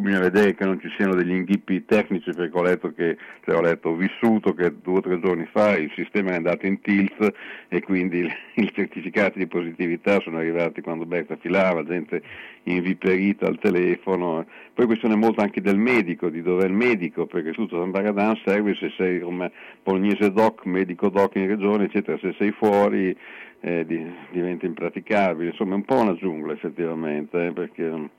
bisogna 0.00 0.20
vedere 0.20 0.54
che 0.54 0.64
non 0.64 0.80
ci 0.80 0.88
siano 0.96 1.14
degli 1.14 1.30
inghippi 1.30 1.84
tecnici 1.84 2.32
perché 2.32 2.56
ho 2.56 2.62
letto 2.62 2.92
che, 2.92 3.16
cioè 3.44 3.56
ho 3.56 3.60
letto, 3.60 3.94
vissuto 3.94 4.54
che 4.54 4.74
due 4.80 4.98
o 4.98 5.00
tre 5.00 5.20
giorni 5.20 5.46
fa 5.50 5.76
il 5.76 5.90
sistema 5.94 6.30
è 6.30 6.36
andato 6.36 6.66
in 6.66 6.80
tilt 6.80 7.32
e 7.68 7.82
quindi 7.82 8.26
i 8.54 8.72
certificati 8.72 9.38
di 9.38 9.46
positività 9.46 10.20
sono 10.20 10.38
arrivati 10.38 10.80
quando 10.80 11.06
Berta 11.06 11.36
filava, 11.36 11.84
gente 11.84 12.22
inviperita 12.64 13.46
al 13.46 13.58
telefono, 13.58 14.46
poi 14.74 14.86
questione 14.86 15.16
molto 15.16 15.40
anche 15.40 15.60
del 15.60 15.78
medico, 15.78 16.28
di 16.28 16.42
dove 16.42 16.64
è 16.64 16.66
il 16.66 16.72
medico, 16.72 17.26
perché 17.26 17.52
tutto 17.52 17.78
San 17.78 17.90
Baradan 17.90 18.38
serve 18.44 18.74
se 18.74 18.92
sei 18.96 19.20
come 19.20 19.50
Polgnese 19.82 20.30
doc, 20.32 20.64
medico 20.64 21.08
doc 21.08 21.34
in 21.36 21.46
regione, 21.46 21.84
eccetera, 21.84 22.18
se 22.18 22.34
sei 22.38 22.52
fuori 22.52 23.16
eh, 23.60 23.84
diventa 24.30 24.66
impraticabile, 24.66 25.50
insomma 25.50 25.72
è 25.72 25.76
un 25.76 25.84
po' 25.84 26.00
una 26.00 26.14
giungla 26.14 26.52
effettivamente, 26.52 27.46
eh, 27.46 27.52
perché 27.52 28.10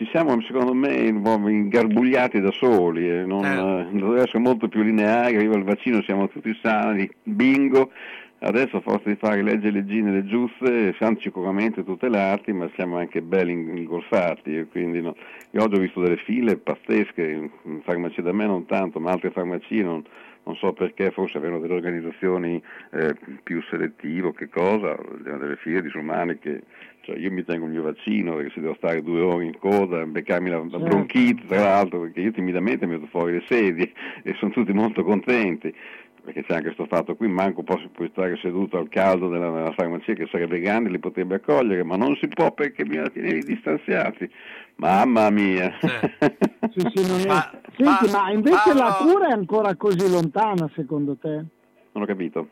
ci 0.00 0.08
siamo 0.10 0.40
secondo 0.40 0.72
me 0.72 0.94
ingarbugliati 0.94 2.40
da 2.40 2.50
soli, 2.52 3.06
eh, 3.06 3.26
non, 3.26 3.44
eh. 3.44 3.80
eh 3.82 3.98
dovrebbe 3.98 4.22
essere 4.22 4.38
molto 4.38 4.66
più 4.66 4.82
lineare, 4.82 5.36
arriva 5.36 5.56
il 5.56 5.64
vaccino, 5.64 6.00
siamo 6.00 6.26
tutti 6.26 6.58
sani, 6.62 7.06
bingo, 7.22 7.90
adesso 8.38 8.78
a 8.78 8.80
forza 8.80 9.10
di 9.10 9.16
fare 9.16 9.42
leggi 9.42 9.66
e 9.66 9.70
leggine 9.70 10.10
le 10.10 10.24
giuste 10.24 10.94
siamo 10.96 11.18
sicuramente 11.20 11.84
tutelati 11.84 12.50
ma 12.54 12.70
siamo 12.76 12.96
anche 12.96 13.20
belli 13.20 13.52
ingolfati, 13.52 14.66
quindi 14.70 15.02
no. 15.02 15.14
io 15.50 15.62
oggi 15.62 15.74
ho 15.74 15.80
visto 15.80 16.00
delle 16.00 16.16
file 16.16 16.56
pazzesche, 16.56 17.50
in 17.64 17.82
farmacie 17.82 18.22
da 18.22 18.32
me 18.32 18.46
non 18.46 18.64
tanto, 18.64 19.00
ma 19.00 19.10
altre 19.10 19.30
farmacie 19.30 19.82
non, 19.82 20.02
non 20.44 20.56
so 20.56 20.72
perché, 20.72 21.10
forse 21.10 21.36
avevano 21.38 21.60
delle 21.60 21.74
organizzazioni 21.74 22.60
eh, 22.92 23.14
più 23.42 23.62
selettive 23.62 24.28
o 24.28 24.32
che 24.32 24.48
cosa, 24.48 24.96
delle 25.22 25.56
file 25.56 25.82
disumane 25.82 26.38
che 26.38 26.62
cioè 27.02 27.16
io 27.16 27.30
mi 27.30 27.44
tengo 27.44 27.64
il 27.64 27.72
mio 27.72 27.82
vaccino 27.82 28.34
perché 28.34 28.52
se 28.54 28.60
devo 28.60 28.74
stare 28.74 29.02
due 29.02 29.20
ore 29.20 29.44
in 29.44 29.58
coda, 29.58 30.04
beccarmi 30.04 30.50
la, 30.50 30.58
la 30.58 30.68
certo. 30.68 30.84
bronchite 30.84 31.46
tra 31.46 31.60
l'altro, 31.60 32.00
perché 32.00 32.20
io 32.20 32.32
timidamente 32.32 32.86
metto 32.86 33.06
fuori 33.06 33.32
le 33.32 33.44
sedie 33.48 33.92
e 34.22 34.34
sono 34.34 34.50
tutti 34.50 34.72
molto 34.72 35.02
contenti 35.02 35.74
perché 36.22 36.44
c'è 36.44 36.52
anche 36.52 36.74
questo 36.74 36.86
fatto 36.86 37.16
qui, 37.16 37.28
manco 37.28 37.62
posso 37.62 37.88
puoi 37.88 38.08
stare 38.12 38.36
seduto 38.36 38.76
al 38.76 38.88
caldo 38.90 39.28
della, 39.28 39.50
della 39.50 39.72
farmacia 39.72 40.12
che 40.12 40.28
sarebbe 40.30 40.60
grande, 40.60 40.90
li 40.90 40.98
potrebbe 40.98 41.36
accogliere, 41.36 41.82
ma 41.82 41.96
non 41.96 42.14
si 42.16 42.28
può 42.28 42.52
perché 42.52 42.84
bisogna 42.84 43.08
tenere 43.08 43.38
distanziati. 43.38 44.30
Mamma 44.76 45.30
mia! 45.30 45.72
Sì, 46.70 46.90
sì, 46.94 47.06
non 47.08 47.20
è... 47.20 47.26
ma, 47.26 47.50
Senti, 47.76 48.10
ma, 48.10 48.22
ma 48.22 48.30
invece 48.30 48.74
ma, 48.74 48.74
la 48.74 48.96
cura 49.00 49.28
è 49.28 49.32
ancora 49.32 49.74
così 49.76 50.10
lontana 50.10 50.70
secondo 50.74 51.16
te? 51.16 51.44
Non 51.92 52.02
ho 52.02 52.06
capito. 52.06 52.48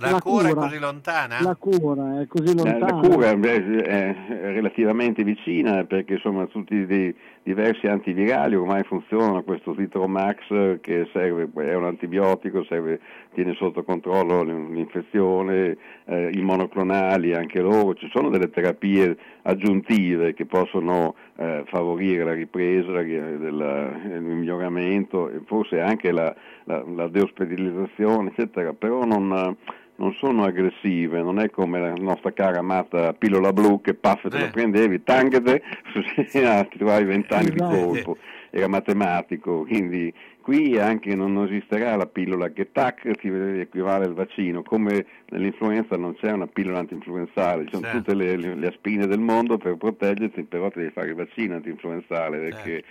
La, 0.00 0.12
la 0.12 0.20
cura, 0.20 0.48
cura, 0.48 0.50
è 0.50 0.68
così 0.68 0.78
lontana? 0.78 1.42
La 1.42 1.56
cura 1.56 2.20
è 2.20 2.26
così 2.28 2.54
lontana. 2.54 2.78
La 2.78 3.08
cura 3.08 3.30
è, 3.30 4.16
relativamente 4.52 5.24
vicina 5.24 5.84
perché 5.84 6.18
sono 6.18 6.46
tutti 6.46 6.86
dei 6.86 7.12
diversi 7.42 7.86
antivirali 7.86 8.54
ormai 8.54 8.84
funzionano, 8.84 9.42
questo 9.42 9.74
Citromax 9.74 10.78
che 10.80 11.08
serve, 11.12 11.48
è 11.64 11.74
un 11.74 11.86
antibiotico, 11.86 12.62
serve, 12.68 13.00
tiene 13.34 13.54
sotto 13.54 13.82
controllo 13.82 14.42
l'infezione, 14.44 15.76
eh, 16.04 16.30
i 16.32 16.42
monoclonali 16.42 17.34
anche 17.34 17.60
loro, 17.60 17.94
ci 17.94 18.08
sono 18.12 18.28
delle 18.28 18.50
terapie 18.50 19.16
aggiuntive 19.48 20.34
che 20.34 20.44
possono 20.44 21.14
eh, 21.36 21.64
favorire 21.66 22.22
la 22.22 22.34
ripresa, 22.34 23.00
il 23.00 24.20
miglioramento 24.20 25.30
e 25.30 25.40
forse 25.46 25.80
anche 25.80 26.12
la, 26.12 26.34
la, 26.64 26.84
la 26.86 27.08
deospedalizzazione, 27.08 28.30
eccetera, 28.30 28.72
però 28.72 29.04
non 29.04 29.56
non 29.98 30.12
sono 30.14 30.44
aggressive, 30.44 31.22
non 31.22 31.40
è 31.40 31.50
come 31.50 31.80
la 31.80 31.92
nostra 31.92 32.32
cara 32.32 32.58
amata 32.58 33.12
pillola 33.14 33.52
blu 33.52 33.80
che 33.80 33.94
passa 33.94 34.28
te 34.28 34.38
la 34.38 34.48
prendevi, 34.48 35.02
tangete, 35.02 35.62
ti 36.30 36.78
trovavi 36.78 37.04
vent'anni 37.04 37.50
di 37.50 37.58
colpo, 37.58 38.16
era 38.50 38.68
matematico, 38.68 39.64
quindi 39.64 40.12
qui 40.48 40.78
anche 40.78 41.14
non 41.14 41.36
esisterà 41.44 41.94
la 41.94 42.06
pillola 42.06 42.48
che 42.48 42.72
tac 42.72 43.02
ti 43.18 43.28
equivale 43.28 44.06
al 44.06 44.14
vaccino, 44.14 44.62
come 44.62 45.04
nell'influenza 45.28 45.98
non 45.98 46.14
c'è 46.14 46.32
una 46.32 46.46
pillola 46.46 46.78
anti-influenzale, 46.78 47.64
ci 47.64 47.72
sono 47.72 47.82
certo. 47.82 47.98
tutte 47.98 48.14
le, 48.14 48.34
le, 48.34 48.66
aspirine 48.66 49.06
del 49.06 49.20
mondo 49.20 49.58
per 49.58 49.76
proteggerti, 49.76 50.44
però 50.44 50.70
ti 50.70 50.78
devi 50.78 50.90
fare 50.92 51.08
il 51.08 51.16
vaccino 51.16 51.56
anti-influenzale 51.56 52.38
perché 52.38 52.70
certo 52.70 52.86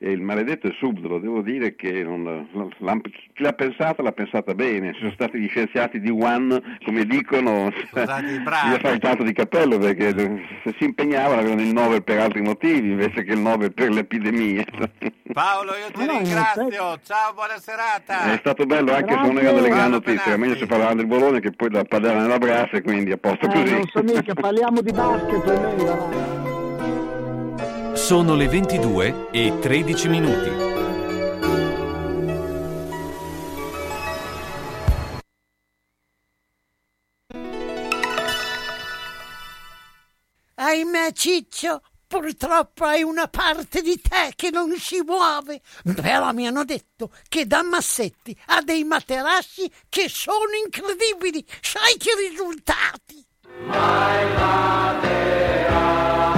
e 0.00 0.10
il 0.10 0.20
maledetto 0.20 0.68
è 0.68 0.72
subdolo, 0.78 1.18
devo 1.18 1.42
dire 1.42 1.74
che 1.74 2.04
non, 2.04 2.48
chi 3.34 3.42
l'ha 3.42 3.52
pensata 3.52 4.02
l'ha 4.02 4.12
pensata 4.12 4.54
bene, 4.54 4.94
sono 4.98 5.10
stati 5.12 5.38
gli 5.38 5.48
scienziati 5.48 6.00
di 6.00 6.10
One, 6.10 6.78
come 6.84 7.04
dicono, 7.04 7.68
gli 7.68 8.78
fare 8.80 8.98
tanto 8.98 9.22
di 9.22 9.32
cappello 9.32 9.78
perché 9.78 10.14
se 10.62 10.74
si 10.78 10.84
impegnavano 10.84 11.40
avevano 11.40 11.62
il 11.62 11.72
Nobel 11.72 12.02
per 12.04 12.20
altri 12.20 12.42
motivi 12.42 12.90
invece 12.90 13.24
che 13.24 13.32
il 13.32 13.40
Nobel 13.40 13.72
per 13.72 13.90
le 13.90 14.00
epidemie. 14.00 14.64
Paolo, 15.32 15.72
io 15.72 15.90
ti 15.92 16.06
ringrazio, 16.06 16.98
ciao, 17.04 17.34
buona 17.34 17.58
serata. 17.58 18.32
È 18.32 18.38
stato 18.38 18.64
bello 18.64 18.92
anche 18.92 19.12
Grazie. 19.12 19.26
se 19.26 19.32
non 19.32 19.42
erano 19.42 19.56
delle 19.56 19.68
grandi 19.68 19.90
notizie, 19.90 20.36
meglio 20.36 20.56
se 20.56 20.66
parlavano 20.66 20.96
del 20.96 21.06
Bologna 21.06 21.38
che 21.40 21.52
poi 21.52 21.68
da 21.68 21.84
padella 21.84 22.20
nella 22.20 22.38
braccia, 22.38 22.80
quindi 22.80 23.12
a 23.12 23.18
posto 23.18 23.46
eh, 23.46 23.52
così. 23.52 23.72
Non 23.72 23.86
so 23.86 24.02
mica, 24.02 24.34
parliamo 24.34 24.80
di 24.80 24.92
basket 24.92 25.46
e 25.48 25.58
meglio. 25.58 26.37
Sono 28.08 28.34
le 28.36 28.48
22 28.48 29.28
e 29.32 29.58
13 29.60 30.08
minuti. 30.08 30.48
Ahimè 40.54 41.12
Ciccio, 41.12 41.82
purtroppo 42.06 42.86
hai 42.86 43.02
una 43.02 43.28
parte 43.28 43.82
di 43.82 44.00
te 44.00 44.32
che 44.34 44.48
non 44.48 44.74
si 44.78 45.02
muove. 45.04 45.60
Però 45.94 46.32
mi 46.32 46.46
hanno 46.46 46.64
detto 46.64 47.10
che 47.28 47.46
da 47.46 47.62
Massetti 47.62 48.34
ha 48.46 48.62
dei 48.62 48.84
materassi 48.84 49.70
che 49.90 50.08
sono 50.08 50.54
incredibili. 50.64 51.44
Sai 51.60 51.98
che 51.98 52.12
risultati? 52.30 53.26
Mai 53.66 54.28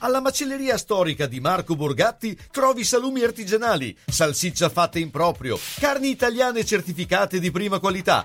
Alla 0.00 0.20
macelleria 0.20 0.78
storica 0.78 1.26
di 1.26 1.40
Marco 1.40 1.74
Borgatti 1.74 2.38
trovi 2.52 2.84
salumi 2.84 3.24
artigianali, 3.24 3.96
salsiccia 4.06 4.68
fatta 4.68 5.00
in 5.00 5.10
proprio, 5.10 5.58
carni 5.80 6.10
italiane 6.10 6.64
certificate 6.64 7.40
di 7.40 7.50
prima 7.50 7.80
qualità, 7.80 8.24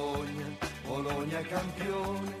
Bologna 1.01 1.41
campione. 1.41 2.40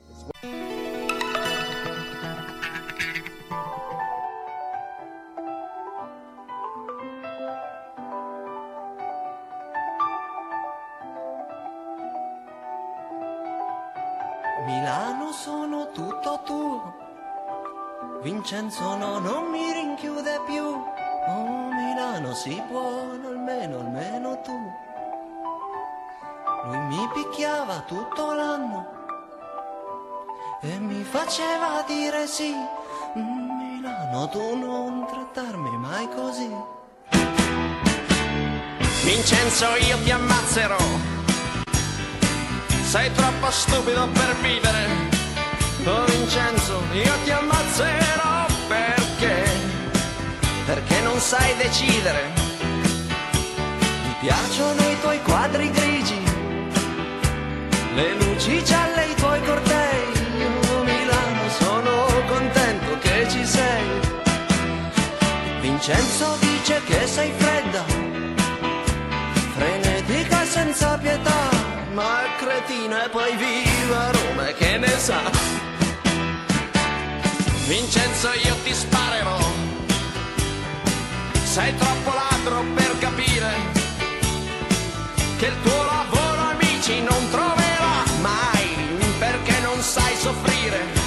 Sono 15.31 15.89
tutto 15.91 16.41
tuo. 16.43 16.93
Vincenzo 18.21 18.95
no, 18.97 19.17
non 19.19 19.49
mi 19.49 19.71
rinchiude 19.71 20.41
più. 20.45 20.63
Oh, 20.63 21.69
Milano 21.71 22.33
si 22.33 22.61
può, 22.67 22.99
almeno, 23.23 23.79
almeno 23.79 24.41
tu. 24.41 24.71
Lui 26.65 26.77
mi 26.77 27.09
picchiava 27.13 27.79
tutto 27.87 28.33
l'anno 28.33 28.85
e 30.61 30.77
mi 30.77 31.01
faceva 31.03 31.83
dire 31.87 32.27
sì. 32.27 32.53
Milano, 33.13 34.27
tu 34.27 34.55
non 34.55 35.07
trattarmi 35.07 35.77
mai 35.77 36.07
così. 36.09 36.53
Vincenzo, 39.03 39.65
io 39.87 39.97
ti 40.03 40.11
ammazzerò 40.11 41.11
sei 42.91 43.09
troppo 43.13 43.49
stupido 43.49 44.05
per 44.09 44.35
vivere. 44.41 45.20
Oh 45.83 46.05
Vincenzo, 46.05 46.79
io 46.93 47.13
ti 47.23 47.31
ammazzerò 47.31 48.45
perché? 48.67 49.43
Perché 50.67 51.01
non 51.01 51.19
sai 51.19 51.55
decidere. 51.57 52.31
Mi 54.05 54.15
piacciono 54.19 54.79
i 54.79 54.99
tuoi 55.01 55.19
quadri 55.23 55.71
grigi, 55.71 56.21
le 57.95 58.13
luci 58.13 58.63
gialle, 58.63 59.05
i 59.05 59.15
tuoi 59.15 59.41
cortei. 59.41 60.03
Io 60.37 60.83
Milano 60.83 61.49
sono 61.59 62.05
contento 62.27 62.99
che 62.99 63.27
ci 63.27 63.43
sei. 63.43 63.83
Vincenzo 65.61 66.37
dice 66.41 66.79
che 66.85 67.07
sei 67.07 67.31
fredda, 67.35 67.83
frenetica 69.55 70.45
senza 70.45 70.95
pietà 70.99 71.49
ma 71.93 72.23
è 72.23 72.35
cretino 72.37 73.03
e 73.03 73.09
poi 73.09 73.35
viva 73.35 74.11
Roma 74.11 74.45
che 74.53 74.77
ne 74.77 74.87
sa 74.87 75.70
Vincenzo 77.71 78.27
io 78.33 78.53
ti 78.65 78.73
sparerò. 78.73 79.39
Sei 81.41 81.73
troppo 81.77 82.11
ladro 82.13 82.65
per 82.75 82.97
capire 82.99 83.49
che 85.37 85.45
il 85.45 85.55
tuo 85.63 85.83
lavoro 85.85 86.49
amici 86.49 87.01
non 87.01 87.29
troverà 87.29 88.03
mai 88.19 88.67
perché 89.19 89.57
non 89.61 89.79
sai 89.79 90.13
soffrire 90.17 91.00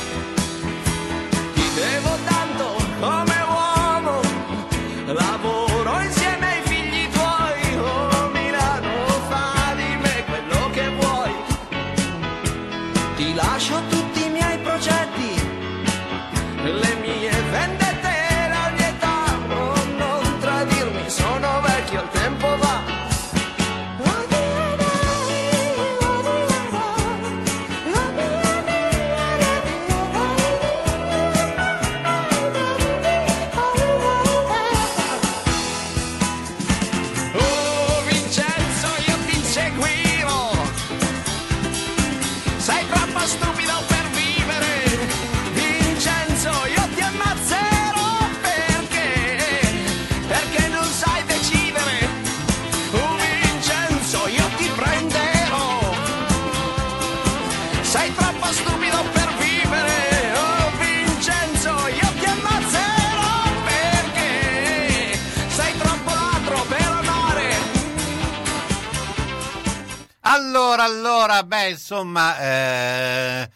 Allora, 70.85 71.43
beh, 71.44 71.70
insomma, 71.70 72.39
eh, 72.39 73.48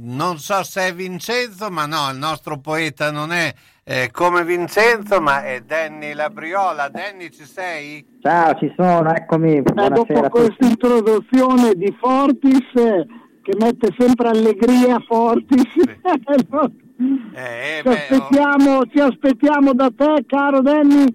non 0.00 0.38
so 0.38 0.62
se 0.62 0.86
è 0.88 0.94
Vincenzo, 0.94 1.70
ma 1.70 1.86
no, 1.86 2.08
il 2.12 2.18
nostro 2.18 2.60
poeta 2.60 3.10
non 3.10 3.32
è 3.32 3.52
eh, 3.82 4.10
come 4.12 4.44
Vincenzo, 4.44 5.20
ma 5.20 5.42
è 5.42 5.62
Danny 5.62 6.12
Labriola. 6.12 6.88
Danny, 6.88 7.30
ci 7.30 7.44
sei? 7.46 8.06
Ciao, 8.22 8.54
ci 8.54 8.72
sono, 8.76 9.12
eccomi. 9.12 9.56
Eh, 9.56 9.62
dopo 9.62 10.28
questa 10.28 10.66
introduzione 10.66 11.74
di 11.74 11.92
Fortis, 11.98 12.70
eh, 12.74 13.06
che 13.42 13.56
mette 13.58 13.92
sempre 13.98 14.28
allegria 14.28 15.00
Fortis, 15.04 15.74
Eh, 17.32 17.80
ci, 17.82 17.88
aspettiamo, 17.88 18.84
ci 18.86 18.98
aspettiamo 18.98 19.72
da 19.72 19.88
te, 19.96 20.24
caro 20.26 20.60
Danny, 20.60 21.06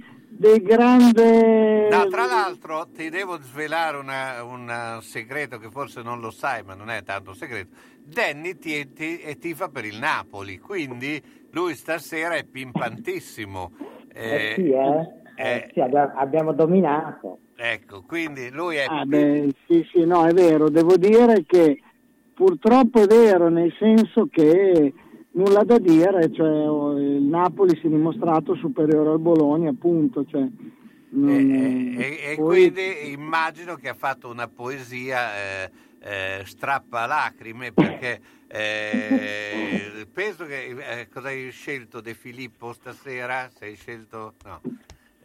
dei 0.44 0.62
grandi... 0.62 1.88
No, 1.90 2.06
tra 2.10 2.26
l'altro 2.26 2.90
ti 2.94 3.10
devo 3.10 3.40
svelare 3.40 3.98
un 3.98 4.98
segreto 5.00 5.58
che 5.58 5.70
forse 5.70 6.02
non 6.02 6.20
lo 6.20 6.32
sai, 6.32 6.64
ma 6.64 6.74
non 6.76 6.90
è 6.90 7.02
tanto 7.04 7.34
segreto. 7.34 7.70
Danny 8.04 8.58
ti, 8.58 8.92
ti, 8.92 9.20
ti 9.20 9.38
tifa 9.38 9.70
per 9.70 9.86
il 9.86 9.98
Napoli, 9.98 10.60
quindi 10.60 11.22
lui 11.52 11.76
stasera 11.76 12.36
è 12.36 12.44
pimpantissimo. 12.44 13.72
Eh, 14.14 14.54
sì, 14.56 14.70
eh? 14.70 15.08
eh 15.38 15.70
sì, 15.72 15.80
abbiamo, 15.80 16.12
abbiamo, 16.16 16.52
dominato. 16.52 17.38
Ecco, 17.56 18.04
quindi 18.04 18.50
lui 18.52 18.76
è... 18.76 18.86
Ah, 18.86 19.06
beh, 19.06 19.54
sì, 19.66 19.88
sì, 19.94 20.06
no, 20.06 20.26
è 20.26 20.34
vero. 20.34 20.70
Devo 20.70 20.98
dire 20.98 21.46
che 21.46 21.80
purtroppo 22.34 23.02
è 23.02 23.06
vero, 23.06 23.48
nel 23.48 23.74
senso 23.80 24.28
che 24.30 24.94
nulla 25.34 25.64
da 25.64 25.78
dire, 25.78 26.32
cioè, 26.32 26.50
il 27.00 27.24
Napoli 27.24 27.78
si 27.80 27.88
è 27.88 27.90
dimostrato 27.90 28.56
superiore 28.56 29.12
al 29.12 29.20
Bologna, 29.20 29.70
appunto. 29.70 30.26
Cioè, 30.26 30.48
non... 31.10 31.30
e, 31.30 31.96
e, 31.98 32.32
e 32.32 32.36
poi... 32.36 32.72
quindi 32.72 33.12
immagino 33.12 33.76
che 33.76 33.90
ha 33.90 33.94
fatto 33.94 34.30
una 34.30 34.48
poesia 34.48 35.36
eh, 35.36 35.72
eh, 36.00 36.42
strappa 36.46 37.06
lacrime 37.06 37.72
perché 37.72 38.20
eh, 38.48 40.08
penso 40.12 40.46
che 40.46 40.66
eh, 40.66 41.10
cosa 41.10 41.30
hai 41.30 41.50
scelto 41.52 42.02
De 42.02 42.14
Filippo 42.14 42.74
stasera? 42.74 43.50
Sei 43.56 43.76
scelto 43.76 44.34
no. 44.44 44.62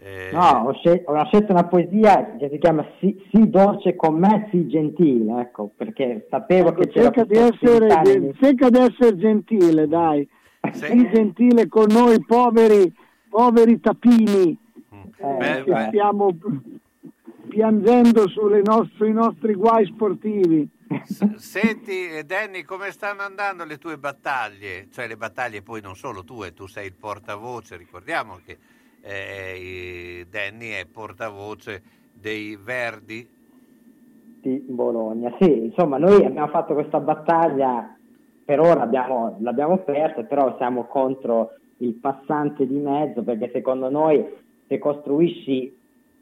Eh... 0.01 0.31
No, 0.33 0.67
ho 0.67 0.73
scelto, 0.75 1.11
ho 1.11 1.25
scelto, 1.27 1.53
una 1.53 1.65
poesia 1.65 2.37
che 2.39 2.49
si 2.51 2.59
chiama 2.59 2.87
sì, 3.01 3.21
sì, 3.33 3.51
dolce 3.51 3.97
con 3.97 4.17
me, 4.19 4.49
sì 4.51 4.69
gentile, 4.69 5.41
ecco, 5.41 5.71
perché 5.77 6.27
sapevo 6.31 6.69
ecco, 6.69 6.81
che 6.83 6.89
c'era... 6.89 7.11
Cerca 7.11 7.25
di, 7.25 7.37
essere, 7.37 8.35
cerca 8.41 8.71
di 8.71 8.79
essere 8.79 9.17
gentile, 9.17 9.89
dai. 9.89 10.29
Sì. 10.73 10.87
Sii 10.87 11.11
gentile 11.13 11.69
con 11.69 11.87
noi 11.89 12.23
poveri, 12.25 12.93
poveri 13.29 13.81
tapini, 13.81 14.57
eh, 15.17 15.37
beh, 15.37 15.65
che 15.65 15.73
beh. 15.73 15.87
stiamo 15.89 16.37
piangendo 17.49 18.29
sui 18.29 19.13
nostri 19.13 19.55
guai 19.55 19.87
sportivi. 19.87 20.69
Senti, 21.37 22.25
Danny, 22.25 22.63
come 22.63 22.91
stanno 22.93 23.23
andando 23.23 23.65
le 23.65 23.79
tue 23.79 23.99
battaglie? 23.99 24.89
Cioè 24.91 25.07
le 25.07 25.17
battaglie 25.17 25.63
poi 25.63 25.81
non 25.81 25.97
solo 25.97 26.25
tue, 26.25 26.55
tu 26.55 26.67
sei 26.67 26.87
il 26.87 26.95
portavoce, 26.95 27.77
ricordiamo 27.77 28.39
che 28.45 28.59
eh, 29.03 30.27
Danny 30.31 30.71
è 30.71 30.87
portavoce 30.91 31.83
dei 32.13 32.57
Verdi 32.57 33.27
di 34.41 34.65
Bologna. 34.67 35.35
Sì, 35.41 35.65
insomma, 35.65 35.99
noi 35.99 36.25
abbiamo 36.25 36.49
fatto 36.49 36.75
questa 36.75 37.01
battaglia, 37.01 37.97
per 38.45 38.61
ora 38.61 38.83
abbiamo, 38.83 39.37
l'abbiamo 39.41 39.79
persa, 39.79 40.23
però 40.23 40.57
siamo 40.57 40.85
contro 40.85 41.53
il 41.79 41.95
passante 41.95 42.67
di 42.67 42.77
mezzo 42.77 43.23
perché 43.23 43.51
secondo 43.53 43.89
noi 43.89 44.25
se 44.67 44.79
costruisci, 44.79 45.77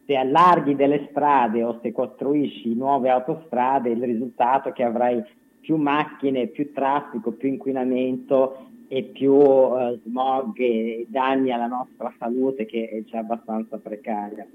se 0.05 0.16
allarghi 0.16 0.77
delle 0.77 1.09
strade 1.11 1.62
o 1.62 1.78
se 1.82 1.93
costruisci 1.93 2.74
nuove 2.74 3.09
autostrade, 3.11 3.90
il 3.90 4.03
risultato 4.03 4.69
è 4.69 4.73
che 4.73 4.85
avrai 4.85 5.23
più 5.61 5.77
macchine, 5.77 6.47
più 6.47 6.73
traffico, 6.73 7.32
più 7.32 7.48
inquinamento 7.48 8.69
e 8.88 9.02
più 9.04 9.32
uh, 9.32 9.98
smog 10.04 10.58
e 10.58 11.06
danni 11.08 11.50
alla 11.50 11.66
nostra 11.66 12.12
salute 12.18 12.66
che 12.66 12.88
è 12.88 13.02
già 13.04 13.18
abbastanza 13.18 13.78
precaria. 13.78 14.46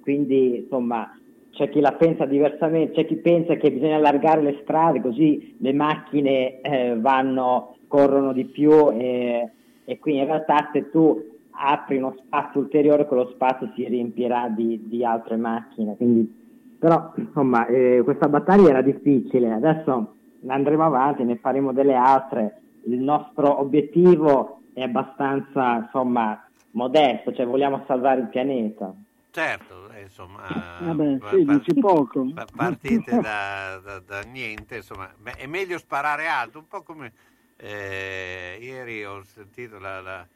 Quindi 0.00 0.58
insomma 0.58 1.18
c'è 1.50 1.68
chi 1.68 1.80
la 1.80 1.92
pensa 1.92 2.24
diversamente, 2.26 2.92
c'è 2.94 3.06
chi 3.06 3.16
pensa 3.16 3.54
che 3.54 3.70
bisogna 3.70 3.96
allargare 3.96 4.42
le 4.42 4.58
strade 4.62 5.00
così 5.00 5.56
le 5.58 5.72
macchine 5.72 6.60
eh, 6.60 6.96
vanno, 6.98 7.76
corrono 7.86 8.32
di 8.32 8.44
più 8.44 8.90
e, 8.90 9.50
e 9.84 9.98
quindi 9.98 10.20
in 10.20 10.26
realtà 10.26 10.70
se 10.72 10.90
tu 10.90 11.32
apri 11.50 11.98
uno 11.98 12.16
spazio 12.24 12.60
ulteriore 12.60 13.06
quello 13.06 13.28
spazio 13.28 13.70
si 13.76 13.86
riempirà 13.86 14.48
di, 14.48 14.82
di 14.86 15.04
altre 15.04 15.36
macchine. 15.36 15.96
Quindi, 15.96 16.42
però 16.78 17.12
insomma 17.16 17.66
eh, 17.66 18.00
questa 18.02 18.28
battaglia 18.28 18.70
era 18.70 18.82
difficile, 18.82 19.52
adesso 19.52 20.14
andremo 20.46 20.84
avanti, 20.84 21.22
ne 21.22 21.36
faremo 21.36 21.72
delle 21.72 21.94
altre 21.94 22.62
il 22.86 22.98
nostro 22.98 23.60
obiettivo 23.60 24.60
è 24.72 24.82
abbastanza 24.82 25.76
insomma, 25.76 26.46
modesto, 26.72 27.32
cioè 27.32 27.46
vogliamo 27.46 27.84
salvare 27.86 28.20
il 28.20 28.28
pianeta. 28.28 28.94
Certo, 29.30 29.90
eh, 29.90 30.02
insomma, 30.02 30.42
Vabbè, 30.80 31.18
sì, 31.30 31.44
dici 31.44 31.74
poco. 31.74 32.24
partite 32.54 33.18
da, 33.18 33.80
da, 33.82 33.98
da, 33.98 34.20
niente, 34.20 34.76
insomma, 34.76 35.12
beh, 35.16 35.32
è 35.32 35.46
meglio 35.46 35.76
sparare 35.78 36.28
alto, 36.28 36.58
un 36.58 36.68
po' 36.68 36.82
come 36.82 37.12
eh, 37.56 38.58
ieri 38.60 39.04
ho 39.04 39.22
sentito 39.24 39.80
la, 39.80 40.00
la, 40.00 40.26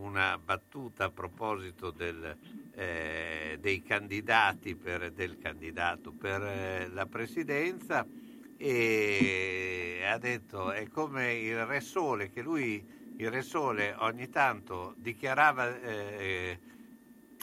una 0.00 0.38
battuta 0.42 1.04
a 1.04 1.10
proposito 1.10 1.90
del, 1.90 2.36
eh, 2.74 3.58
dei 3.58 3.82
candidati 3.82 4.74
per, 4.74 5.12
del 5.12 5.38
candidato 5.38 6.12
per 6.12 6.42
eh, 6.42 6.88
la 6.92 7.06
presidenza 7.06 8.06
e 8.62 10.02
ha 10.04 10.18
detto 10.18 10.70
è 10.70 10.86
come 10.88 11.32
il 11.32 11.64
Re 11.64 11.80
Sole 11.80 12.28
che 12.28 12.42
lui 12.42 12.86
il 13.16 13.30
Re 13.30 13.40
Sole 13.40 13.94
ogni 14.00 14.28
tanto 14.28 14.92
dichiarava 14.98 15.80
eh, 15.80 16.58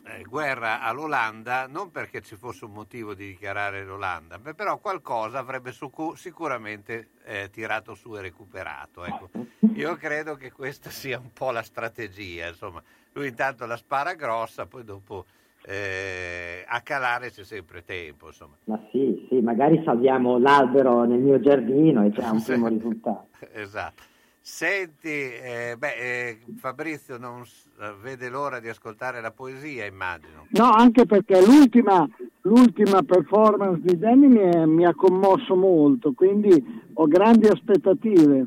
eh, 0.05 0.21
guerra 0.21 0.81
all'Olanda 0.81 1.65
non 1.65 1.89
perché 1.89 2.21
ci 2.21 2.35
fosse 2.35 2.65
un 2.65 2.71
motivo 2.71 3.15
di 3.15 3.29
dichiarare 3.29 3.83
l'Olanda 3.83 4.37
ma 4.37 4.53
però 4.53 4.77
qualcosa 4.77 5.39
avrebbe 5.39 5.71
su- 5.71 6.13
sicuramente 6.15 7.09
eh, 7.23 7.49
tirato 7.51 7.95
su 7.95 8.15
e 8.15 8.21
recuperato 8.21 9.03
ecco. 9.03 9.29
io 9.73 9.95
credo 9.95 10.35
che 10.35 10.51
questa 10.51 10.91
sia 10.91 11.17
un 11.17 11.33
po' 11.33 11.49
la 11.49 11.63
strategia 11.63 12.47
insomma 12.47 12.83
lui 13.13 13.27
intanto 13.27 13.65
la 13.65 13.75
spara 13.75 14.13
grossa 14.13 14.67
poi 14.67 14.83
dopo 14.83 15.25
eh, 15.67 16.63
a 16.65 16.79
calare 16.79 17.29
c'è 17.29 17.43
sempre 17.43 17.83
tempo. 17.83 18.27
Insomma. 18.27 18.55
Ma 18.65 18.79
sì, 18.91 19.25
sì, 19.29 19.41
magari 19.41 19.81
salviamo 19.83 20.37
l'albero 20.39 21.03
nel 21.03 21.19
mio 21.19 21.39
giardino 21.39 22.05
e 22.05 22.11
c'è 22.11 22.27
un 22.29 22.41
primo 22.43 22.67
risultato. 22.67 23.27
esatto. 23.53 24.03
Senti, 24.39 25.09
eh, 25.09 25.75
beh, 25.77 25.95
eh, 25.99 26.37
Fabrizio 26.55 27.17
non 27.17 27.41
eh, 27.41 27.93
vede 28.01 28.29
l'ora 28.29 28.61
di 28.61 28.69
ascoltare 28.69 29.19
la 29.19 29.31
poesia, 29.31 29.85
immagino. 29.85 30.45
No, 30.51 30.71
anche 30.71 31.05
perché 31.05 31.45
l'ultima, 31.45 32.07
l'ultima 32.43 33.03
performance 33.03 33.81
di 33.81 33.97
Danny 33.97 34.27
mi, 34.27 34.67
mi 34.67 34.85
ha 34.85 34.95
commosso 34.95 35.53
molto, 35.53 36.13
quindi 36.13 36.89
ho 36.93 37.07
grandi 37.07 37.47
aspettative. 37.47 38.45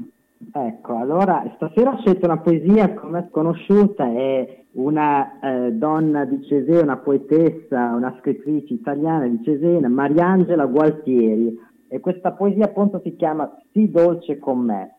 Ecco, 0.55 0.97
allora 0.97 1.45
stasera 1.57 1.91
ho 1.91 1.99
scelto 1.99 2.25
una 2.25 2.39
poesia 2.39 2.95
come 2.95 3.29
sconosciuta, 3.29 4.07
è 4.07 4.60
una 4.73 5.39
eh, 5.41 5.73
donna 5.73 6.25
di 6.25 6.45
Cesena, 6.47 6.83
una 6.83 6.97
poetessa, 6.99 7.95
una 7.95 8.17
scrittrice 8.19 8.75
italiana 8.75 9.27
di 9.27 9.43
Cesena, 9.43 9.89
Mariangela 9.89 10.67
Gualtieri, 10.67 11.59
e 11.89 12.01
questa 12.01 12.33
poesia 12.33 12.67
appunto 12.67 13.01
si 13.03 13.17
chiama 13.17 13.51
Sii 13.73 13.91
dolce 13.91 14.39
con 14.39 14.61
me. 14.61 14.95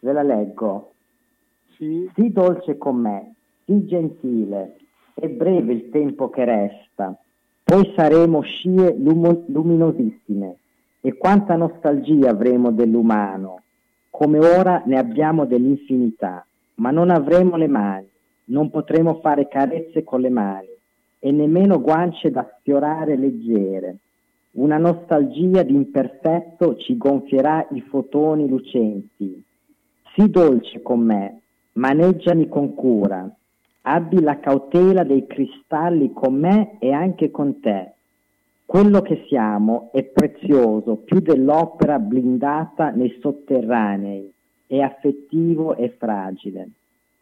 Ve 0.00 0.12
la 0.12 0.22
leggo. 0.22 0.92
Sì. 1.76 2.10
Sii 2.14 2.32
dolce 2.32 2.76
con 2.76 2.96
me, 2.96 3.34
sii 3.64 3.86
gentile, 3.86 4.76
è 5.14 5.28
breve 5.28 5.72
il 5.72 5.88
tempo 5.90 6.28
che 6.28 6.44
resta, 6.44 7.16
poi 7.62 7.92
saremo 7.96 8.40
scie 8.40 8.94
lum- 8.98 9.44
luminosissime, 9.46 10.56
e 11.00 11.16
quanta 11.16 11.56
nostalgia 11.56 12.30
avremo 12.30 12.70
dell'umano 12.70 13.62
come 14.12 14.38
ora 14.38 14.82
ne 14.84 14.98
abbiamo 14.98 15.46
dell'infinità, 15.46 16.46
ma 16.76 16.90
non 16.90 17.08
avremo 17.08 17.56
le 17.56 17.66
mani, 17.66 18.08
non 18.46 18.70
potremo 18.70 19.20
fare 19.20 19.48
carezze 19.48 20.04
con 20.04 20.20
le 20.20 20.30
mani 20.30 20.68
e 21.18 21.30
nemmeno 21.30 21.80
guance 21.80 22.30
da 22.30 22.48
sfiorare 22.58 23.16
leggere. 23.16 23.96
Una 24.52 24.78
nostalgia 24.78 25.62
di 25.62 25.74
imperfetto 25.74 26.76
ci 26.76 26.96
gonfierà 26.96 27.66
i 27.70 27.80
fotoni 27.80 28.48
lucenti. 28.48 29.42
Sii 30.14 30.30
dolce 30.30 30.82
con 30.82 31.00
me, 31.00 31.40
maneggiami 31.72 32.48
con 32.48 32.74
cura, 32.74 33.30
abbi 33.82 34.20
la 34.20 34.38
cautela 34.40 35.04
dei 35.04 35.26
cristalli 35.26 36.12
con 36.12 36.34
me 36.34 36.76
e 36.78 36.92
anche 36.92 37.30
con 37.30 37.60
te 37.60 37.92
quello 38.72 39.02
che 39.02 39.26
siamo 39.28 39.90
è 39.92 40.02
prezioso 40.02 40.96
più 40.96 41.20
dell'opera 41.20 41.98
blindata 41.98 42.88
nei 42.88 43.18
sotterranei, 43.20 44.32
è 44.66 44.78
affettivo 44.78 45.76
e 45.76 45.90
fragile. 45.98 46.70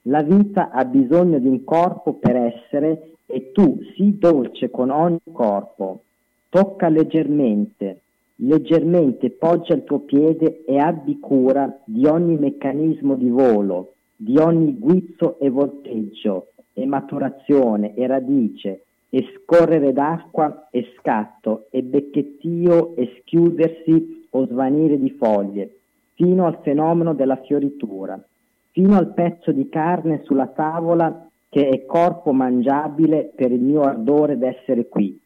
La 0.04 0.22
vita 0.22 0.70
ha 0.70 0.84
bisogno 0.86 1.38
di 1.38 1.46
un 1.46 1.62
corpo 1.62 2.14
per 2.14 2.34
essere 2.34 3.16
e 3.26 3.52
tu 3.52 3.78
sii 3.94 4.16
dolce 4.18 4.70
con 4.70 4.88
ogni 4.88 5.20
corpo. 5.30 6.04
Tocca 6.48 6.88
leggermente, 6.88 8.00
leggermente 8.36 9.30
poggia 9.30 9.74
il 9.74 9.84
tuo 9.84 10.00
piede 10.00 10.64
e 10.64 10.78
abbi 10.78 11.20
cura 11.20 11.80
di 11.84 12.06
ogni 12.06 12.38
meccanismo 12.38 13.14
di 13.14 13.28
volo, 13.28 13.92
di 14.16 14.38
ogni 14.38 14.78
guizzo 14.78 15.38
e 15.38 15.50
volteggio, 15.50 16.52
e 16.72 16.86
maturazione 16.86 17.94
e 17.94 18.06
radice, 18.06 18.84
e 19.10 19.26
scorrere 19.36 19.92
d'acqua 19.92 20.68
e 20.70 20.94
scatto, 20.98 21.66
e 21.70 21.82
becchettio 21.82 22.96
e 22.96 23.18
schiudersi 23.20 24.26
o 24.30 24.46
svanire 24.46 24.98
di 24.98 25.10
foglie, 25.10 25.76
fino 26.14 26.46
al 26.46 26.58
fenomeno 26.62 27.12
della 27.12 27.36
fioritura, 27.36 28.18
fino 28.72 28.96
al 28.96 29.12
pezzo 29.12 29.52
di 29.52 29.68
carne 29.68 30.22
sulla 30.24 30.46
tavola 30.48 31.26
che 31.48 31.68
è 31.68 31.84
corpo 31.84 32.32
mangiabile 32.32 33.32
per 33.34 33.50
il 33.50 33.60
mio 33.60 33.82
ardore 33.82 34.38
d'essere 34.38 34.88
qui. 34.88 35.18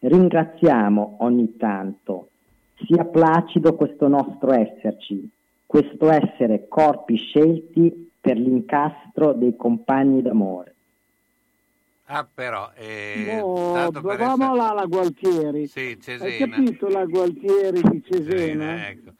Ringraziamo 0.00 1.16
ogni 1.20 1.56
tanto, 1.56 2.30
sia 2.86 3.04
placido 3.04 3.74
questo 3.74 4.08
nostro 4.08 4.52
esserci, 4.52 5.28
questo 5.64 6.10
essere 6.10 6.66
corpi 6.68 7.16
scelti 7.16 8.10
per 8.20 8.36
l'incastro 8.36 9.32
dei 9.32 9.56
compagni 9.56 10.20
d'amore. 10.22 10.74
Ah, 12.08 12.28
però, 12.32 12.70
eh, 12.76 13.38
No, 13.40 13.70
tanto 13.72 14.00
per 14.00 14.16
proviamo 14.16 14.44
essere- 14.44 14.56
là 14.58 14.72
la 14.72 14.84
Gualtieri. 14.86 15.66
Sì, 15.66 15.80
Hai 15.80 15.98
Cesena. 16.00 16.56
capito 16.56 16.88
la 16.88 17.04
Gualtieri 17.04 17.80
di 17.82 18.02
Cesena? 18.04 18.88
ecco. 18.88 19.12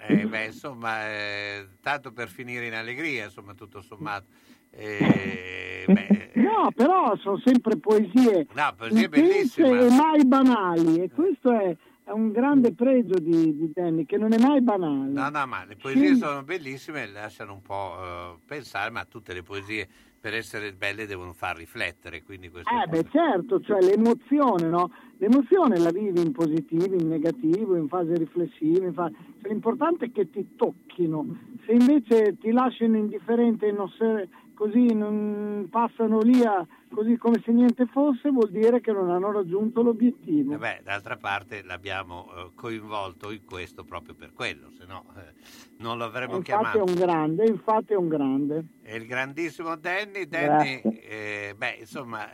Eh, 0.00 0.26
beh, 0.28 0.44
insomma, 0.46 1.08
eh, 1.08 1.68
tanto 1.80 2.12
per 2.12 2.28
finire 2.28 2.66
in 2.66 2.74
allegria, 2.74 3.24
insomma, 3.24 3.54
tutto 3.54 3.82
sommato. 3.82 4.26
Eh, 4.70 5.84
beh, 5.88 6.30
No, 6.34 6.70
però 6.74 7.16
sono 7.16 7.40
sempre 7.44 7.76
poesie 7.78 8.46
no, 8.54 8.74
poesie 8.76 9.08
bellissime. 9.08 9.86
e 9.86 9.88
mai 9.90 10.24
banali 10.24 11.02
e 11.02 11.10
questo 11.10 11.50
è, 11.52 11.74
è 12.04 12.10
un 12.10 12.30
grande 12.30 12.74
pregio 12.74 13.18
di, 13.18 13.56
di 13.56 13.70
Danny 13.74 14.04
che 14.04 14.16
non 14.16 14.32
è 14.32 14.38
mai 14.38 14.60
banale. 14.62 15.10
No, 15.10 15.28
no, 15.30 15.46
ma 15.46 15.64
le 15.64 15.76
poesie 15.76 16.08
Sì. 16.14 16.16
sono 16.16 16.42
bellissime, 16.44 17.06
lasciano 17.06 17.52
un 17.54 17.62
po' 17.62 17.96
eh, 18.00 18.38
pensare, 18.46 18.90
ma 18.90 19.04
tutte 19.04 19.32
le 19.34 19.42
poesie 19.42 19.88
per 20.20 20.34
essere 20.34 20.72
belle 20.72 21.06
devono 21.06 21.32
far 21.32 21.56
riflettere, 21.56 22.22
quindi 22.22 22.50
questo 22.50 22.68
Eh 22.70 22.86
beh 22.88 23.06
certo, 23.10 23.60
cioè 23.60 23.80
l'emozione, 23.80 24.68
no? 24.68 24.90
L'emozione 25.18 25.78
la 25.78 25.90
vivi 25.90 26.20
in 26.20 26.32
positivo, 26.32 26.94
in 26.94 27.08
negativo, 27.08 27.76
in 27.76 27.88
fase 27.88 28.14
riflessiva, 28.16 28.84
in 28.86 28.92
fa- 28.92 29.10
cioè, 29.10 29.50
l'importante 29.50 30.06
è 30.06 30.12
che 30.12 30.30
ti 30.30 30.54
tocchino. 30.56 31.24
Se 31.66 31.72
invece 31.72 32.36
ti 32.38 32.50
lasciano 32.50 32.96
indifferente 32.96 33.66
e 33.66 33.72
non 33.72 33.88
se- 33.98 34.28
così 34.58 34.92
non 34.92 35.68
passano 35.70 36.18
lì 36.18 36.42
a- 36.42 36.66
così 36.90 37.16
come 37.16 37.40
se 37.44 37.52
niente 37.52 37.86
fosse, 37.86 38.28
vuol 38.28 38.50
dire 38.50 38.80
che 38.80 38.90
non 38.90 39.08
hanno 39.08 39.30
raggiunto 39.30 39.82
l'obiettivo. 39.82 40.54
Eh 40.54 40.58
beh, 40.58 40.80
d'altra 40.82 41.16
parte 41.16 41.62
l'abbiamo 41.62 42.26
eh, 42.34 42.50
coinvolto 42.56 43.30
in 43.30 43.44
questo 43.44 43.84
proprio 43.84 44.16
per 44.16 44.32
quello, 44.32 44.72
se 44.76 44.84
no 44.84 45.04
eh, 45.16 45.32
non 45.78 45.96
lo 45.96 46.06
avremmo 46.06 46.38
infatti 46.38 46.50
è 46.50 46.54
chiamato. 46.56 46.84
un 46.84 46.94
grande, 46.94 47.46
infatti 47.46 47.92
è 47.92 47.96
un 47.96 48.08
grande. 48.08 48.64
E 48.82 48.96
il 48.96 49.06
grandissimo 49.06 49.76
Danny, 49.76 50.26
Danny 50.26 50.80
eh, 50.82 51.54
beh, 51.56 51.76
insomma, 51.78 52.26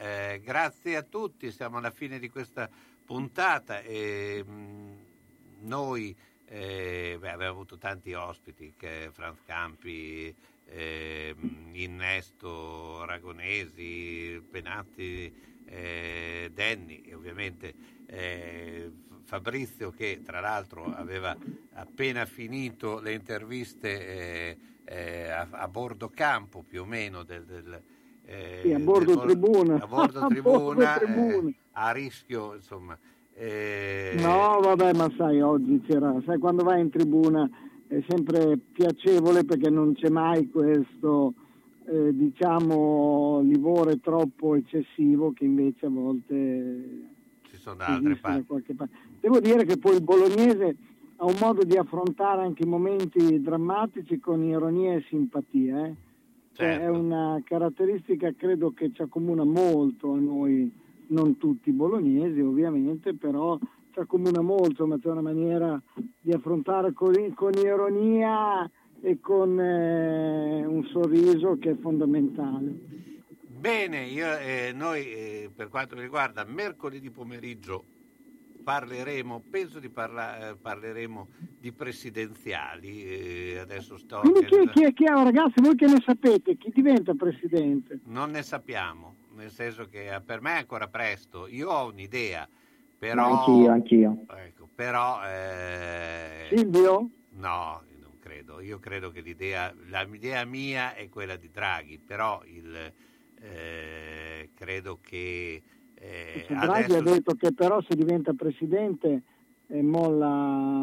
grazie 0.42 0.96
a 0.96 1.02
tutti, 1.02 1.51
siamo 1.51 1.76
alla 1.76 1.90
fine 1.90 2.18
di 2.18 2.30
questa 2.30 2.70
puntata 3.05 3.82
e 3.82 4.42
mh, 4.42 5.66
noi 5.66 6.16
eh, 6.46 7.18
beh, 7.20 7.30
abbiamo 7.30 7.52
avuto 7.52 7.76
tanti 7.76 8.14
ospiti, 8.14 8.72
che 8.78 9.10
Franz 9.12 9.40
Campi, 9.44 10.34
eh, 10.74 11.34
Innesto, 11.72 13.05
Ragonesi, 13.05 14.40
Penatti, 14.51 15.32
eh, 15.66 16.51
Danny 16.52 17.02
e 17.06 17.14
ovviamente 17.14 17.74
eh, 18.06 18.90
Fabrizio 19.24 19.90
che 19.90 20.20
tra 20.24 20.40
l'altro 20.40 20.90
aveva 20.92 21.36
appena 21.76 22.24
finito 22.26 23.01
le 23.01 23.12
interviste 23.14 24.06
eh, 24.06 24.59
eh, 24.84 25.28
a, 25.30 25.48
a 25.51 25.68
bordo 25.68 26.10
campo 26.10 26.62
più 26.62 26.82
o 26.82 26.84
meno 26.84 27.22
del, 27.24 27.44
del, 27.44 27.82
eh, 28.26 28.60
Sì, 28.62 28.72
a 28.72 28.78
bordo 28.78 29.16
del- 29.16 29.26
tribuna. 29.26 29.74
a 29.76 29.86
bordo 29.86 30.20
A 30.24 30.26
tribuna, 30.28 30.98
bordo 30.98 30.98
tribuna. 31.06 31.51
a 31.72 31.90
rischio 31.92 32.55
insomma 32.55 32.98
No, 34.12 34.60
vabbè, 34.60 34.92
ma 34.94 35.10
sai, 35.16 35.40
oggi 35.40 35.80
c'era, 35.86 36.14
sai, 36.24 36.38
quando 36.38 36.62
vai 36.62 36.80
in 36.80 36.90
tribuna 36.90 37.48
è 37.95 38.05
sempre 38.09 38.59
piacevole 38.73 39.45
perché 39.45 39.71
non 39.71 39.95
c'è 39.95 40.09
mai 40.11 40.49
questo, 40.49 41.35
eh, 41.87 42.15
diciamo, 42.15 43.41
livore 43.43 44.01
troppo 44.01 44.57
eccessivo 44.57 45.33
che 45.33 45.45
invece 45.45 45.87
a 45.87 45.91
volte 45.91 47.12
ci 47.49 47.57
sono 47.57 47.77
da 47.77 47.87
altre 47.87 48.16
parti 48.16 48.47
qualche 48.47 48.75
parte. 48.75 48.97
Devo 49.21 49.39
dire 49.39 49.65
che 49.65 49.79
poi 49.79 49.95
il 49.95 50.03
bolognese 50.03 50.77
ha 51.16 51.25
un 51.25 51.37
modo 51.41 51.62
di 51.62 51.77
affrontare 51.77 52.43
anche 52.43 52.65
i 52.65 52.69
momenti 52.69 53.41
drammatici 53.41 54.19
con 54.19 54.43
ironia 54.43 54.95
e 54.95 55.05
simpatia. 55.09 55.87
eh. 55.87 55.95
Cioè, 56.55 56.81
È 56.81 56.89
una 56.89 57.41
caratteristica 57.45 58.33
credo 58.37 58.73
che 58.73 58.91
ci 58.93 59.03
accomuna 59.03 59.45
molto 59.45 60.12
a 60.12 60.19
noi, 60.19 60.71
non 61.09 61.37
tutti 61.37 61.71
bolognesi 61.71 62.41
ovviamente, 62.41 63.15
però 63.15 63.59
ci 63.95 64.01
accomuna 64.01 64.41
molto, 64.41 64.87
ma 64.87 64.99
c'è 64.99 65.09
una 65.09 65.23
maniera 65.23 65.81
di 66.21 66.33
affrontare 66.33 66.93
con, 66.93 67.15
con 67.35 67.53
ironia 67.55 68.69
e 69.01 69.21
con 69.21 69.59
eh, 69.61 70.66
un 70.66 70.85
sorriso 70.87 71.57
che 71.59 71.71
è 71.71 71.77
fondamentale. 71.77 72.75
Bene, 73.47 74.03
io, 74.07 74.37
eh, 74.37 74.73
noi 74.75 75.05
eh, 75.05 75.51
per 75.55 75.69
quanto 75.69 75.95
mi 75.95 76.03
riguarda 76.03 76.45
mercoledì 76.45 77.11
pomeriggio 77.11 77.85
parleremo, 78.65 79.45
penso 79.49 79.79
di 79.79 79.91
parla- 79.91 80.51
eh, 80.51 80.57
parleremo 80.57 81.29
di 81.61 81.71
presidenziali, 81.73 83.05
eh, 83.05 83.59
adesso 83.59 83.97
sto... 83.97 84.21
Quindi 84.21 84.45
chi, 84.47 84.69
chi, 84.73 84.93
chi, 84.93 85.05
ragazzi, 85.05 85.61
voi 85.61 85.77
che 85.77 85.87
ne 85.87 86.03
sapete? 86.05 86.57
Chi 86.57 86.71
diventa 86.75 87.15
presidente? 87.15 88.01
Non 88.07 88.31
ne 88.31 88.43
sappiamo, 88.43 89.15
nel 89.35 89.51
senso 89.51 89.87
che 89.87 90.12
eh, 90.12 90.21
per 90.21 90.41
me 90.41 90.55
è 90.55 90.59
ancora 90.59 90.89
presto, 90.89 91.47
io 91.47 91.71
ho 91.71 91.87
un'idea, 91.87 92.49
però... 93.09 93.39
Anch'io, 93.39 93.70
anch'io. 93.70 94.24
Ecco, 94.28 94.68
però... 94.74 95.22
eh, 95.26 96.47
Silvio? 96.48 97.10
No, 97.32 97.82
non 98.01 98.18
credo. 98.18 98.60
Io 98.60 98.78
credo 98.78 99.10
che 99.10 99.20
l'idea, 99.20 99.74
l'idea 100.09 100.44
mia 100.44 100.94
è 100.94 101.09
quella 101.09 101.36
di 101.36 101.51
Draghi, 101.51 101.98
però 101.98 102.43
il, 102.44 102.93
eh, 103.40 104.51
credo 104.55 104.98
che 105.02 105.62
eh, 105.94 106.47
Draghi 106.48 106.94
adesso 106.94 106.97
ha 106.97 107.02
detto 107.02 107.35
che 107.35 107.52
però 107.52 107.82
se 107.82 107.94
diventa 107.94 108.32
presidente 108.32 109.22
e 109.66 109.82
molla, 109.82 110.26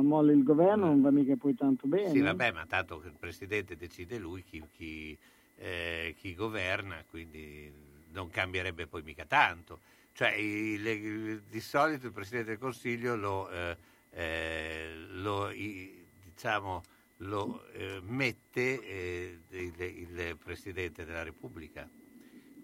molla 0.02 0.32
il 0.32 0.44
governo 0.44 0.88
non 0.88 1.02
va 1.02 1.12
mica 1.12 1.36
poi 1.36 1.56
tanto 1.56 1.88
bene. 1.88 2.10
Sì, 2.10 2.20
vabbè, 2.20 2.52
ma 2.52 2.66
tanto 2.68 3.00
che 3.00 3.08
il 3.08 3.18
presidente 3.18 3.76
decide 3.76 4.18
lui 4.18 4.44
chi, 4.44 4.64
chi, 4.72 5.18
eh, 5.56 6.14
chi 6.18 6.36
governa, 6.36 7.04
quindi 7.10 7.72
non 8.12 8.30
cambierebbe 8.30 8.86
poi 8.88 9.02
mica 9.02 9.26
tanto. 9.26 9.80
Cioè, 10.22 10.34
il- 10.36 11.42
di 11.50 11.60
solito 11.60 12.06
il 12.06 12.12
presidente 12.12 12.50
del 12.52 12.60
Consiglio 12.60 13.16
lo, 13.16 13.50
eh, 13.50 13.76
eh, 14.12 14.94
lo, 15.14 15.50
i- 15.50 16.06
diciamo, 16.24 16.84
lo 17.18 17.66
eh, 17.72 18.00
mette 18.04 18.86
eh, 18.86 19.40
il, 19.50 19.74
il 19.82 20.38
presidente 20.38 21.06
della 21.06 21.24
Repubblica. 21.24 21.90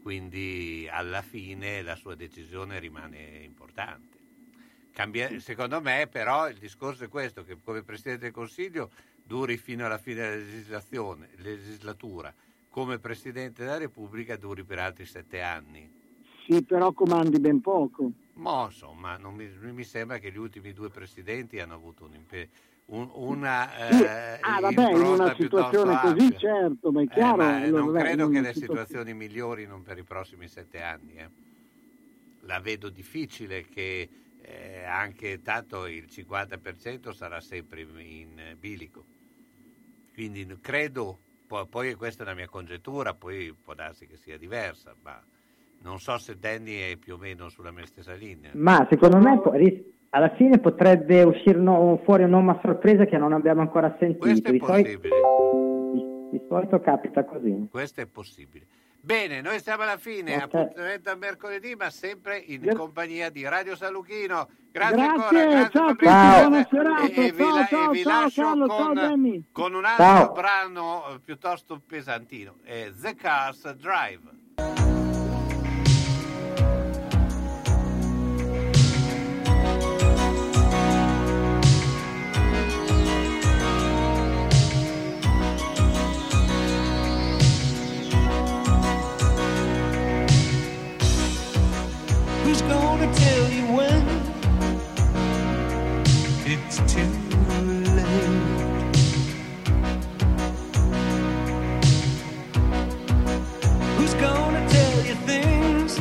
Quindi 0.03 0.88
alla 0.88 1.23
fine 1.23 1.81
la 1.81 1.95
sua 1.95 2.13
decisione 2.13 2.77
rimane 2.77 3.39
importante. 3.41 4.17
Cambia- 4.91 5.39
secondo 5.39 5.81
me 5.81 6.05
però 6.05 6.47
il 6.47 6.57
discorso 6.57 7.05
è 7.05 7.09
questo, 7.09 7.43
che 7.43 7.57
come 7.63 7.81
Presidente 7.81 8.25
del 8.25 8.34
Consiglio 8.34 8.91
duri 9.23 9.57
fino 9.57 9.84
alla 9.84 9.97
fine 9.97 10.29
della 10.29 11.25
legislatura, 11.38 12.31
come 12.69 12.99
Presidente 12.99 13.63
della 13.63 13.77
Repubblica 13.79 14.35
duri 14.35 14.63
per 14.63 14.77
altri 14.77 15.07
sette 15.07 15.41
anni. 15.41 16.05
Sì, 16.48 16.64
però 16.64 16.94
comandi 16.94 17.40
ben 17.40 17.60
poco. 17.60 18.11
Ma 18.34 18.65
insomma, 18.65 19.18
non 19.18 19.34
mi, 19.36 19.48
mi 19.74 19.84
sembra 19.84 20.19
che 20.19 20.32
gli 20.32 20.38
ultimi 20.38 20.72
due 20.72 20.90
presidenti 20.90 21.60
hanno 21.60 21.74
avuto 21.74 22.06
un 22.06 22.14
impe- 22.14 22.49
un- 22.86 23.10
una 23.14 23.76
Sì, 23.90 24.03
eh, 24.40 24.41
ah, 24.41 24.60
vabbè, 24.61 24.91
in 24.91 25.02
una 25.02 25.34
situazione 25.34 25.98
così, 25.98 26.30
ampia. 26.30 26.38
certo, 26.38 26.91
ma 26.91 27.02
è 27.02 27.07
Eh, 27.07 27.14
chiaro. 27.14 27.34
ma 27.34 27.56
allora, 27.56 27.82
non 27.82 27.88
vabbè, 27.88 28.03
credo 28.03 28.28
che 28.30 28.41
le 28.41 28.53
situazioni 28.53 29.14
migliorino 29.14 29.82
per 29.82 29.98
i 29.98 30.03
prossimi 30.03 30.48
sette 30.48 30.82
anni. 30.82 31.15
eh. 31.15 31.32
La 32.41 32.60
vedo 32.60 32.90
difficile 32.90 33.64
che 33.68 34.10
eh, 34.38 34.84
anche 34.84 35.41
tanto 35.41 35.86
il 35.86 36.07
50% 36.07 37.11
sarà 37.14 37.40
sempre 37.41 37.82
in, 37.82 38.56
bilico. 38.57 39.07
Quindi 40.14 40.60
credo, 40.60 41.22
po- 41.45 41.68
poi 41.68 41.94
questa 41.95 42.24
è 42.24 42.26
una 42.26 42.36
mia 42.36 42.48
congettura, 42.49 43.14
poi 43.15 43.53
può 43.56 43.74
darsi 43.74 44.07
che 44.07 44.18
sia 44.18 44.38
diversa, 44.38 44.95
ma 45.02 45.24
non 45.81 45.99
so 45.99 46.17
se 46.17 46.37
Danny 46.37 46.91
è 46.91 46.97
più 46.97 47.15
o 47.15 47.17
meno 47.17 47.49
sulla 47.49 47.71
mia 47.71 47.85
stessa 47.85 48.13
linea. 48.13 48.51
Ma 48.53 48.85
secondo 48.89 49.17
me 49.19 49.39
alla 50.09 50.29
fine 50.35 50.59
potrebbe 50.59 51.23
uscire 51.23 51.59
no- 51.59 51.99
fuori 52.03 52.23
un 52.23 52.29
nome 52.31 52.51
a 52.51 52.59
sorpresa 52.61 53.05
che 53.05 53.17
non 53.17 53.33
abbiamo 53.33 53.61
ancora 53.61 53.95
sentito. 53.99 54.19
Questo 54.19 54.49
è 54.49 54.51
Di 54.51 54.59
solito, 54.59 54.99
possibile. 54.99 55.15
di 56.31 56.41
solito 56.47 56.79
capita 56.79 57.23
così. 57.25 57.67
Questo 57.69 58.01
è 58.01 58.05
possibile. 58.07 58.65
Bene, 58.99 59.39
noi 59.39 59.59
siamo 59.61 59.83
alla 59.83 59.97
fine, 59.97 60.35
Ok. 60.35 60.41
appuntamento 60.53 61.09
a 61.11 61.15
mercoledì, 61.15 61.75
ma 61.75 61.89
sempre 61.89 62.37
in 62.39 62.73
compagnia 62.75 63.29
di 63.29 63.47
Radio 63.47 63.75
San 63.75 63.93
Luchino. 63.93 64.49
Grazie, 64.69 64.95
Grazie, 64.97 65.05
ancora, 65.23 65.45
grazie 65.45 65.69
ciao 65.71 65.85
a 65.85 65.89
tutti, 65.91 66.05
Fabrizio. 66.05 66.67
serata. 66.69 67.01
E, 67.05 67.25
e 67.25 67.31
vi, 67.31 67.37
ciao, 67.37 67.55
la- 67.55 67.65
ciao, 67.65 67.89
vi 67.91 68.01
ciao, 68.01 68.21
lascio 68.23 68.41
Carlo, 68.41 68.65
con, 68.67 68.95
ciao, 68.95 69.41
con 69.53 69.73
un 69.75 69.85
altro 69.85 70.03
Ciao. 70.05 70.31
brano 70.33 71.03
eh, 71.13 71.19
piuttosto 71.23 71.81
pesantino, 71.85 72.55
è 72.63 72.91
The 72.99 73.15
Cars 73.15 73.71
Drive. 73.75 74.35
Gonna 92.99 93.14
tell 93.14 93.52
you 93.52 93.65
when 93.78 94.03
it's 96.45 96.78
too 96.91 97.11
late? 97.95 98.56
Who's 103.98 104.14
gonna 104.15 104.68
tell 104.69 105.06
you 105.06 105.15
things 105.28 105.99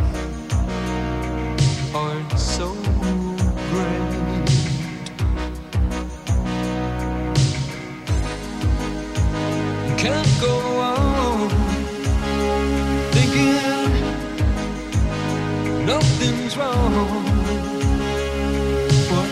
aren't 1.94 2.38
so 2.38 2.85
wrong. 16.56 16.92
Why? 19.10 19.26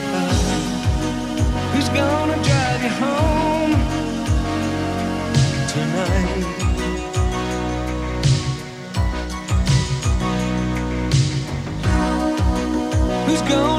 Who's 1.72 1.88
gonna 1.88 2.38
drive 2.48 2.82
you 2.82 2.92
home 3.02 3.72
tonight? 5.72 6.44
Who's 13.26 13.42
gonna 13.42 13.73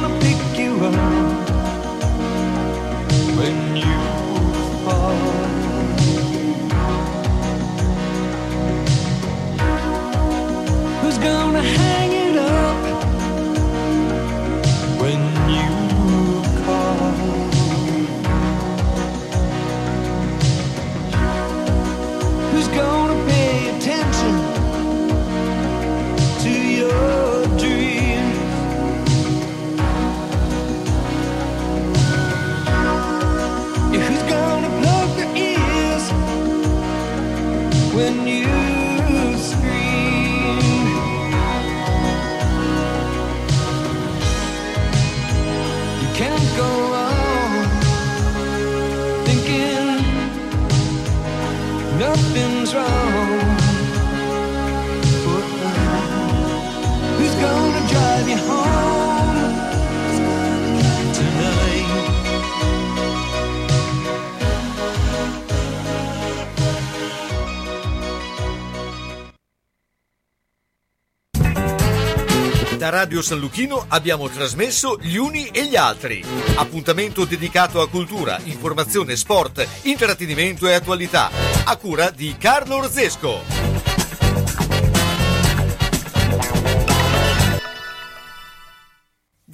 Da 72.86 72.91
Radio 72.91 73.24
San 73.24 73.40
Luchino 73.40 73.84
abbiamo 73.88 74.30
trasmesso 74.30 74.99
Gli 75.02 75.16
Uni 75.16 75.48
e 75.48 75.66
gli 75.66 75.76
Altri. 75.76 76.24
Appuntamento 76.56 77.26
dedicato 77.26 77.82
a 77.82 77.90
cultura, 77.90 78.40
informazione, 78.44 79.16
sport, 79.16 79.68
intrattenimento 79.86 80.68
e 80.68 80.74
attualità. 80.74 81.32
A 81.66 81.76
cura 81.78 82.12
di 82.12 82.36
Carlo 82.38 82.76
Orzesco. 82.76 83.86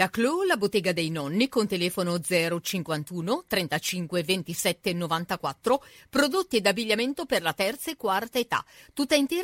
Da 0.02 0.10
Clo, 0.10 0.42
la 0.42 0.58
bottega 0.58 0.94
dei 0.94 1.12
nonni 1.12 1.48
con 1.48 1.68
telefono 1.68 2.20
051 2.20 3.44
35 3.48 4.24
27 4.24 4.94
94, 4.94 5.84
prodotti 6.10 6.58
ed 6.58 6.66
abbigliamento 6.66 7.26
per 7.28 7.44
la 7.44 7.54
terza 7.54 7.92
e 7.92 7.98
quarta 7.98 8.40
età, 8.40 8.66
tutta 8.94 9.14
intera 9.14 9.40